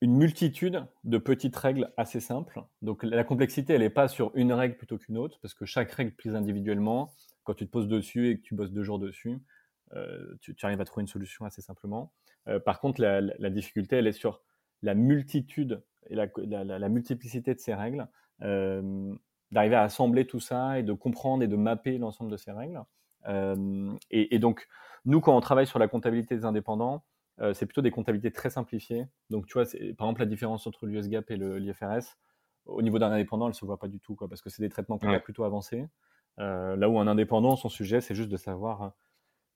une 0.01 0.17
multitude 0.17 0.85
de 1.05 1.19
petites 1.19 1.57
règles 1.57 1.93
assez 1.97 2.21
simples. 2.21 2.63
Donc 2.83 3.03
la 3.03 3.25
complexité, 3.25 3.75
elle 3.75 3.81
n'est 3.81 3.91
pas 3.91 4.09
sur 4.09 4.31
une 4.35 4.53
règle 4.53 4.77
plutôt 4.77 4.99
qu'une 4.99 5.19
autre, 5.19 5.39
parce 5.41 5.55
que 5.55 5.65
chaque 5.65 5.91
règle 5.93 6.13
prise 6.13 6.35
individuellement, 6.35 7.13
quand 7.45 7.55
tu 7.55 7.67
te 7.67 7.71
poses 7.71 7.89
dessus 7.89 8.31
et 8.31 8.39
que 8.39 8.43
tu 8.43 8.55
bosses 8.55 8.73
deux 8.73 8.83
jours 8.83 8.99
dessus, 8.99 9.39
euh, 9.95 10.35
tu, 10.41 10.55
arrives 10.63 10.81
à 10.81 10.85
trouver 10.85 11.03
une 11.03 11.09
solution 11.09 11.45
assez 11.45 11.63
simplement. 11.63 12.13
par 12.65 12.81
contre, 12.81 13.01
la, 13.01 13.51
difficulté, 13.51 13.97
elle 13.97 14.07
est 14.07 14.13
sur 14.13 14.43
la 14.83 14.95
multitude 14.95 15.83
et 16.09 16.15
la 16.15 16.89
multiplicité 16.89 17.55
de 17.55 17.59
ces 17.59 17.75
règles, 17.75 18.07
d'arriver 18.41 19.77
à 19.77 19.83
assembler 19.83 20.27
tout 20.27 20.41
ça 20.41 20.79
et 20.79 20.83
de 20.85 20.93
comprendre 20.93 21.43
et 21.43 21.49
de 21.49 21.57
mapper 21.57 21.99
l'ensemble 21.99 22.31
de 22.31 22.37
ces 22.37 22.53
règles. 22.53 22.81
Euh, 23.29 23.93
et, 24.11 24.39
donc, 24.39 24.67
nous, 25.05 25.21
quand 25.21 25.37
on 25.37 25.41
travaille 25.41 25.67
sur 25.67 25.79
la 25.79 25.89
comptabilité 25.89 26.37
des 26.37 26.45
indépendants, 26.45 27.05
euh, 27.41 27.53
c'est 27.53 27.67
plutôt 27.67 27.83
des 27.83 27.91
comptabilités 27.91 28.33
très 28.33 28.51
simplifiées. 28.51 29.07
Donc, 29.31 29.47
tu 29.47 29.55
vois, 29.55 29.65
par 29.97 30.07
exemple, 30.07 30.21
la 30.21 30.27
différence 30.27 30.67
entre 30.67 30.87
l'US 30.87 31.09
GAAP 31.09 31.31
et 31.31 31.37
l'IFRS, 31.37 32.17
au 32.67 32.83
niveau 32.83 32.99
d'un 32.99 33.13
indépendant, 33.13 33.47
elle 33.47 33.51
ne 33.51 33.57
se 33.57 33.65
voit 33.65 33.79
pas 33.79 33.89
du 33.89 34.01
tout, 34.01 34.15
quoi, 34.15 34.29
parce 34.29 34.43
que 34.43 34.51
c'est 34.51 34.63
des 34.63 34.69
traitements 34.69 34.99
ouais. 35.03 35.21
plutôt 35.21 35.45
avancés. 35.45 35.87
Euh, 36.39 36.77
là 36.77 36.89
où 36.89 36.99
un 36.99 37.07
indépendant, 37.07 37.57
son 37.57 37.69
sujet, 37.69 38.01
c'est 38.01 38.15
juste 38.15 38.29
de 38.29 38.37
savoir 38.37 38.93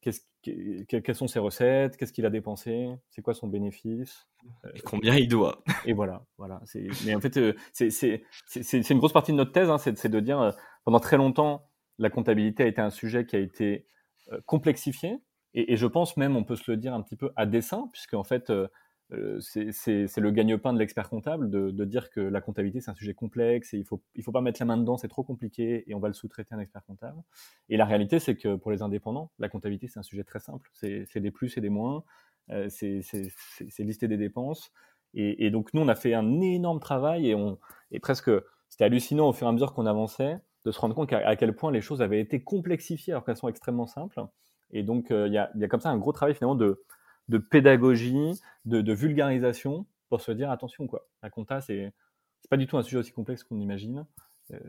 quelles 0.01 1.15
sont 1.15 1.27
ses 1.27 1.39
recettes, 1.39 1.97
qu'est-ce 1.97 2.13
qu'il 2.13 2.25
a 2.25 2.31
dépensé, 2.31 2.89
c'est 3.11 3.21
quoi 3.21 3.35
son 3.35 3.49
bénéfice. 3.49 4.27
et 4.75 4.81
combien 4.81 5.15
il 5.15 5.29
doit. 5.29 5.63
et 5.85 5.93
voilà. 5.93 6.25
voilà. 6.39 6.63
Mais 7.05 7.15
en 7.15 7.21
fait, 7.21 7.39
c'est 7.73 8.91
une 8.91 8.99
grosse 8.99 9.13
partie 9.13 9.33
de 9.33 9.37
notre 9.37 9.53
thèse, 9.53 9.69
hein, 9.69 9.79
c'est 9.79 10.09
de 10.09 10.21
dire, 10.21 10.55
pendant 10.85 11.01
très 11.01 11.17
longtemps, 11.17 11.70
la 12.01 12.11
comptabilité 12.11 12.65
a 12.65 12.67
été 12.67 12.81
un 12.81 12.91
sujet 12.91 13.27
qui 13.27 13.37
a 13.37 13.39
été 13.39 13.87
euh, 14.33 14.41
complexifié. 14.47 15.19
Et, 15.53 15.77
je 15.77 15.87
pense 15.87 16.17
même, 16.17 16.37
on 16.37 16.45
peut 16.45 16.57
se 16.57 16.71
le 16.71 16.77
dire 16.77 16.95
un 16.95 17.03
petit 17.03 17.17
peu 17.17 17.31
à 17.37 17.45
dessein, 17.45 17.89
puisque 17.93 18.15
en 18.15 18.25
fait, 18.25 18.51
euh, 18.51 18.69
euh, 19.13 19.41
c'est 19.41 20.17
le 20.17 20.31
gagne-pain 20.31 20.73
de 20.73 20.79
l'expert 20.79 21.09
comptable 21.09 21.51
de, 21.51 21.85
dire 21.85 22.09
que 22.11 22.21
la 22.21 22.41
comptabilité, 22.41 22.81
c'est 22.81 22.91
un 22.91 22.95
sujet 22.95 23.15
complexe 23.15 23.75
et 23.75 23.79
il 23.79 23.81
ne 23.81 23.85
faut, 23.85 24.01
il 24.15 24.23
faut 24.23 24.31
pas 24.31 24.41
mettre 24.41 24.61
la 24.61 24.67
main 24.67 24.77
dedans, 24.77 24.97
c'est 24.97 25.09
trop 25.09 25.25
compliqué 25.25 25.85
et 25.89 25.95
on 25.95 25.99
va 25.99 26.07
le 26.07 26.15
sous-traiter 26.15 26.55
à 26.55 26.57
un 26.57 26.61
expert 26.61 26.85
comptable. 26.85 27.21
Et 27.69 27.77
la 27.77 27.85
réalité, 27.85 28.21
c'est 28.21 28.37
que 28.37 28.55
pour 28.55 28.71
les 28.71 28.83
indépendants, 28.83 29.33
la 29.41 29.49
comptabilité, 29.49 29.89
c'est 29.89 29.99
un 29.99 30.05
sujet 30.05 30.25
très 30.25 30.39
simple. 30.39 30.71
C'est 30.73 31.19
des 31.19 31.31
plus 31.33 31.59
et 31.59 31.61
des 31.61 31.71
moins, 31.71 32.05
c'est 32.69 33.03
lister 33.81 34.07
des 34.07 34.17
dépenses. 34.17 34.73
Et, 35.15 35.51
donc, 35.51 35.75
nous, 35.75 35.81
on 35.81 35.89
a 35.89 35.97
fait 35.97 36.15
un 36.15 36.41
énorme 36.41 36.79
travail 36.79 37.29
et, 37.29 37.35
on, 37.35 37.59
et 37.91 37.99
presque, 37.99 38.31
c'était 38.69 38.85
hallucinant 38.85 39.29
au 39.29 39.33
fur 39.33 39.49
et 39.49 39.51
à 39.51 39.53
mesure 39.53 39.75
qu'on 39.75 39.87
avançait 39.87 40.39
de 40.65 40.71
se 40.71 40.79
rendre 40.81 40.95
compte 40.95 41.13
à, 41.13 41.37
quel 41.37 41.55
point 41.55 41.73
les 41.73 41.81
choses 41.81 42.03
avaient 42.03 42.21
été 42.21 42.43
complexifiées 42.43 43.13
alors 43.13 43.25
qu'elles 43.25 43.37
sont 43.37 43.49
extrêmement 43.49 43.87
simples. 43.87 44.21
Et 44.73 44.83
donc, 44.83 45.11
euh, 45.11 45.27
il 45.27 45.33
y, 45.33 45.39
a, 45.39 45.69
comme 45.69 45.81
ça 45.81 45.91
un 45.91 45.97
gros 45.97 46.13
travail 46.13 46.35
finalement 46.35 46.55
de, 46.55 47.39
pédagogie, 47.39 48.41
de, 48.67 48.93
vulgarisation 48.93 49.87
pour 50.09 50.21
se 50.21 50.33
dire 50.33 50.51
attention, 50.51 50.87
quoi. 50.87 51.07
La 51.23 51.31
compta, 51.31 51.61
c'est 51.61 51.93
pas 52.51 52.57
du 52.57 52.67
tout 52.67 52.77
un 52.77 52.83
sujet 52.83 52.99
aussi 52.99 53.13
complexe 53.13 53.45
qu'on 53.45 53.59
imagine. 53.59 54.05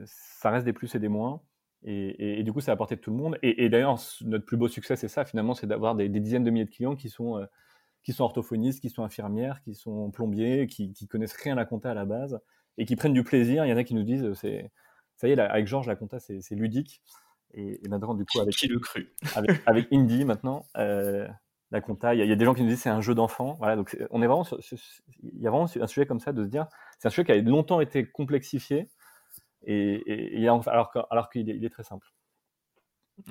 ça 0.06 0.50
reste 0.50 0.66
des 0.66 0.74
plus 0.74 0.94
et 0.96 1.00
des 1.00 1.08
moins. 1.08 1.42
Et, 1.84 2.44
du 2.44 2.54
coup, 2.54 2.62
ça 2.62 2.72
a 2.72 2.74
apporté 2.76 2.96
de 2.96 3.02
tout 3.02 3.12
le 3.12 3.18
monde. 3.18 3.38
Et, 3.42 3.68
d'ailleurs, 3.70 4.00
notre 4.22 4.46
plus 4.46 4.58
beau 4.58 4.68
succès, 4.68 4.96
c'est 4.96 5.08
ça, 5.08 5.26
finalement, 5.26 5.56
c'est 5.56 5.68
d'avoir 5.68 5.96
des, 5.96 6.10
dizaines 6.10 6.44
de 6.44 6.52
milliers 6.52 6.66
de 6.66 6.70
clients 6.70 6.96
qui 6.96 7.10
sont, 7.10 7.46
qui 8.04 8.14
sont 8.14 8.24
orthophonistes, 8.24 8.82
qui 8.82 8.89
sont 8.89 9.04
infirmières, 9.04 9.62
qui 9.62 9.74
sont 9.74 10.12
plombiers, 10.12 10.68
qui, 10.68 10.94
qui 10.94 11.08
connaissent 11.08 11.34
rien 11.34 11.54
à 11.54 11.58
la 11.58 11.66
compta 11.66 11.92
à 11.92 11.96
la 11.96 12.06
base 12.06 12.39
et 12.78 12.86
qui 12.86 12.96
prennent 12.96 13.14
du 13.14 13.24
plaisir. 13.24 13.66
Il 13.66 13.70
y 13.70 13.74
en 13.74 13.78
a 13.78 13.84
qui 13.84 13.96
nous 13.96 14.04
disent, 14.04 14.34
c'est, 14.34 14.72
ça 15.22 15.28
y 15.28 15.32
est, 15.32 15.40
avec 15.40 15.68
Georges, 15.68 15.86
la 15.88 15.96
compta, 15.96 16.20
c'est, 16.20 16.42
ludique. 16.52 17.02
Et, 17.54 17.80
maintenant, 17.88 18.16
du 18.16 18.26
coup, 18.26 18.40
avec, 18.40 18.56
qui 18.56 18.68
le 18.68 18.80
cru 18.80 19.14
avec, 19.36 19.62
avec 19.68 19.88
Indie, 19.92 20.26
maintenant, 20.26 20.66
euh, 20.78 21.28
la 21.70 21.80
compta, 21.80 22.16
il 22.16 22.26
y, 22.26 22.32
a 22.32 22.36
des 22.36 22.46
gens 22.46 22.56
qui 22.56 22.64
nous 22.64 22.70
disent 22.70 22.82
c'est 22.82 22.90
un 22.90 23.02
jeu 23.02 23.14
d'enfant. 23.14 23.54
Voilà, 23.60 23.76
donc 23.76 23.96
on 24.10 24.22
est 24.24 24.28
vraiment 24.28 24.46
il 25.22 25.40
y 25.40 25.48
a 25.48 25.52
vraiment 25.52 25.66
un 25.66 25.88
sujet 25.88 26.08
comme 26.08 26.20
ça 26.20 26.34
de 26.34 26.44
se 26.44 26.50
dire, 26.50 26.66
c'est 26.98 27.08
un 27.08 27.12
sujet 27.12 27.24
qui 27.24 27.32
a 27.32 27.38
longtemps 27.38 27.82
été 27.82 28.04
complexifié 28.06 28.90
et, 29.64 30.42
et, 30.42 30.48
alors, 30.48 30.92
alors 31.12 31.30
qu'il 31.30 31.50
est, 31.50 31.64
est 31.64 31.70
très 31.70 31.84
simple. 31.84 32.08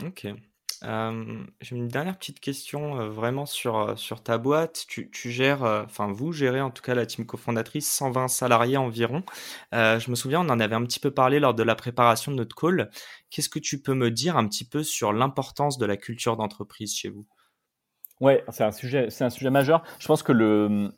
Ok. 0.04 0.28
J'ai 0.82 1.76
une 1.76 1.88
dernière 1.88 2.16
petite 2.16 2.40
question 2.40 3.10
vraiment 3.10 3.46
sur, 3.46 3.98
sur 3.98 4.22
ta 4.22 4.38
boîte. 4.38 4.86
Tu, 4.88 5.10
gères, 5.12 5.62
enfin 5.62 6.10
vous 6.10 6.32
gérez 6.32 6.60
en 6.60 6.70
tout 6.70 6.82
cas 6.82 6.94
la 6.94 7.06
team 7.06 7.26
cofondatrice, 7.26 7.90
120 7.90 8.28
salariés 8.28 8.76
environ. 8.76 9.22
je 9.72 10.10
me 10.10 10.14
souviens, 10.14 10.40
on 10.40 10.48
en 10.48 10.60
avait 10.60 10.74
un 10.74 10.84
petit 10.84 11.00
peu 11.00 11.10
parlé 11.10 11.40
lors 11.40 11.54
de 11.54 11.62
la 11.62 11.74
préparation 11.74 12.32
de 12.32 12.36
notre 12.36 12.56
call. 12.56 12.90
Qu'est-ce 13.30 13.48
que 13.48 13.58
tu 13.58 13.82
peux 13.82 13.94
me 13.94 14.10
dire 14.10 14.36
un 14.36 14.48
petit 14.48 14.64
peu 14.64 14.82
sur 14.82 15.12
l'importance 15.12 15.78
de 15.78 15.86
la 15.86 15.96
culture 15.96 16.36
d'entreprise 16.36 16.94
chez 16.94 17.10
vous? 17.10 17.26
Ouais, 18.20 18.44
c'est 18.50 18.64
un 18.64 18.72
sujet, 18.72 19.08
c'est 19.10 19.24
un 19.24 19.30
sujet 19.30 19.50
majeur. 19.50 19.82
Je 19.98 20.06
pense 20.06 20.22
que 20.22 20.32
le, 20.32 20.92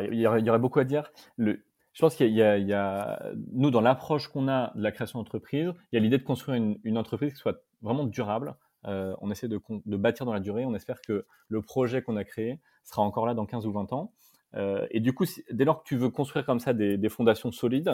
il 0.00 0.14
y, 0.14 0.26
aurait, 0.26 0.58
beaucoup 0.58 0.78
à 0.78 0.84
dire. 0.84 1.12
Je 1.38 1.56
pense 1.98 2.14
qu'il 2.14 2.28
y, 2.28 2.38
y, 2.38 2.72
a, 2.72 3.32
nous, 3.52 3.70
dans 3.70 3.80
l'approche 3.80 4.28
qu'on 4.28 4.48
a 4.48 4.72
de 4.76 4.82
la 4.82 4.92
création 4.92 5.18
d'entreprise, 5.18 5.72
il 5.92 5.96
y 5.96 5.98
a 5.98 6.00
l'idée 6.00 6.18
de 6.18 6.22
construire 6.22 6.62
une, 6.84 6.98
entreprise 6.98 7.32
qui 7.32 7.38
soit 7.38 7.62
vraiment 7.82 8.04
durable. 8.04 8.56
Euh, 8.86 9.14
on 9.20 9.30
essaie 9.30 9.48
de, 9.48 9.60
bâtir 9.96 10.26
dans 10.26 10.32
la 10.32 10.40
durée. 10.40 10.64
On 10.64 10.74
espère 10.74 11.00
que 11.02 11.26
le 11.48 11.62
projet 11.62 12.02
qu'on 12.02 12.16
a 12.16 12.24
créé 12.24 12.60
sera 12.84 13.02
encore 13.02 13.26
là 13.26 13.34
dans 13.34 13.46
15 13.46 13.66
ou 13.66 13.72
20 13.72 13.92
ans. 13.92 14.12
Euh, 14.54 14.86
et 14.90 15.00
du 15.00 15.12
coup, 15.12 15.24
dès 15.50 15.64
lors 15.64 15.82
que 15.82 15.88
tu 15.88 15.96
veux 15.96 16.10
construire 16.10 16.44
comme 16.44 16.60
ça 16.60 16.72
des, 16.72 17.08
fondations 17.08 17.52
solides, 17.52 17.84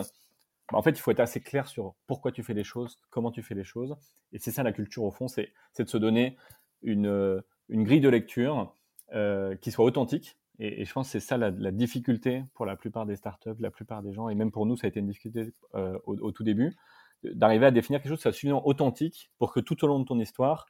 bah, 0.71 0.79
en 0.79 0.83
fait, 0.83 0.91
il 0.91 1.01
faut 1.01 1.11
être 1.11 1.21
assez 1.21 1.41
clair 1.41 1.67
sur 1.67 1.95
pourquoi 2.07 2.33
tu 2.33 2.43
fais 2.43 2.55
les 2.55 2.65
choses, 2.65 2.99
comment 3.11 3.31
tu 3.31 3.43
fais 3.43 3.55
les 3.55 3.65
choses. 3.65 3.97
Et 4.33 4.39
c'est 4.39 4.51
ça 4.51 4.63
la 4.63 4.73
culture, 4.73 5.05
au 5.05 5.11
fond, 5.11 5.29
c'est 5.29 5.53
de 5.79 5.89
se 5.89 5.99
donner 5.99 6.37
une, 6.83 7.43
une 7.69 7.85
grille 7.85 8.01
de 8.01 8.09
lecture 8.09 8.75
euh, 9.15 9.55
qui 9.57 9.71
soit 9.71 9.85
authentique, 9.85 10.37
et, 10.59 10.85
je 10.85 10.93
pense 10.93 11.07
que 11.07 11.13
c'est 11.13 11.27
ça 11.27 11.37
la, 11.37 11.51
difficulté 11.71 12.43
pour 12.55 12.67
la 12.67 12.77
plupart 12.77 13.07
des 13.07 13.15
startups, 13.15 13.61
la 13.61 13.71
plupart 13.71 14.03
des 14.03 14.13
gens, 14.13 14.29
et 14.29 14.35
même 14.35 14.51
pour 14.51 14.67
nous, 14.67 14.77
ça 14.77 14.87
a 14.87 14.89
été 14.89 15.01
une 15.01 15.07
difficulté 15.07 15.53
euh, 15.75 15.99
au, 16.07 16.33
tout 16.33 16.43
début, 16.43 16.77
d'arriver 17.23 17.67
à 17.67 17.71
définir 17.71 18.01
quelque 18.01 18.11
chose 18.11 18.19
qui 18.19 18.23
soit 18.23 18.33
suffisamment 18.33 18.67
authentique 18.67 19.31
pour 19.39 19.53
que 19.53 19.61
tout 19.61 19.83
au 19.85 19.87
long 19.87 20.01
de 20.01 20.05
ton 20.05 20.19
histoire, 20.19 20.67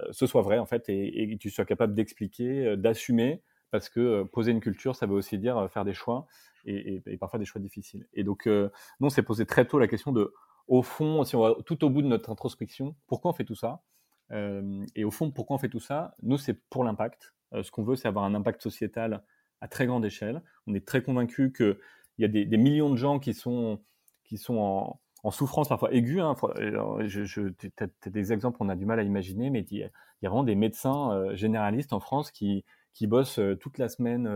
euh, 0.00 0.06
ce 0.12 0.26
soit 0.26 0.42
vrai 0.42 0.58
en 0.58 0.66
fait, 0.66 0.88
et, 0.88 1.30
que 1.30 1.36
tu 1.36 1.50
sois 1.50 1.64
capable 1.64 1.94
d'expliquer, 1.94 2.66
euh, 2.66 2.76
d'assumer, 2.76 3.42
parce 3.70 3.88
que 3.88 4.22
poser 4.24 4.52
une 4.52 4.60
culture, 4.60 4.94
ça 4.94 5.06
veut 5.06 5.14
aussi 5.14 5.38
dire 5.38 5.68
faire 5.70 5.84
des 5.84 5.94
choix, 5.94 6.26
et, 6.64 7.02
parfois 7.18 7.38
des 7.38 7.44
choix 7.44 7.60
difficiles. 7.60 8.06
Et 8.12 8.22
donc, 8.22 8.46
nous, 8.46 8.70
on 9.00 9.10
s'est 9.10 9.24
posé 9.24 9.46
très 9.46 9.64
tôt 9.66 9.80
la 9.80 9.88
question 9.88 10.12
de, 10.12 10.32
au 10.68 10.82
fond, 10.82 11.24
si 11.24 11.34
on 11.34 11.40
va 11.40 11.56
tout 11.66 11.84
au 11.84 11.90
bout 11.90 12.00
de 12.00 12.06
notre 12.06 12.30
introspection, 12.30 12.94
pourquoi 13.08 13.32
on 13.32 13.34
fait 13.34 13.44
tout 13.44 13.56
ça 13.56 13.82
Et 14.94 15.02
au 15.04 15.10
fond, 15.10 15.32
pourquoi 15.32 15.56
on 15.56 15.58
fait 15.58 15.68
tout 15.68 15.80
ça 15.80 16.14
Nous, 16.22 16.38
c'est 16.38 16.54
pour 16.70 16.84
l'impact 16.84 17.34
euh, 17.54 17.62
ce 17.62 17.70
qu'on 17.70 17.84
veut, 17.84 17.96
c'est 17.96 18.08
avoir 18.08 18.24
un 18.24 18.34
impact 18.34 18.62
sociétal 18.62 19.22
à 19.60 19.68
très 19.68 19.86
grande 19.86 20.04
échelle. 20.04 20.42
On 20.66 20.74
est 20.74 20.86
très 20.86 21.02
convaincu 21.02 21.52
qu'il 21.52 21.76
y 22.18 22.24
a 22.24 22.28
des, 22.28 22.56
millions 22.56 22.90
de 22.90 22.96
gens 22.96 23.18
qui 23.18 23.34
sont, 23.34 23.80
qui 24.24 24.36
sont 24.36 24.58
en, 24.58 25.00
souffrance 25.30 25.68
parfois 25.68 25.92
aiguë. 25.92 26.20
Hein. 26.20 26.34
Je, 27.06 27.24
je, 27.24 27.42
des 28.06 28.32
exemples 28.32 28.58
qu'on 28.58 28.68
a 28.68 28.76
du 28.76 28.86
mal 28.86 28.98
à 28.98 29.02
imaginer, 29.02 29.50
mais 29.50 29.60
il 29.70 29.78
y 29.78 29.84
a, 29.84 29.90
vraiment 30.22 30.44
des 30.44 30.54
médecins 30.54 31.12
euh, 31.12 31.34
généralistes 31.34 31.92
en 31.92 32.00
France 32.00 32.30
qui, 32.30 32.64
bossent 33.02 33.38
euh, 33.38 33.56
toute 33.56 33.78
la 33.78 33.88
semaine, 33.88 34.28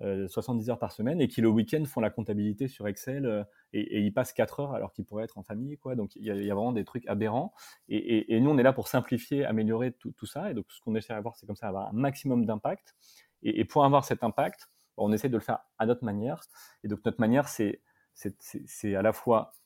70 0.00 0.70
heures 0.70 0.78
par 0.78 0.90
semaine, 0.90 1.20
et 1.20 1.28
qui 1.28 1.40
le 1.40 1.48
week-end 1.48 1.84
font 1.84 2.00
la 2.00 2.10
comptabilité 2.10 2.66
sur 2.66 2.88
Excel 2.88 3.46
et, 3.72 4.00
ils 4.00 4.12
passent 4.12 4.32
4 4.32 4.60
heures 4.60 4.72
alors 4.72 4.92
qu'ils 4.92 5.04
pourraient 5.04 5.24
être 5.24 5.38
en 5.38 5.44
famille. 5.44 5.78
Donc 5.96 6.16
il 6.16 6.24
y, 6.24 6.30
a, 6.30 6.54
vraiment 6.54 6.72
des 6.72 6.84
trucs 6.84 7.06
aberrants. 7.06 7.52
Et, 7.88 8.40
nous, 8.40 8.50
on 8.50 8.58
est 8.58 8.64
là 8.64 8.72
pour 8.72 8.88
simplifier, 8.88 9.44
améliorer 9.44 9.92
tout, 9.92 10.26
ça. 10.26 10.50
Et 10.50 10.54
donc 10.54 10.64
ce 10.70 10.80
qu'on 10.80 10.96
essaie 10.96 11.14
d'avoir, 11.14 11.36
c'est 11.36 11.46
comme 11.46 11.56
ça, 11.56 11.68
avoir 11.68 11.88
un 11.88 11.92
maximum 11.92 12.46
d'impact. 12.46 12.96
Et, 13.42 13.64
pour 13.64 13.84
avoir 13.84 14.04
cet 14.04 14.24
impact, 14.24 14.68
on 14.96 15.12
essaie 15.12 15.28
de 15.28 15.36
le 15.36 15.40
faire 15.40 15.60
à 15.78 15.86
notre 15.86 16.04
manière. 16.04 16.40
Et 16.84 16.88
donc 16.88 17.00
notre 17.04 17.20
manière, 17.20 17.48
c'est, 17.48 17.80
à 18.94 19.02
la 19.02 19.12
fois 19.12 19.52
euh, 19.52 19.61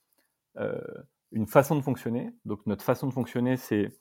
une 1.33 1.47
façon 1.47 1.77
de 1.77 1.81
fonctionner. 1.81 2.33
Donc 2.45 2.65
notre 2.67 2.85
façon 2.85 3.07
de 3.07 3.13
fonctionner, 3.13 3.57
c'est, 3.57 3.93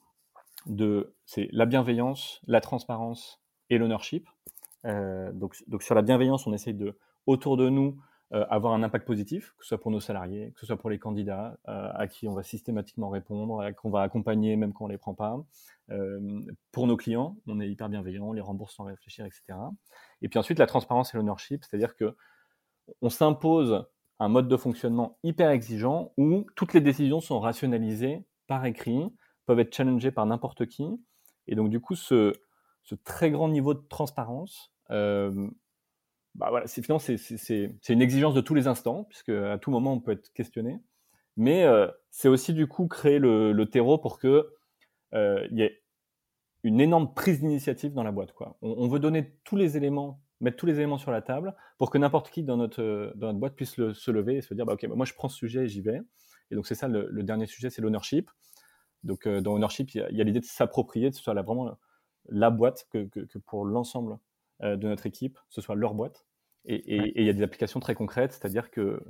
de, 0.66 1.14
c'est 1.24 1.48
la 1.52 1.66
bienveillance, 1.66 2.40
la 2.46 2.60
transparence 2.60 3.42
et 3.70 3.78
l'ownership. 3.78 4.28
Euh, 4.84 5.32
donc, 5.32 5.56
donc 5.66 5.82
sur 5.82 5.94
la 5.94 6.02
bienveillance, 6.02 6.46
on 6.46 6.52
essaie 6.52 6.72
de, 6.72 6.98
autour 7.26 7.56
de 7.56 7.68
nous, 7.68 7.98
euh, 8.32 8.44
avoir 8.50 8.74
un 8.74 8.82
impact 8.82 9.06
positif, 9.06 9.54
que 9.56 9.64
ce 9.64 9.68
soit 9.68 9.80
pour 9.80 9.92
nos 9.92 10.00
salariés, 10.00 10.50
que 10.52 10.60
ce 10.60 10.66
soit 10.66 10.76
pour 10.76 10.90
les 10.90 10.98
candidats 10.98 11.58
euh, 11.68 11.90
à 11.94 12.08
qui 12.08 12.26
on 12.26 12.34
va 12.34 12.42
systématiquement 12.42 13.08
répondre, 13.08 13.70
qu'on 13.76 13.88
va 13.88 14.02
accompagner 14.02 14.56
même 14.56 14.72
quand 14.72 14.86
on 14.86 14.88
les 14.88 14.98
prend 14.98 15.14
pas. 15.14 15.38
Euh, 15.90 16.40
pour 16.72 16.88
nos 16.88 16.96
clients, 16.96 17.36
on 17.46 17.60
est 17.60 17.68
hyper 17.68 17.88
bienveillant, 17.88 18.26
on 18.26 18.32
les 18.32 18.40
rembourse 18.40 18.74
sans 18.74 18.84
réfléchir, 18.84 19.24
etc. 19.26 19.42
Et 20.22 20.28
puis 20.28 20.40
ensuite, 20.40 20.58
la 20.58 20.66
transparence 20.66 21.14
et 21.14 21.16
l'ownership, 21.16 21.64
c'est-à-dire 21.64 21.94
que 21.94 22.16
on 23.00 23.10
s'impose 23.10 23.86
un 24.18 24.28
mode 24.28 24.48
de 24.48 24.56
fonctionnement 24.56 25.18
hyper 25.22 25.50
exigeant 25.50 26.12
où 26.16 26.46
toutes 26.56 26.72
les 26.72 26.80
décisions 26.80 27.20
sont 27.20 27.40
rationalisées 27.40 28.24
par 28.46 28.64
écrit, 28.64 29.12
peuvent 29.44 29.60
être 29.60 29.74
challengées 29.74 30.10
par 30.10 30.26
n'importe 30.26 30.66
qui. 30.66 30.86
Et 31.46 31.54
donc, 31.54 31.70
du 31.70 31.80
coup, 31.80 31.94
ce, 31.94 32.32
ce 32.82 32.94
très 32.94 33.30
grand 33.30 33.48
niveau 33.48 33.74
de 33.74 33.82
transparence 33.88 34.72
euh, 34.90 35.48
bah 36.34 36.48
voilà, 36.50 36.66
c'est 36.66 36.82
finalement 36.82 36.98
c'est 36.98 37.88
une 37.88 38.02
exigence 38.02 38.34
de 38.34 38.40
tous 38.40 38.54
les 38.54 38.66
instants, 38.66 39.04
puisque 39.04 39.30
à 39.30 39.58
tout 39.58 39.70
moment 39.70 39.94
on 39.94 40.00
peut 40.00 40.12
être 40.12 40.32
questionné. 40.32 40.78
Mais 41.36 41.64
euh, 41.64 41.88
c'est 42.10 42.28
aussi 42.28 42.52
du 42.52 42.66
coup 42.66 42.88
créer 42.88 43.18
le, 43.18 43.52
le 43.52 43.66
terreau 43.66 43.98
pour 43.98 44.18
que 44.18 44.50
euh, 45.14 45.46
il 45.50 45.58
y 45.58 45.62
ait 45.62 45.82
une 46.62 46.80
énorme 46.80 47.14
prise 47.14 47.40
d'initiative 47.40 47.94
dans 47.94 48.02
la 48.02 48.12
boîte. 48.12 48.32
Quoi. 48.32 48.58
On, 48.60 48.74
on, 48.78 48.88
veut 48.88 48.98
donner 48.98 49.38
tous 49.44 49.56
les 49.56 49.76
éléments, 49.76 50.20
mettre 50.40 50.56
tous 50.56 50.66
les 50.66 50.74
éléments 50.74 50.98
sur 50.98 51.10
la 51.10 51.22
table 51.22 51.54
pour 51.78 51.90
que 51.90 51.98
n'importe 51.98 52.30
qui 52.30 52.42
dans 52.42 52.56
notre, 52.56 53.12
dans 53.16 53.28
notre 53.28 53.38
boîte 53.38 53.54
puisse 53.54 53.76
le, 53.76 53.94
se 53.94 54.10
lever 54.10 54.36
et 54.36 54.42
se 54.42 54.54
dire 54.54 54.66
bah, 54.66 54.74
ok, 54.74 54.86
bah, 54.86 54.94
moi 54.94 55.06
je 55.06 55.14
prends 55.14 55.28
ce 55.28 55.36
sujet 55.36 55.64
et 55.64 55.68
j'y 55.68 55.80
vais. 55.80 56.00
Et 56.50 56.54
donc 56.54 56.66
c'est 56.66 56.74
ça 56.74 56.88
le, 56.88 57.08
le, 57.10 57.22
dernier 57.22 57.46
sujet, 57.46 57.70
c'est 57.70 57.82
l'ownership. 57.82 58.30
Donc 59.02 59.26
euh, 59.26 59.40
dans 59.40 59.54
ownership, 59.54 59.94
il 59.94 60.06
y 60.10 60.20
a, 60.20 60.24
l'idée 60.24 60.40
de 60.40 60.44
s'approprier, 60.44 61.10
de 61.10 61.14
ce 61.14 61.22
soit 61.22 61.34
là, 61.34 61.42
vraiment 61.42 61.76
la 62.28 62.50
boîte 62.50 62.86
que, 62.90 63.04
que, 63.04 63.20
que 63.20 63.38
pour 63.38 63.64
l'ensemble 63.64 64.18
euh, 64.62 64.76
de 64.76 64.88
notre 64.88 65.06
équipe, 65.06 65.38
ce 65.48 65.60
soit 65.60 65.74
leur 65.74 65.94
boîte. 65.94 66.26
Et 66.68 67.20
il 67.20 67.24
y 67.24 67.30
a 67.30 67.32
des 67.32 67.44
applications 67.44 67.78
très 67.78 67.94
concrètes, 67.94 68.32
c'est-à-dire 68.32 68.72
que 68.72 69.00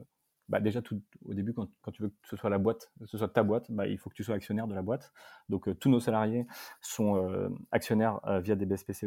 bah 0.51 0.61
déjà 0.61 0.83
tout, 0.83 1.01
au 1.25 1.33
début, 1.33 1.55
quand, 1.55 1.71
quand, 1.81 1.91
tu 1.91 2.03
veux 2.03 2.11
que 2.11 2.29
ce 2.29 2.37
soit 2.37 2.51
la 2.51 2.59
boîte, 2.59 2.93
que 3.01 3.07
ce 3.07 3.17
soit 3.17 3.29
ta 3.29 3.43
boîte, 3.43 3.71
bah, 3.71 3.87
il 3.87 3.97
faut 3.97 4.11
que 4.11 4.15
tu 4.15 4.25
sois 4.25 4.35
actionnaire 4.35 4.67
de 4.67 4.75
la 4.75 4.83
boîte. 4.83 5.11
Donc 5.49 5.67
euh, 5.67 5.75
tous 5.75 5.89
nos 5.89 5.99
salariés 5.99 6.47
sont 6.83 7.17
euh, 7.17 7.49
actionnaires 7.71 8.21
via 8.43 8.57
des 8.57 8.67
BSPCE 8.67 9.07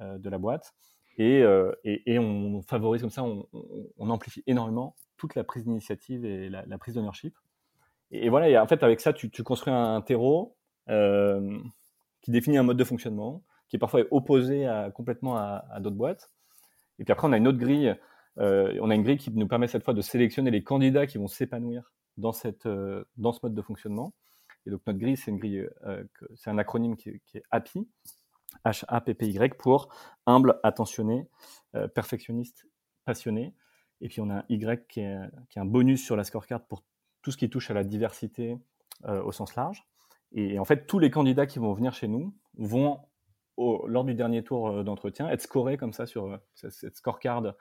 de 0.00 0.28
la 0.28 0.38
boîte. 0.38 0.74
Et, 1.18 1.44
et, 1.84 2.18
on 2.20 2.62
favorise 2.62 3.00
comme 3.00 3.10
ça, 3.10 3.24
on, 3.24 4.10
amplifie 4.10 4.44
énormément 4.46 4.94
toute 5.16 5.34
la 5.34 5.42
prise 5.42 5.64
d'initiative 5.64 6.24
et 6.24 6.48
la, 6.48 6.78
prise 6.78 6.94
d'ownership. 6.94 7.34
Et, 8.12 8.28
voilà, 8.28 8.62
en 8.62 8.66
fait, 8.68 8.82
avec 8.84 9.00
ça, 9.00 9.12
tu, 9.12 9.30
construis 9.42 9.72
un 9.72 10.00
terreau 10.00 10.56
qui 10.86 12.30
définit 12.30 12.58
un 12.58 12.62
mode 12.62 12.76
de 12.76 12.84
fonctionnement, 12.84 13.42
qui 13.68 13.76
est 13.76 13.78
parfois 13.78 14.02
opposé 14.10 14.66
à, 14.66 14.90
complètement 14.90 15.36
à, 15.36 15.78
d'autres 15.80 15.96
boîtes. 15.96 16.30
Et 16.98 17.04
puis 17.04 17.12
après, 17.12 17.26
on 17.28 17.32
a 17.32 17.36
une 17.36 17.48
autre 17.48 17.58
grille. 17.58 17.96
Euh, 18.38 18.78
on 18.80 18.90
a 18.90 18.94
une 18.94 19.02
grille 19.02 19.18
qui 19.18 19.30
nous 19.30 19.48
permet 19.48 19.66
cette 19.66 19.84
fois 19.84 19.94
de 19.94 20.00
sélectionner 20.00 20.50
les 20.50 20.62
candidats 20.62 21.06
qui 21.06 21.18
vont 21.18 21.26
s'épanouir 21.26 21.92
dans, 22.16 22.32
euh, 22.66 23.04
dans 23.16 23.32
ce 23.32 23.40
mode 23.42 23.54
de 23.54 23.62
fonctionnement. 23.62 24.14
Et 24.66 24.70
donc 24.70 24.80
notre 24.86 24.98
grille, 24.98 25.16
c'est 25.16 25.30
une 25.30 25.38
grille, 25.38 25.68
euh, 25.86 26.04
c'est 26.34 26.50
un 26.50 26.58
acronyme 26.58 26.96
qui, 26.96 27.10
est 27.10 27.42
HAPPY, 27.50 27.88
H-A-P-P-Y, 28.64 29.56
pour 29.56 29.88
humble, 30.26 30.58
attentionné, 30.62 31.28
perfectionniste, 31.94 32.66
passionné. 33.04 33.54
Et 34.00 34.08
puis 34.08 34.20
on 34.20 34.30
a 34.30 34.38
un 34.38 34.44
Y 34.48 34.86
qui 34.88 35.00
est, 35.00 35.18
un 35.56 35.64
bonus 35.64 36.04
sur 36.04 36.16
la 36.16 36.24
scorecard 36.24 36.64
pour 36.66 36.82
tout 37.22 37.30
ce 37.30 37.36
qui 37.36 37.50
touche 37.50 37.70
à 37.70 37.74
la 37.74 37.84
diversité 37.84 38.58
au 39.06 39.32
sens 39.32 39.54
large. 39.54 39.86
Et 40.32 40.58
en 40.58 40.64
fait, 40.64 40.86
tous 40.86 40.98
les 40.98 41.10
candidats 41.10 41.46
qui 41.46 41.58
vont 41.58 41.72
venir 41.72 41.92
chez 41.94 42.08
nous 42.08 42.34
vont 42.56 43.00
lors 43.86 44.04
du 44.04 44.14
dernier 44.14 44.42
tour 44.42 44.68
euh, 44.68 44.82
d'entretien, 44.84 45.28
être 45.28 45.42
scoré 45.42 45.76
comme 45.76 45.92
ça 45.92 46.06
sur 46.06 46.26
euh, 46.26 46.36
cette 46.54 46.96
scorecard 46.96 47.54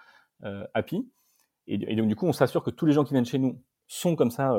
euh, 0.43 0.65
happy. 0.73 1.09
Et, 1.69 1.95
donc, 1.97 2.07
du 2.07 2.15
coup, 2.15 2.27
on 2.27 2.33
s'assure 2.33 2.63
que 2.63 2.69
tous 2.69 2.85
les 2.85 2.93
gens 2.93 3.03
qui 3.03 3.13
viennent 3.13 3.25
chez 3.25 3.39
nous 3.39 3.61
sont 3.88 4.15
comme 4.15 4.31
ça 4.31 4.57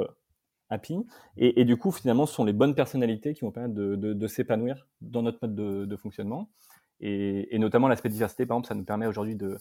happy. 0.71 1.07
Et, 1.37 1.65
du 1.65 1.77
coup, 1.77 1.91
finalement, 1.91 2.27
ce 2.27 2.35
sont 2.35 2.45
les 2.45 2.53
bonnes 2.53 2.75
personnalités 2.75 3.35
qui 3.35 3.43
vont 3.43 3.51
permettre 3.51 3.75
de, 3.75 4.27
s'épanouir 4.27 4.87
dans 5.01 5.23
notre 5.23 5.39
mode 5.43 5.55
de, 5.55 5.97
fonctionnement. 5.97 6.49
Et, 7.01 7.59
notamment 7.59 7.89
l'aspect 7.89 8.09
diversité, 8.09 8.47
par 8.47 8.57
exemple, 8.57 8.69
ça 8.69 8.75
nous 8.75 8.85
permet 8.85 9.07
aujourd'hui 9.07 9.37
de, 9.37 9.59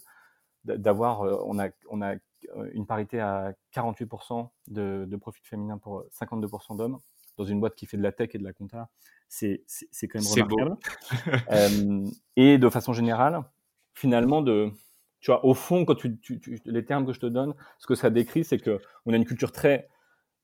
d'avoir, 0.64 1.20
on 1.46 1.58
a, 1.58 1.68
on 1.90 2.02
a 2.02 2.14
une 2.72 2.86
parité 2.86 3.20
à 3.20 3.52
48% 3.74 4.48
de, 4.68 5.06
de 5.08 5.16
profil 5.16 5.44
féminin 5.44 5.78
pour 5.78 6.04
52% 6.12 6.76
d'hommes 6.76 6.98
dans 7.38 7.44
une 7.44 7.60
boîte 7.60 7.74
qui 7.74 7.86
fait 7.86 7.96
de 7.96 8.02
la 8.02 8.12
tech 8.12 8.30
et 8.34 8.38
de 8.38 8.44
la 8.44 8.52
compta, 8.52 8.90
c'est 9.28 9.62
quand 10.02 10.20
même 10.20 10.46
remarquable. 10.46 10.76
Beau. 12.02 12.10
et 12.36 12.58
de 12.58 12.68
façon 12.68 12.92
générale, 12.92 13.42
finalement, 13.94 14.42
de, 14.42 14.70
tu 15.20 15.30
vois, 15.30 15.44
au 15.46 15.54
fond, 15.54 15.84
quand 15.84 15.94
tu, 15.94 16.18
les 16.66 16.84
termes 16.84 17.06
que 17.06 17.12
je 17.12 17.20
te 17.20 17.26
donne, 17.26 17.54
ce 17.78 17.86
que 17.86 17.94
ça 17.94 18.10
décrit, 18.10 18.44
c'est 18.44 18.58
que 18.58 18.80
on 19.06 19.12
a 19.12 19.16
une 19.16 19.24
culture 19.24 19.52
très 19.52 19.88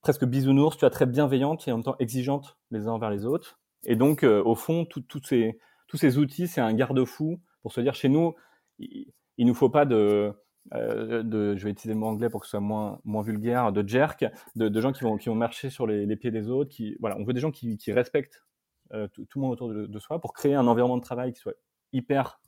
presque 0.04 0.24
bisounours, 0.24 0.76
tu 0.76 0.80
vois, 0.80 0.90
très 0.90 1.06
bienveillante 1.06 1.66
et 1.66 1.72
en 1.72 1.78
même 1.78 1.84
temps 1.84 1.96
exigeante 1.98 2.56
les 2.70 2.86
uns 2.86 2.92
envers 2.92 3.10
les 3.10 3.24
autres. 3.24 3.58
Et 3.84 3.96
donc, 3.96 4.22
au 4.22 4.54
fond, 4.54 4.86
ces, 5.24 5.58
tous 5.88 5.96
ces 5.96 6.18
outils, 6.18 6.46
c'est 6.46 6.60
un 6.60 6.72
garde-fou 6.72 7.40
pour 7.62 7.72
se 7.72 7.80
dire, 7.80 7.94
chez 7.94 8.08
nous, 8.08 8.34
il, 8.78 9.12
il 9.38 9.46
nous 9.46 9.54
faut 9.54 9.70
pas 9.70 9.84
de, 9.84 10.34
euh, 10.74 11.22
de, 11.22 11.56
je 11.56 11.64
vais 11.64 11.70
utiliser 11.70 11.94
le 11.94 12.00
mot 12.00 12.06
anglais 12.06 12.30
pour 12.30 12.40
que 12.40 12.46
ce 12.46 12.52
soit 12.52 12.60
moins, 12.60 13.22
vulgaire, 13.22 13.72
de 13.72 13.86
jerk, 13.86 14.24
de, 14.56 14.80
gens 14.80 14.92
qui 14.92 15.04
vont, 15.04 15.34
marcher 15.34 15.70
sur 15.70 15.86
les, 15.86 16.16
pieds 16.16 16.30
des 16.30 16.48
autres. 16.48 16.70
Qui, 16.70 16.96
voilà, 17.00 17.16
on 17.18 17.24
veut 17.24 17.32
des 17.32 17.40
gens 17.40 17.50
qui, 17.50 17.78
respectent 17.88 18.44
euh, 18.92 19.08
tout, 19.08 19.24
tout, 19.26 19.38
le 19.38 19.42
monde 19.42 19.52
autour 19.52 19.68
de, 19.68 19.86
de, 19.86 19.98
soi 19.98 20.20
pour 20.20 20.32
créer 20.32 20.54
un 20.54 20.66
environnement 20.66 20.98
de 20.98 21.02
travail 21.02 21.32
qui 21.32 21.40
soit 21.40 21.54
hyper 21.92 22.40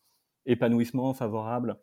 épanouissement, 0.47 1.13
favorable, 1.13 1.77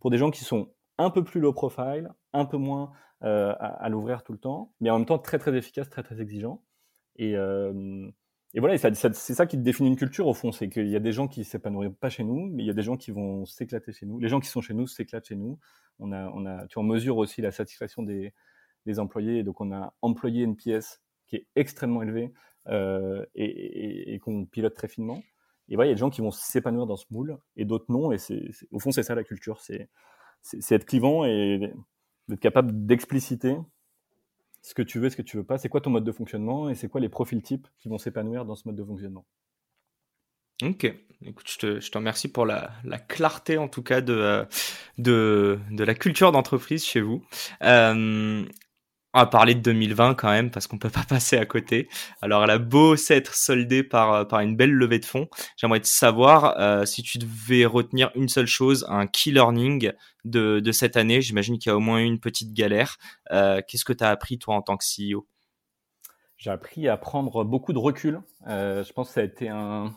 pour 0.00 0.10
des 0.10 0.18
gens 0.18 0.30
qui 0.30 0.44
sont 0.44 0.72
un 0.98 1.10
peu 1.10 1.22
plus 1.22 1.40
low 1.40 1.52
profile, 1.52 2.10
un 2.32 2.46
peu 2.46 2.56
moins 2.56 2.92
euh, 3.24 3.54
à, 3.58 3.88
l'ouvrir 3.88 4.22
tout 4.22 4.32
le 4.32 4.38
temps, 4.38 4.74
mais 4.80 4.90
en 4.90 4.98
même 4.98 5.06
temps 5.06 5.18
très 5.18 5.38
très 5.38 5.56
efficace, 5.56 5.88
très 5.88 6.02
très 6.02 6.20
exigeant. 6.20 6.62
Et, 7.16 7.36
euh, 7.36 8.10
voilà, 8.54 8.78
c'est 8.78 9.34
ça 9.34 9.46
qui 9.46 9.58
définit 9.58 9.90
une 9.90 9.96
culture 9.96 10.26
au 10.26 10.34
fond, 10.34 10.52
c'est 10.52 10.68
qu'il 10.68 10.88
y 10.88 10.96
a 10.96 11.00
des 11.00 11.12
gens 11.12 11.28
qui 11.28 11.44
s'épanouissent 11.44 11.92
pas 12.00 12.08
chez 12.08 12.24
nous, 12.24 12.46
mais 12.46 12.62
il 12.62 12.66
y 12.66 12.70
a 12.70 12.74
des 12.74 12.82
gens 12.82 12.96
qui 12.96 13.10
vont 13.10 13.44
s'éclater 13.44 13.92
chez 13.92 14.06
nous. 14.06 14.18
Les 14.18 14.28
gens 14.28 14.40
qui 14.40 14.48
sont 14.48 14.62
chez 14.62 14.74
nous 14.74 14.86
s'éclatent 14.86 15.26
chez 15.26 15.36
nous. 15.36 15.58
On 15.98 16.12
a, 16.12 16.30
on 16.30 16.46
a, 16.46 16.66
tu 16.66 16.78
en 16.78 16.82
mesure 16.82 17.18
aussi 17.18 17.42
la 17.42 17.50
satisfaction 17.50 18.02
des, 18.02 18.32
employés, 18.98 19.42
donc 19.42 19.60
on 19.60 19.72
a 19.72 19.92
employé 20.00 20.44
une 20.44 20.56
pièce 20.56 21.02
qui 21.26 21.36
est 21.36 21.46
extrêmement 21.56 22.02
élevée 22.02 22.32
euh, 22.68 23.26
et 23.34 24.18
qu'on 24.22 24.46
pilote 24.46 24.74
très 24.74 24.88
finement. 24.88 25.22
Et 25.68 25.74
voilà, 25.74 25.88
il 25.88 25.90
y 25.90 25.92
a 25.92 25.96
des 25.96 26.00
gens 26.00 26.10
qui 26.10 26.20
vont 26.20 26.30
s'épanouir 26.30 26.86
dans 26.86 26.96
ce 26.96 27.06
moule 27.10 27.38
et 27.56 27.64
d'autres 27.64 27.86
non. 27.88 28.12
Et 28.12 28.18
c'est, 28.18 28.50
au 28.70 28.78
fond, 28.78 28.92
c'est 28.92 29.02
ça 29.02 29.14
la 29.14 29.24
culture, 29.24 29.60
c'est, 29.60 29.88
c'est 30.42 30.74
être 30.74 30.84
clivant 30.84 31.24
et 31.24 31.72
d'être 32.28 32.40
capable 32.40 32.86
d'expliciter 32.86 33.56
ce 34.62 34.74
que 34.74 34.82
tu 34.82 34.98
veux, 34.98 35.10
ce 35.10 35.16
que 35.16 35.22
tu 35.22 35.36
veux 35.36 35.44
pas. 35.44 35.58
C'est 35.58 35.68
quoi 35.68 35.80
ton 35.80 35.90
mode 35.90 36.04
de 36.04 36.12
fonctionnement 36.12 36.68
et 36.68 36.74
c'est 36.74 36.88
quoi 36.88 37.00
les 37.00 37.08
profils 37.08 37.40
types 37.42 37.68
qui 37.78 37.88
vont 37.88 37.98
s'épanouir 37.98 38.44
dans 38.44 38.56
ce 38.56 38.66
mode 38.66 38.76
de 38.76 38.84
fonctionnement? 38.84 39.24
Ok, 40.62 40.90
écoute, 41.22 41.48
je 41.50 41.58
te, 41.58 41.80
je 41.80 41.90
te 41.90 41.98
remercie 41.98 42.28
pour 42.28 42.46
la, 42.46 42.70
la, 42.82 42.98
clarté 42.98 43.58
en 43.58 43.68
tout 43.68 43.82
cas 43.82 44.00
de, 44.00 44.46
de, 44.96 45.58
de 45.70 45.84
la 45.84 45.94
culture 45.94 46.32
d'entreprise 46.32 46.82
chez 46.84 47.02
vous. 47.02 47.22
Euh, 47.62 48.44
on 49.16 49.20
va 49.20 49.26
parler 49.26 49.54
de 49.54 49.60
2020 49.60 50.14
quand 50.14 50.28
même 50.28 50.50
parce 50.50 50.66
qu'on 50.66 50.78
peut 50.78 50.90
pas 50.90 51.04
passer 51.08 51.38
à 51.38 51.46
côté. 51.46 51.88
Alors 52.20 52.44
elle 52.44 52.50
a 52.50 52.58
beau 52.58 52.96
s'être 52.96 53.34
soldée 53.34 53.82
par 53.82 54.28
par 54.28 54.40
une 54.40 54.56
belle 54.56 54.72
levée 54.72 54.98
de 54.98 55.06
fonds. 55.06 55.28
J'aimerais 55.56 55.80
te 55.80 55.86
savoir 55.86 56.58
euh, 56.58 56.84
si 56.84 57.02
tu 57.02 57.18
devais 57.18 57.64
retenir 57.64 58.10
une 58.14 58.28
seule 58.28 58.46
chose, 58.46 58.84
un 58.88 59.06
key 59.06 59.30
learning 59.30 59.92
de, 60.24 60.60
de 60.60 60.72
cette 60.72 60.96
année. 60.96 61.22
J'imagine 61.22 61.58
qu'il 61.58 61.70
y 61.70 61.72
a 61.72 61.76
au 61.76 61.80
moins 61.80 62.00
eu 62.00 62.04
une 62.04 62.20
petite 62.20 62.52
galère. 62.52 62.98
Euh, 63.32 63.62
Qu'est-ce 63.66 63.84
que 63.84 63.94
tu 63.94 64.04
as 64.04 64.10
appris 64.10 64.38
toi 64.38 64.54
en 64.54 64.62
tant 64.62 64.76
que 64.76 64.84
CEO 64.84 65.26
J'ai 66.36 66.50
appris 66.50 66.86
à 66.88 66.98
prendre 66.98 67.42
beaucoup 67.44 67.72
de 67.72 67.78
recul. 67.78 68.20
Euh, 68.48 68.84
je 68.84 68.92
pense 68.92 69.08
que 69.08 69.14
ça 69.14 69.20
a 69.20 69.24
été 69.24 69.48
un 69.48 69.94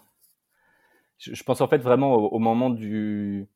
je 1.20 1.44
pense 1.44 1.60
en 1.60 1.68
fait 1.68 1.80
vraiment 1.80 2.16
au, 2.16 2.40
moment 2.40 2.70
du, 2.70 3.50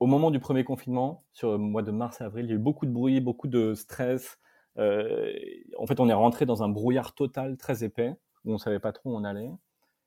au 0.00 0.06
moment 0.06 0.30
du 0.30 0.40
premier 0.40 0.64
confinement, 0.64 1.24
sur 1.32 1.52
le 1.52 1.58
mois 1.58 1.82
de 1.82 1.90
mars-avril, 1.90 2.46
il 2.46 2.48
y 2.48 2.52
a 2.52 2.56
eu 2.56 2.58
beaucoup 2.58 2.86
de 2.86 2.90
bruit, 2.90 3.20
beaucoup 3.20 3.48
de 3.48 3.74
stress, 3.74 4.38
euh, 4.38 4.42
en 4.76 5.86
fait, 5.86 6.00
on 6.00 6.08
est 6.08 6.14
rentré 6.14 6.46
dans 6.46 6.62
un 6.62 6.68
brouillard 6.68 7.14
total 7.14 7.56
très 7.56 7.84
épais 7.84 8.16
où 8.44 8.52
on 8.52 8.58
savait 8.58 8.80
pas 8.80 8.92
trop 8.92 9.10
où 9.10 9.16
on 9.16 9.24
allait. 9.24 9.50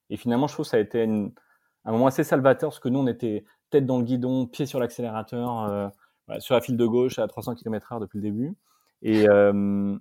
Et 0.09 0.17
finalement, 0.17 0.47
je 0.47 0.53
trouve 0.53 0.65
que 0.65 0.69
ça 0.69 0.77
a 0.77 0.79
été 0.79 1.03
un 1.03 1.91
moment 1.91 2.07
assez 2.07 2.23
salvateur 2.23 2.69
parce 2.69 2.79
que 2.79 2.89
nous, 2.89 2.99
on 2.99 3.07
était 3.07 3.45
tête 3.69 3.85
dans 3.85 3.97
le 3.97 4.03
guidon, 4.03 4.47
pied 4.47 4.65
sur 4.65 4.79
l'accélérateur, 4.79 5.63
euh, 5.63 5.87
voilà, 6.27 6.41
sur 6.41 6.55
la 6.55 6.61
file 6.61 6.77
de 6.77 6.85
gauche 6.85 7.19
à 7.19 7.27
300 7.27 7.55
km/h 7.55 7.99
depuis 7.99 8.17
le 8.17 8.23
début. 8.23 8.55
Et, 9.01 9.27
euh, 9.27 9.97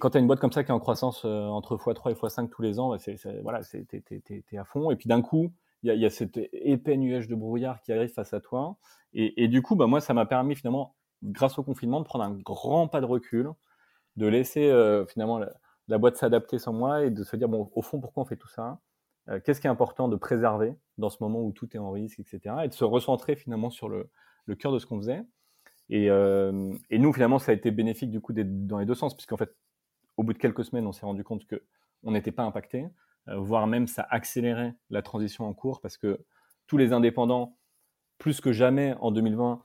quand 0.00 0.10
tu 0.10 0.16
as 0.16 0.20
une 0.20 0.26
boîte 0.26 0.40
comme 0.40 0.52
ça 0.52 0.64
qui 0.64 0.70
est 0.70 0.74
en 0.74 0.80
croissance 0.80 1.24
euh, 1.24 1.46
entre 1.46 1.76
x3 1.76 2.10
et 2.10 2.14
x5 2.14 2.48
tous 2.48 2.62
les 2.62 2.80
ans, 2.80 2.90
bah, 2.90 2.98
c'est, 2.98 3.16
voilà, 3.42 3.60
à 3.60 4.64
fond. 4.64 4.90
Et 4.90 4.96
puis 4.96 5.08
d'un 5.08 5.22
coup, 5.22 5.52
il 5.82 5.88
y 5.88 5.90
a, 5.90 5.94
y 5.94 6.06
a 6.06 6.10
cet 6.10 6.38
épais 6.52 6.96
nuage 6.96 7.28
de 7.28 7.34
brouillard 7.34 7.80
qui 7.82 7.92
arrive 7.92 8.10
face 8.10 8.32
à 8.34 8.40
toi. 8.40 8.76
Et, 9.12 9.44
et 9.44 9.48
du 9.48 9.62
coup, 9.62 9.76
bah, 9.76 9.86
moi, 9.86 10.00
ça 10.00 10.14
m'a 10.14 10.26
permis 10.26 10.56
finalement 10.56 10.96
grâce 11.22 11.58
au 11.58 11.62
confinement, 11.62 12.00
de 12.00 12.04
prendre 12.04 12.24
un 12.24 12.32
grand 12.32 12.88
pas 12.88 13.00
de 13.00 13.06
recul, 13.06 13.50
de 14.16 14.26
laisser 14.26 14.68
euh, 14.68 15.06
finalement 15.06 15.40
la, 15.88 15.98
boîte 15.98 16.16
s'adapter 16.16 16.58
sans 16.58 16.72
moi 16.72 17.04
et 17.04 17.10
de 17.10 17.24
se 17.24 17.36
dire, 17.36 17.48
bon, 17.48 17.70
au 17.74 17.82
fond, 17.82 18.00
pourquoi 18.00 18.22
on 18.22 18.26
fait 18.26 18.36
tout 18.36 18.48
ça? 18.48 18.80
Euh, 19.28 19.40
Qu'est-ce 19.40 19.60
qui 19.60 19.66
est 19.66 19.70
important 19.70 20.08
de 20.08 20.16
préserver 20.16 20.74
dans 20.98 21.08
ce 21.08 21.18
moment 21.20 21.42
où 21.42 21.52
tout 21.52 21.74
est 21.74 21.78
en 21.78 21.90
risque, 21.90 22.20
etc. 22.20 22.56
Et 22.64 22.68
de 22.68 22.72
se 22.72 22.84
recentrer 22.84 23.36
finalement 23.36 23.70
sur 23.70 23.88
le, 23.88 24.10
cœur 24.58 24.72
de 24.72 24.78
ce 24.78 24.86
qu'on 24.86 24.98
faisait. 24.98 25.22
Et, 25.90 26.10
euh, 26.10 26.72
et, 26.90 26.98
nous, 26.98 27.12
finalement, 27.12 27.38
ça 27.38 27.52
a 27.52 27.54
été 27.54 27.70
bénéfique 27.70 28.10
du 28.10 28.20
coup 28.20 28.32
dans 28.34 28.78
les 28.78 28.86
deux 28.86 28.94
sens, 28.94 29.14
puisqu'en 29.14 29.36
fait, 29.36 29.54
au 30.16 30.22
bout 30.22 30.32
de 30.32 30.38
quelques 30.38 30.64
semaines, 30.64 30.86
on 30.86 30.92
s'est 30.92 31.06
rendu 31.06 31.24
compte 31.24 31.46
que 31.46 31.62
on 32.02 32.12
n'était 32.12 32.32
pas 32.32 32.44
impacté, 32.44 32.86
voire 33.26 33.66
même 33.66 33.86
ça 33.88 34.06
accélérait 34.08 34.74
la 34.90 35.02
transition 35.02 35.46
en 35.46 35.52
cours, 35.52 35.80
parce 35.80 35.96
que 35.96 36.24
tous 36.66 36.76
les 36.76 36.92
indépendants, 36.92 37.56
plus 38.18 38.40
que 38.40 38.52
jamais 38.52 38.94
en 39.00 39.10
2020, 39.10 39.62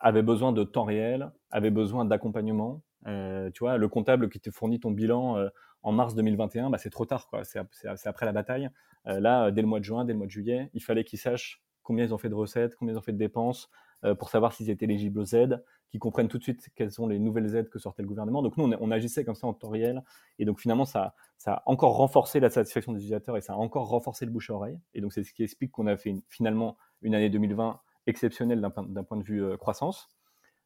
avait 0.00 0.22
besoin 0.22 0.52
de 0.52 0.64
temps 0.64 0.84
réel, 0.84 1.30
avait 1.50 1.70
besoin 1.70 2.04
d'accompagnement. 2.04 2.82
Euh, 3.06 3.50
tu 3.52 3.60
vois, 3.60 3.76
le 3.76 3.88
comptable 3.88 4.28
qui 4.28 4.40
te 4.40 4.50
fournit 4.50 4.80
ton 4.80 4.90
bilan 4.90 5.36
euh, 5.38 5.48
en 5.82 5.92
mars 5.92 6.14
2021, 6.14 6.70
bah, 6.70 6.78
c'est 6.78 6.90
trop 6.90 7.06
tard. 7.06 7.30
C'est, 7.44 7.58
après 8.06 8.26
la 8.26 8.32
bataille. 8.32 8.68
Euh, 9.06 9.20
là, 9.20 9.50
dès 9.50 9.62
le 9.62 9.68
mois 9.68 9.78
de 9.78 9.84
juin, 9.84 10.04
dès 10.04 10.12
le 10.12 10.18
mois 10.18 10.26
de 10.26 10.32
juillet, 10.32 10.70
il 10.74 10.82
fallait 10.82 11.04
qu'ils 11.04 11.18
sachent 11.18 11.62
combien 11.82 12.04
ils 12.04 12.12
ont 12.12 12.18
fait 12.18 12.28
de 12.28 12.34
recettes, 12.34 12.74
combien 12.76 12.94
ils 12.94 12.98
ont 12.98 13.02
fait 13.02 13.12
de 13.12 13.18
dépenses, 13.18 13.70
pour 14.18 14.28
savoir 14.28 14.52
s'ils 14.52 14.70
étaient 14.70 14.84
éligibles 14.84 15.20
aux 15.20 15.34
aides, 15.34 15.64
qu'ils 15.90 16.00
comprennent 16.00 16.28
tout 16.28 16.38
de 16.38 16.42
suite 16.42 16.68
quelles 16.74 16.90
sont 16.90 17.06
les 17.06 17.18
nouvelles 17.18 17.54
aides 17.54 17.68
que 17.68 17.78
sortait 17.78 18.02
le 18.02 18.08
gouvernement. 18.08 18.42
Donc 18.42 18.56
nous, 18.56 18.72
on, 18.78 18.90
agissait 18.90 19.24
comme 19.24 19.34
ça 19.34 19.46
en 19.46 19.54
temps 19.54 19.68
réel. 19.68 20.02
Et 20.38 20.44
donc 20.44 20.60
finalement, 20.60 20.84
ça, 20.84 21.14
a 21.46 21.62
encore 21.66 21.96
renforcé 21.96 22.40
la 22.40 22.50
satisfaction 22.50 22.92
des 22.92 22.98
utilisateurs 22.98 23.36
et 23.36 23.40
ça 23.40 23.54
a 23.54 23.56
encore 23.56 23.88
renforcé 23.88 24.24
le 24.24 24.32
bouche 24.32 24.50
à 24.50 24.54
oreille. 24.54 24.78
Et 24.94 25.00
donc 25.00 25.12
c'est 25.12 25.22
ce 25.22 25.32
qui 25.32 25.44
explique 25.44 25.70
qu'on 25.70 25.86
a 25.86 25.96
fait 25.96 26.14
finalement 26.28 26.76
une 27.02 27.14
année 27.14 27.30
2020 27.30 27.80
exceptionnel 28.06 28.60
d'un 28.60 29.04
point 29.04 29.16
de 29.16 29.24
vue 29.24 29.44
euh, 29.44 29.56
croissance. 29.56 30.08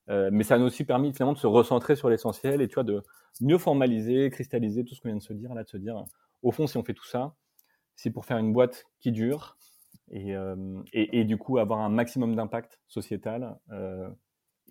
Euh, 0.09 0.31
mais 0.33 0.45
ça 0.45 0.59
nous 0.59 0.65
a 0.65 0.67
aussi 0.67 0.85
permis 0.85 1.13
finalement 1.13 1.35
de 1.35 1.39
se 1.39 1.47
recentrer 1.47 1.95
sur 1.95 2.09
l'essentiel 2.09 2.63
et 2.63 2.69
tu 2.69 2.75
vois 2.75 2.85
de 2.85 3.03
mieux 3.41 3.59
formaliser, 3.59 4.29
cristalliser 4.31 4.85
tout 4.85 4.95
ce 4.95 5.01
qu'on 5.01 5.09
vient 5.09 5.19
de 5.19 5.23
se 5.23 5.33
dire 5.33 5.55
là, 5.55 5.63
de 5.63 5.69
se 5.69 5.77
dire 5.77 6.05
au 6.43 6.51
fond 6.51 6.67
si 6.67 6.77
on 6.77 6.83
fait 6.83 6.95
tout 6.95 7.07
ça, 7.07 7.37
c'est 7.95 8.11
pour 8.11 8.25
faire 8.25 8.39
une 8.39 8.53
boîte 8.53 8.87
qui 8.99 9.13
dure 9.13 9.57
et, 10.11 10.35
euh, 10.35 10.83
et, 10.93 11.25
du 11.25 11.37
coup 11.37 11.59
avoir 11.59 11.81
un 11.81 11.89
maximum 11.89 12.35
d'impact 12.35 12.81
sociétal, 12.89 13.57
euh, 13.71 14.11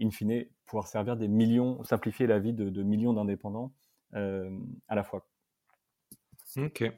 in 0.01 0.09
fine 0.09 0.45
pouvoir 0.65 0.87
servir 0.87 1.15
des 1.15 1.27
millions, 1.29 1.81
simplifier 1.83 2.27
la 2.27 2.39
vie 2.39 2.53
de, 2.53 2.69
de 2.69 2.83
millions 2.83 3.13
d'indépendants 3.13 3.71
euh, 4.15 4.49
à 4.87 4.95
la 4.95 5.03
fois. 5.03 5.25
Ok. 6.57 6.91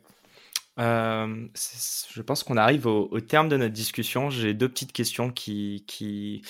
Euh, 0.82 1.48
je 1.54 2.22
pense 2.22 2.44
qu'on 2.44 2.58
arrive 2.58 2.88
au, 2.88 3.20
terme 3.22 3.50
de 3.50 3.58
notre 3.58 3.74
discussion. 3.74 4.30
J'ai 4.30 4.54
deux 4.54 4.70
petites 4.70 4.92
questions 4.92 5.32
qui, 5.32 6.44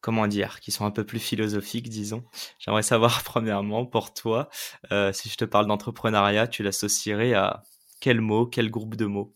comment 0.00 0.26
dire, 0.28 0.60
qui 0.60 0.70
sont 0.70 0.84
un 0.84 0.90
peu 0.90 1.04
plus 1.04 1.18
philosophiques, 1.18 1.88
disons. 1.88 2.24
J'aimerais 2.58 2.82
savoir, 2.82 3.22
premièrement, 3.24 3.84
pour 3.84 4.14
toi, 4.14 4.48
euh, 4.92 5.12
si 5.12 5.28
je 5.28 5.36
te 5.36 5.44
parle 5.44 5.66
d'entrepreneuriat, 5.66 6.46
tu 6.46 6.62
l'associerais 6.62 7.34
à 7.34 7.64
quel 8.00 8.20
mot, 8.20 8.46
quel 8.46 8.70
groupe 8.70 8.94
de 8.94 9.06
mots? 9.06 9.34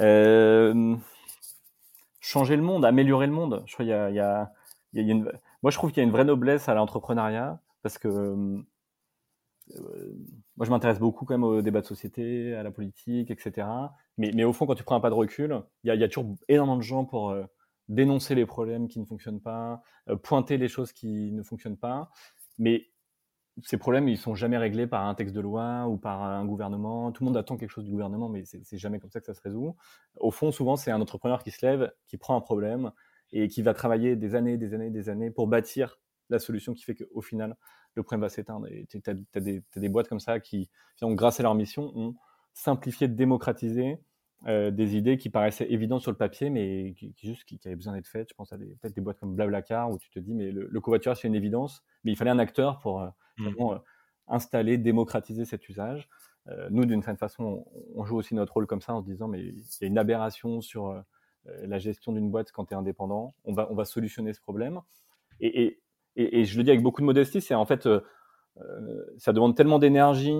Euh, 0.00 0.96
Changer 2.20 2.56
le 2.56 2.62
monde, 2.62 2.84
améliorer 2.84 3.26
le 3.26 3.32
monde. 3.32 3.62
Je 3.66 3.72
crois 3.72 3.86
il 3.86 3.88
y 3.88 4.20
a. 4.20 4.52
Moi, 5.62 5.70
je 5.70 5.76
trouve 5.76 5.90
qu'il 5.90 5.98
y 5.98 6.00
a 6.00 6.04
une 6.04 6.12
vraie 6.12 6.24
noblesse 6.24 6.68
à 6.68 6.74
l'entrepreneuriat 6.74 7.58
parce 7.82 7.96
que 7.96 8.08
euh, 8.08 8.58
moi, 10.56 10.66
je 10.66 10.70
m'intéresse 10.70 10.98
beaucoup 10.98 11.24
quand 11.24 11.34
même 11.34 11.44
au 11.44 11.62
débat 11.62 11.80
de 11.80 11.86
société, 11.86 12.54
à 12.54 12.62
la 12.62 12.70
politique, 12.70 13.30
etc. 13.30 13.66
Mais, 14.16 14.44
au 14.44 14.52
fond, 14.52 14.66
quand 14.66 14.74
tu 14.74 14.84
prends 14.84 14.96
un 14.96 15.00
pas 15.00 15.10
de 15.10 15.14
recul, 15.14 15.62
il 15.84 15.94
y 15.94 16.04
a, 16.04 16.08
toujours 16.08 16.36
énormément 16.48 16.76
de 16.76 16.82
gens 16.82 17.04
pour 17.04 17.30
euh, 17.30 17.44
dénoncer 17.88 18.34
les 18.34 18.46
problèmes 18.46 18.88
qui 18.88 18.98
ne 19.00 19.04
fonctionnent 19.04 19.40
pas, 19.40 19.82
euh, 20.08 20.16
pointer 20.16 20.56
les 20.58 20.68
choses 20.68 20.92
qui 20.92 21.32
ne 21.32 21.42
fonctionnent 21.42 21.76
pas. 21.76 22.10
Mais 22.58 22.88
ces 23.64 23.76
problèmes, 23.76 24.08
ils 24.08 24.18
sont 24.18 24.34
jamais 24.34 24.58
réglés 24.58 24.86
par 24.86 25.06
un 25.06 25.14
texte 25.14 25.34
de 25.34 25.40
loi 25.40 25.86
ou 25.88 25.96
par 25.96 26.22
un 26.22 26.44
gouvernement. 26.44 27.12
Tout 27.12 27.24
le 27.24 27.26
monde 27.26 27.36
attend 27.36 27.56
quelque 27.56 27.70
chose 27.70 27.84
du 27.84 27.90
gouvernement, 27.90 28.28
mais 28.28 28.44
c'est 28.44 28.78
jamais 28.78 29.00
comme 29.00 29.10
ça 29.10 29.20
que 29.20 29.26
ça 29.26 29.34
se 29.34 29.40
résout. 29.40 29.76
Au 30.16 30.30
fond, 30.30 30.52
souvent, 30.52 30.76
c'est 30.76 30.90
un 30.90 31.00
entrepreneur 31.00 31.42
qui 31.42 31.50
se 31.50 31.64
lève, 31.64 31.92
qui 32.06 32.18
prend 32.18 32.36
un 32.36 32.40
problème 32.40 32.92
et 33.32 33.48
qui 33.48 33.62
va 33.62 33.74
travailler 33.74 34.16
des 34.16 34.34
années, 34.34 34.56
des 34.56 34.74
années, 34.74 34.90
des 34.90 35.08
années 35.08 35.30
pour 35.30 35.48
bâtir 35.48 35.98
la 36.30 36.38
solution 36.38 36.74
qui 36.74 36.84
fait 36.84 36.94
qu'au 36.94 37.20
final, 37.20 37.56
le 37.98 38.04
problème 38.04 38.22
va 38.22 38.28
s'éteindre. 38.28 38.66
Et 38.68 38.86
tu 38.86 39.00
as, 39.06 39.40
des 39.40 39.88
boîtes 39.88 40.08
comme 40.08 40.20
ça 40.20 40.40
qui, 40.40 40.70
grâce 41.02 41.40
à 41.40 41.42
leur 41.42 41.54
mission, 41.54 41.92
ont 41.96 42.14
simplifié, 42.54 43.08
démocratisé 43.08 43.98
des 44.46 44.96
idées 44.96 45.18
qui 45.18 45.30
paraissaient 45.30 45.70
évidentes 45.70 46.02
sur 46.02 46.12
le 46.12 46.16
papier, 46.16 46.48
mais 46.48 46.94
qui, 46.96 47.12
juste 47.20 47.44
qui, 47.44 47.60
avaient 47.64 47.74
besoin 47.74 47.94
d'être 47.94 48.06
faites. 48.06 48.28
Je 48.30 48.34
pense 48.34 48.52
à 48.52 48.56
des, 48.56 48.66
peut-être 48.76 48.94
des 48.94 49.00
boîtes 49.00 49.18
comme 49.18 49.34
Blablacar 49.34 49.90
où 49.90 49.98
tu 49.98 50.10
te 50.10 50.18
dis, 50.20 50.32
mais 50.32 50.52
le, 50.52 50.80
covoiturage, 50.80 51.18
c'est 51.20 51.28
une 51.28 51.34
évidence, 51.34 51.82
mais 52.04 52.12
il 52.12 52.16
fallait 52.16 52.30
un 52.30 52.38
acteur 52.38 52.78
pour 52.78 53.02
mmh. 53.38 53.80
installer, 54.28 54.78
démocratiser 54.78 55.44
cet 55.44 55.68
usage. 55.68 56.08
nous, 56.70 56.84
d'une 56.86 57.02
certaine 57.02 57.18
façon, 57.18 57.66
on, 57.96 58.04
joue 58.04 58.16
aussi 58.16 58.34
notre 58.36 58.52
rôle 58.52 58.68
comme 58.68 58.80
ça 58.80 58.94
en 58.94 59.02
se 59.02 59.06
disant, 59.06 59.26
mais 59.26 59.40
il 59.40 59.58
y 59.80 59.84
a 59.84 59.86
une 59.88 59.98
aberration 59.98 60.60
sur 60.60 61.02
la 61.44 61.78
gestion 61.78 62.12
d'une 62.12 62.30
boîte 62.30 62.52
quand 62.52 62.66
tu 62.66 62.74
es 62.74 62.76
indépendant. 62.76 63.34
On 63.44 63.52
va, 63.52 63.70
on 63.72 63.74
va 63.74 63.84
solutionner 63.84 64.32
ce 64.34 64.40
problème. 64.40 64.80
Et, 65.40 65.62
et, 65.62 65.82
et, 66.18 66.44
je 66.44 66.56
le 66.58 66.64
dis 66.64 66.70
avec 66.70 66.82
beaucoup 66.82 67.00
de 67.00 67.06
modestie, 67.06 67.40
c'est 67.40 67.54
en 67.54 67.66
fait, 67.66 67.88
ça 69.16 69.32
demande 69.32 69.56
tellement 69.56 69.78
d'énergie 69.78 70.36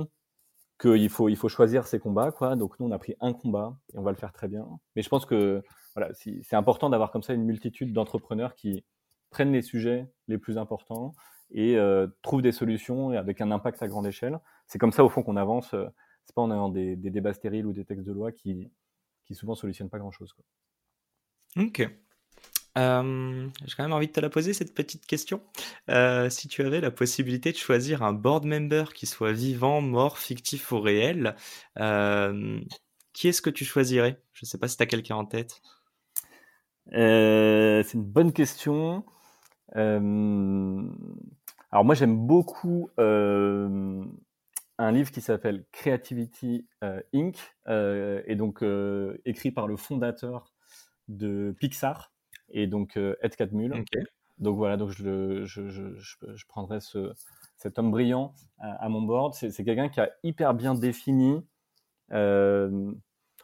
qu'il 0.81 1.09
faut, 1.09 1.29
il 1.29 1.37
faut 1.37 1.49
choisir 1.49 1.87
ses 1.87 1.99
combats. 1.99 2.33
Quoi. 2.33 2.57
Donc 2.57 2.79
nous, 2.79 2.87
on 2.87 2.91
a 2.91 2.99
pris 2.99 3.15
un 3.21 3.33
combat 3.33 3.77
et 3.93 3.99
on 3.99 4.03
va 4.03 4.11
le 4.11 4.17
faire 4.17 4.33
très 4.33 4.49
bien. 4.49 4.67
Mais 4.95 5.03
je 5.03 5.09
pense 5.09 5.27
que 5.27 5.63
voilà, 5.95 6.13
c'est 6.15 6.57
important 6.57 6.91
d'avoir 6.91 7.11
comme 7.11 7.23
ça 7.23 7.35
une 7.35 7.45
multitude 7.45 7.93
d'entrepreneurs 7.93 8.55
qui 8.55 8.85
prennent 9.31 9.53
les 9.53 9.63
sujets 9.63 10.07
les 10.29 10.39
plus 10.39 10.59
importants 10.59 11.13
et 11.51 11.77
euh, 11.77 12.07
trouvent 12.23 12.43
des 12.43 12.53
solutions 12.53 13.11
avec 13.11 13.41
un 13.41 13.51
impact 13.51 13.83
à 13.83 13.89
grande 13.89 14.07
échelle. 14.07 14.39
C'est 14.67 14.79
comme 14.79 14.93
ça, 14.93 15.05
au 15.05 15.09
fond, 15.09 15.23
qu'on 15.23 15.37
avance. 15.37 15.75
Euh, 15.75 15.87
c'est 16.25 16.35
pas 16.35 16.43
en 16.43 16.51
ayant 16.51 16.69
des, 16.69 16.95
des, 16.95 17.11
débats 17.11 17.33
stériles 17.33 17.67
ou 17.67 17.73
des 17.73 17.87
textes 17.87 18.07
de 18.07 18.13
loi 18.13 18.33
qui, 18.33 18.71
qui 19.25 19.35
souvent 19.35 19.55
solutionnent 19.55 19.89
pas 19.89 19.99
grand-chose. 19.99 20.35
Ok. 21.57 21.89
Euh, 22.77 23.49
j'ai 23.65 23.75
quand 23.77 23.83
même 23.83 23.93
envie 23.93 24.09
de 24.09 24.13
te 24.13 24.21
la 24.21 24.31
poser 24.31 24.53
cette 24.53 24.75
petite 24.75 25.07
question. 25.07 25.41
Euh, 25.91 26.29
si 26.31 26.49
tu 26.49 26.63
avais 26.63 26.81
la 26.81 26.91
possibilité 26.91 27.53
de 27.53 27.57
choisir 27.57 28.03
un 28.03 28.13
board 28.13 28.45
member 28.45 28.93
qui 28.93 29.07
soit 29.07 29.33
vivant, 29.33 29.81
mort, 29.81 30.19
fictif 30.19 30.71
ou 30.73 30.81
réel, 30.81 31.35
euh, 31.79 32.61
qui 33.13 33.29
est-ce 33.29 33.43
que 33.43 33.51
tu 33.51 33.65
choisirais? 33.65 34.21
Je 34.33 34.45
ne 34.45 34.49
sais 34.49 34.59
pas 34.59 34.69
si 34.69 34.77
tu 34.77 34.83
as 34.83 34.87
quelqu'un 34.87 35.17
en 35.17 35.25
tête. 35.25 35.61
c'est 36.93 37.95
une 37.95 38.05
bonne 38.05 38.33
question. 38.33 39.05
alors 39.75 40.01
moi 41.85 41.95
j'aime 41.95 42.17
beaucoup 42.17 42.91
un 42.97 44.93
livre 44.93 45.11
qui 45.11 45.21
s'appelle 45.21 45.65
Creativity 45.73 46.67
Inc. 47.13 47.37
et 47.69 48.37
donc 48.37 48.63
écrit 49.25 49.51
par 49.51 49.67
le 49.67 49.77
fondateur 49.77 50.53
de 51.09 51.57
Pixar 51.59 52.13
et 52.51 52.67
donc 52.67 52.97
euh, 52.97 53.17
Ed 53.23 53.37
Catmull. 53.37 53.85
Donc 54.39 54.57
voilà, 54.57 54.77
donc 54.77 54.91
je, 54.91 55.45
je, 55.45 55.69
je, 55.69 55.83
je 55.99 56.47
prendrai 56.47 56.81
ce, 56.81 57.13
cet 57.57 57.79
homme 57.79 57.91
brillant 57.91 58.35
à, 58.59 58.89
mon 58.89 59.03
board. 59.03 59.35
C'est 59.35 59.65
quelqu'un 59.65 59.89
qui 59.89 60.01
a 60.01 60.11
hyper 60.23 60.55
bien 60.55 60.75
défini. 60.75 61.41
Euh, 62.13 62.93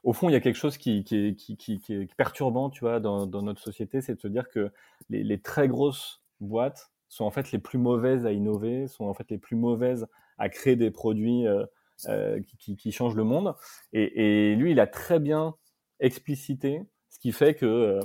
au 0.05 0.13
fond, 0.13 0.29
il 0.29 0.33
y 0.33 0.37
a 0.37 0.41
quelque 0.41 0.57
chose 0.57 0.79
qui, 0.79 1.03
qui, 1.03 1.35
qui, 1.35 1.57
qui 1.57 1.93
est 1.93 2.15
perturbant, 2.15 2.71
tu 2.71 2.81
vois, 2.81 3.01
dans, 3.01 3.27
dans 3.27 3.43
notre 3.43 3.61
société, 3.61 4.01
c'est 4.01 4.15
de 4.15 4.21
se 4.21 4.29
dire 4.29 4.49
que 4.49 4.71
les, 5.11 5.25
les, 5.25 5.41
très 5.41 5.67
grosses 5.67 6.23
boîtes 6.41 6.93
sont 7.09 7.25
en 7.25 7.31
fait 7.31 7.51
les 7.53 7.59
plus 7.59 7.79
mauvaises 7.79 8.25
à 8.25 8.33
innover, 8.33 8.87
sont 8.87 9.07
en 9.07 9.15
fait 9.15 9.31
les 9.31 9.39
plus 9.39 9.57
mauvaises 9.57 10.07
à 10.39 10.49
créer 10.49 10.77
des 10.77 10.91
produits 10.91 11.47
euh, 11.47 11.65
euh 12.07 12.41
qui, 12.59 12.77
qui, 12.77 12.93
changent 12.93 13.17
le 13.17 13.25
monde. 13.25 13.55
Et, 13.93 14.51
et, 14.53 14.57
lui, 14.57 14.73
il 14.73 14.81
a 14.81 14.87
très 14.87 15.19
bien 15.19 15.55
explicité 16.01 16.83
ce 17.09 17.19
qui 17.19 17.33
fait 17.33 17.55
que 17.55 18.01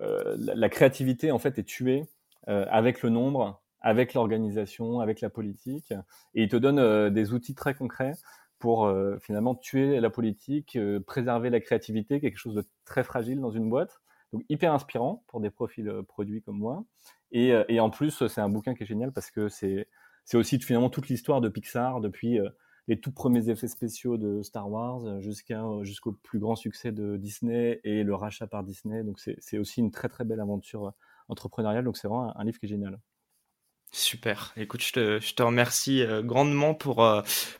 euh, 0.00 0.36
la, 0.38 0.68
créativité 0.68 1.30
en 1.32 1.38
fait 1.38 1.58
est 1.58 1.64
tuée 1.64 2.04
euh, 2.48 2.66
avec 2.70 3.02
le 3.02 3.10
nombre, 3.10 3.62
avec 3.80 4.14
l'organisation, 4.14 5.00
avec 5.00 5.20
la 5.20 5.30
politique, 5.30 5.92
et 6.34 6.42
il 6.42 6.48
te 6.48 6.56
donne 6.56 6.78
euh, 6.78 7.10
des 7.10 7.32
outils 7.32 7.54
très 7.54 7.74
concrets 7.74 8.12
pour 8.58 8.90
finalement 9.20 9.54
tuer 9.54 10.00
la 10.00 10.08
politique, 10.08 10.78
préserver 11.06 11.50
la 11.50 11.60
créativité, 11.60 12.22
quelque 12.22 12.38
chose 12.38 12.54
de 12.54 12.64
très 12.86 13.04
fragile 13.04 13.38
dans 13.38 13.50
une 13.50 13.68
boîte. 13.68 14.00
Donc 14.32 14.44
hyper 14.48 14.72
inspirant 14.72 15.22
pour 15.26 15.40
des 15.40 15.50
profils 15.50 15.92
produits 16.08 16.40
comme 16.40 16.56
moi. 16.56 16.82
Et, 17.32 17.52
et 17.68 17.80
en 17.80 17.90
plus, 17.90 18.26
c'est 18.28 18.40
un 18.40 18.48
bouquin 18.48 18.74
qui 18.74 18.84
est 18.84 18.86
génial 18.86 19.12
parce 19.12 19.30
que 19.30 19.50
c'est 19.50 19.86
aussi 20.32 20.58
finalement 20.58 20.88
toute 20.88 21.10
l'histoire 21.10 21.42
de 21.42 21.50
Pixar 21.50 22.00
depuis 22.00 22.40
les 22.88 23.00
tout 23.00 23.12
premiers 23.12 23.48
effets 23.48 23.68
spéciaux 23.68 24.16
de 24.16 24.42
Star 24.42 24.70
Wars 24.70 25.04
euh, 25.04 25.20
jusqu'à 25.20 25.62
euh, 25.62 25.84
jusqu'au 25.84 26.12
plus 26.12 26.38
grand 26.38 26.56
succès 26.56 26.92
de 26.92 27.16
Disney 27.16 27.80
et 27.84 28.02
le 28.02 28.14
rachat 28.14 28.46
par 28.46 28.62
Disney. 28.62 29.02
Donc 29.02 29.18
c'est 29.20 29.58
aussi 29.58 29.80
une 29.80 29.90
très 29.90 30.08
très 30.08 30.24
belle 30.24 30.40
aventure 30.40 30.86
euh, 30.86 30.90
entrepreneuriale. 31.28 31.84
Donc 31.84 31.96
c'est 31.96 32.08
vraiment 32.08 32.36
un, 32.38 32.44
livre 32.44 32.58
qui 32.58 32.66
est 32.66 32.68
génial. 32.68 32.98
Super. 33.92 34.52
Écoute, 34.56 34.82
je 34.82 34.92
te, 34.92 35.20
je 35.20 35.34
te 35.34 35.42
remercie 35.42 36.04
grandement 36.24 36.74
pour, 36.74 37.08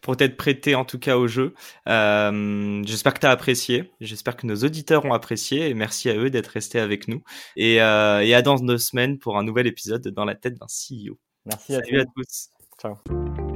pour 0.03 0.17
t'être 0.17 0.37
prêté 0.37 0.75
en 0.75 0.85
tout 0.85 0.99
cas 0.99 1.17
au 1.17 1.29
jeu. 1.29 1.55
J'espère 1.87 3.15
que 3.15 3.21
tu 3.21 3.27
as 3.27 3.31
apprécié. 3.31 3.93
J'espère 4.01 4.37
que 4.37 4.47
nos 4.47 4.57
auditeurs 4.57 5.05
ont 5.07 5.15
apprécié 5.15 5.69
et 5.69 5.75
merci 5.75 6.11
à 6.11 6.17
eux 6.17 6.29
d'être 6.29 6.49
restés 6.49 6.81
avec 6.81 7.09
nous. 7.09 7.23
Et, 7.55 7.75
et 7.77 7.81
à 7.81 8.43
dans 8.43 8.57
deux 8.57 8.77
semaines 8.77 9.19
pour 9.19 9.39
un 9.39 9.45
nouvel 9.45 9.67
épisode 9.67 10.09
dans 10.09 10.25
la 10.25 10.35
tête 10.35 10.59
d'un 10.59 10.67
CEO. 10.67 11.17
Merci 11.47 11.77
à, 11.77 11.79
à 11.79 12.05
tous. 12.15 12.51
Ciao. 12.83 13.56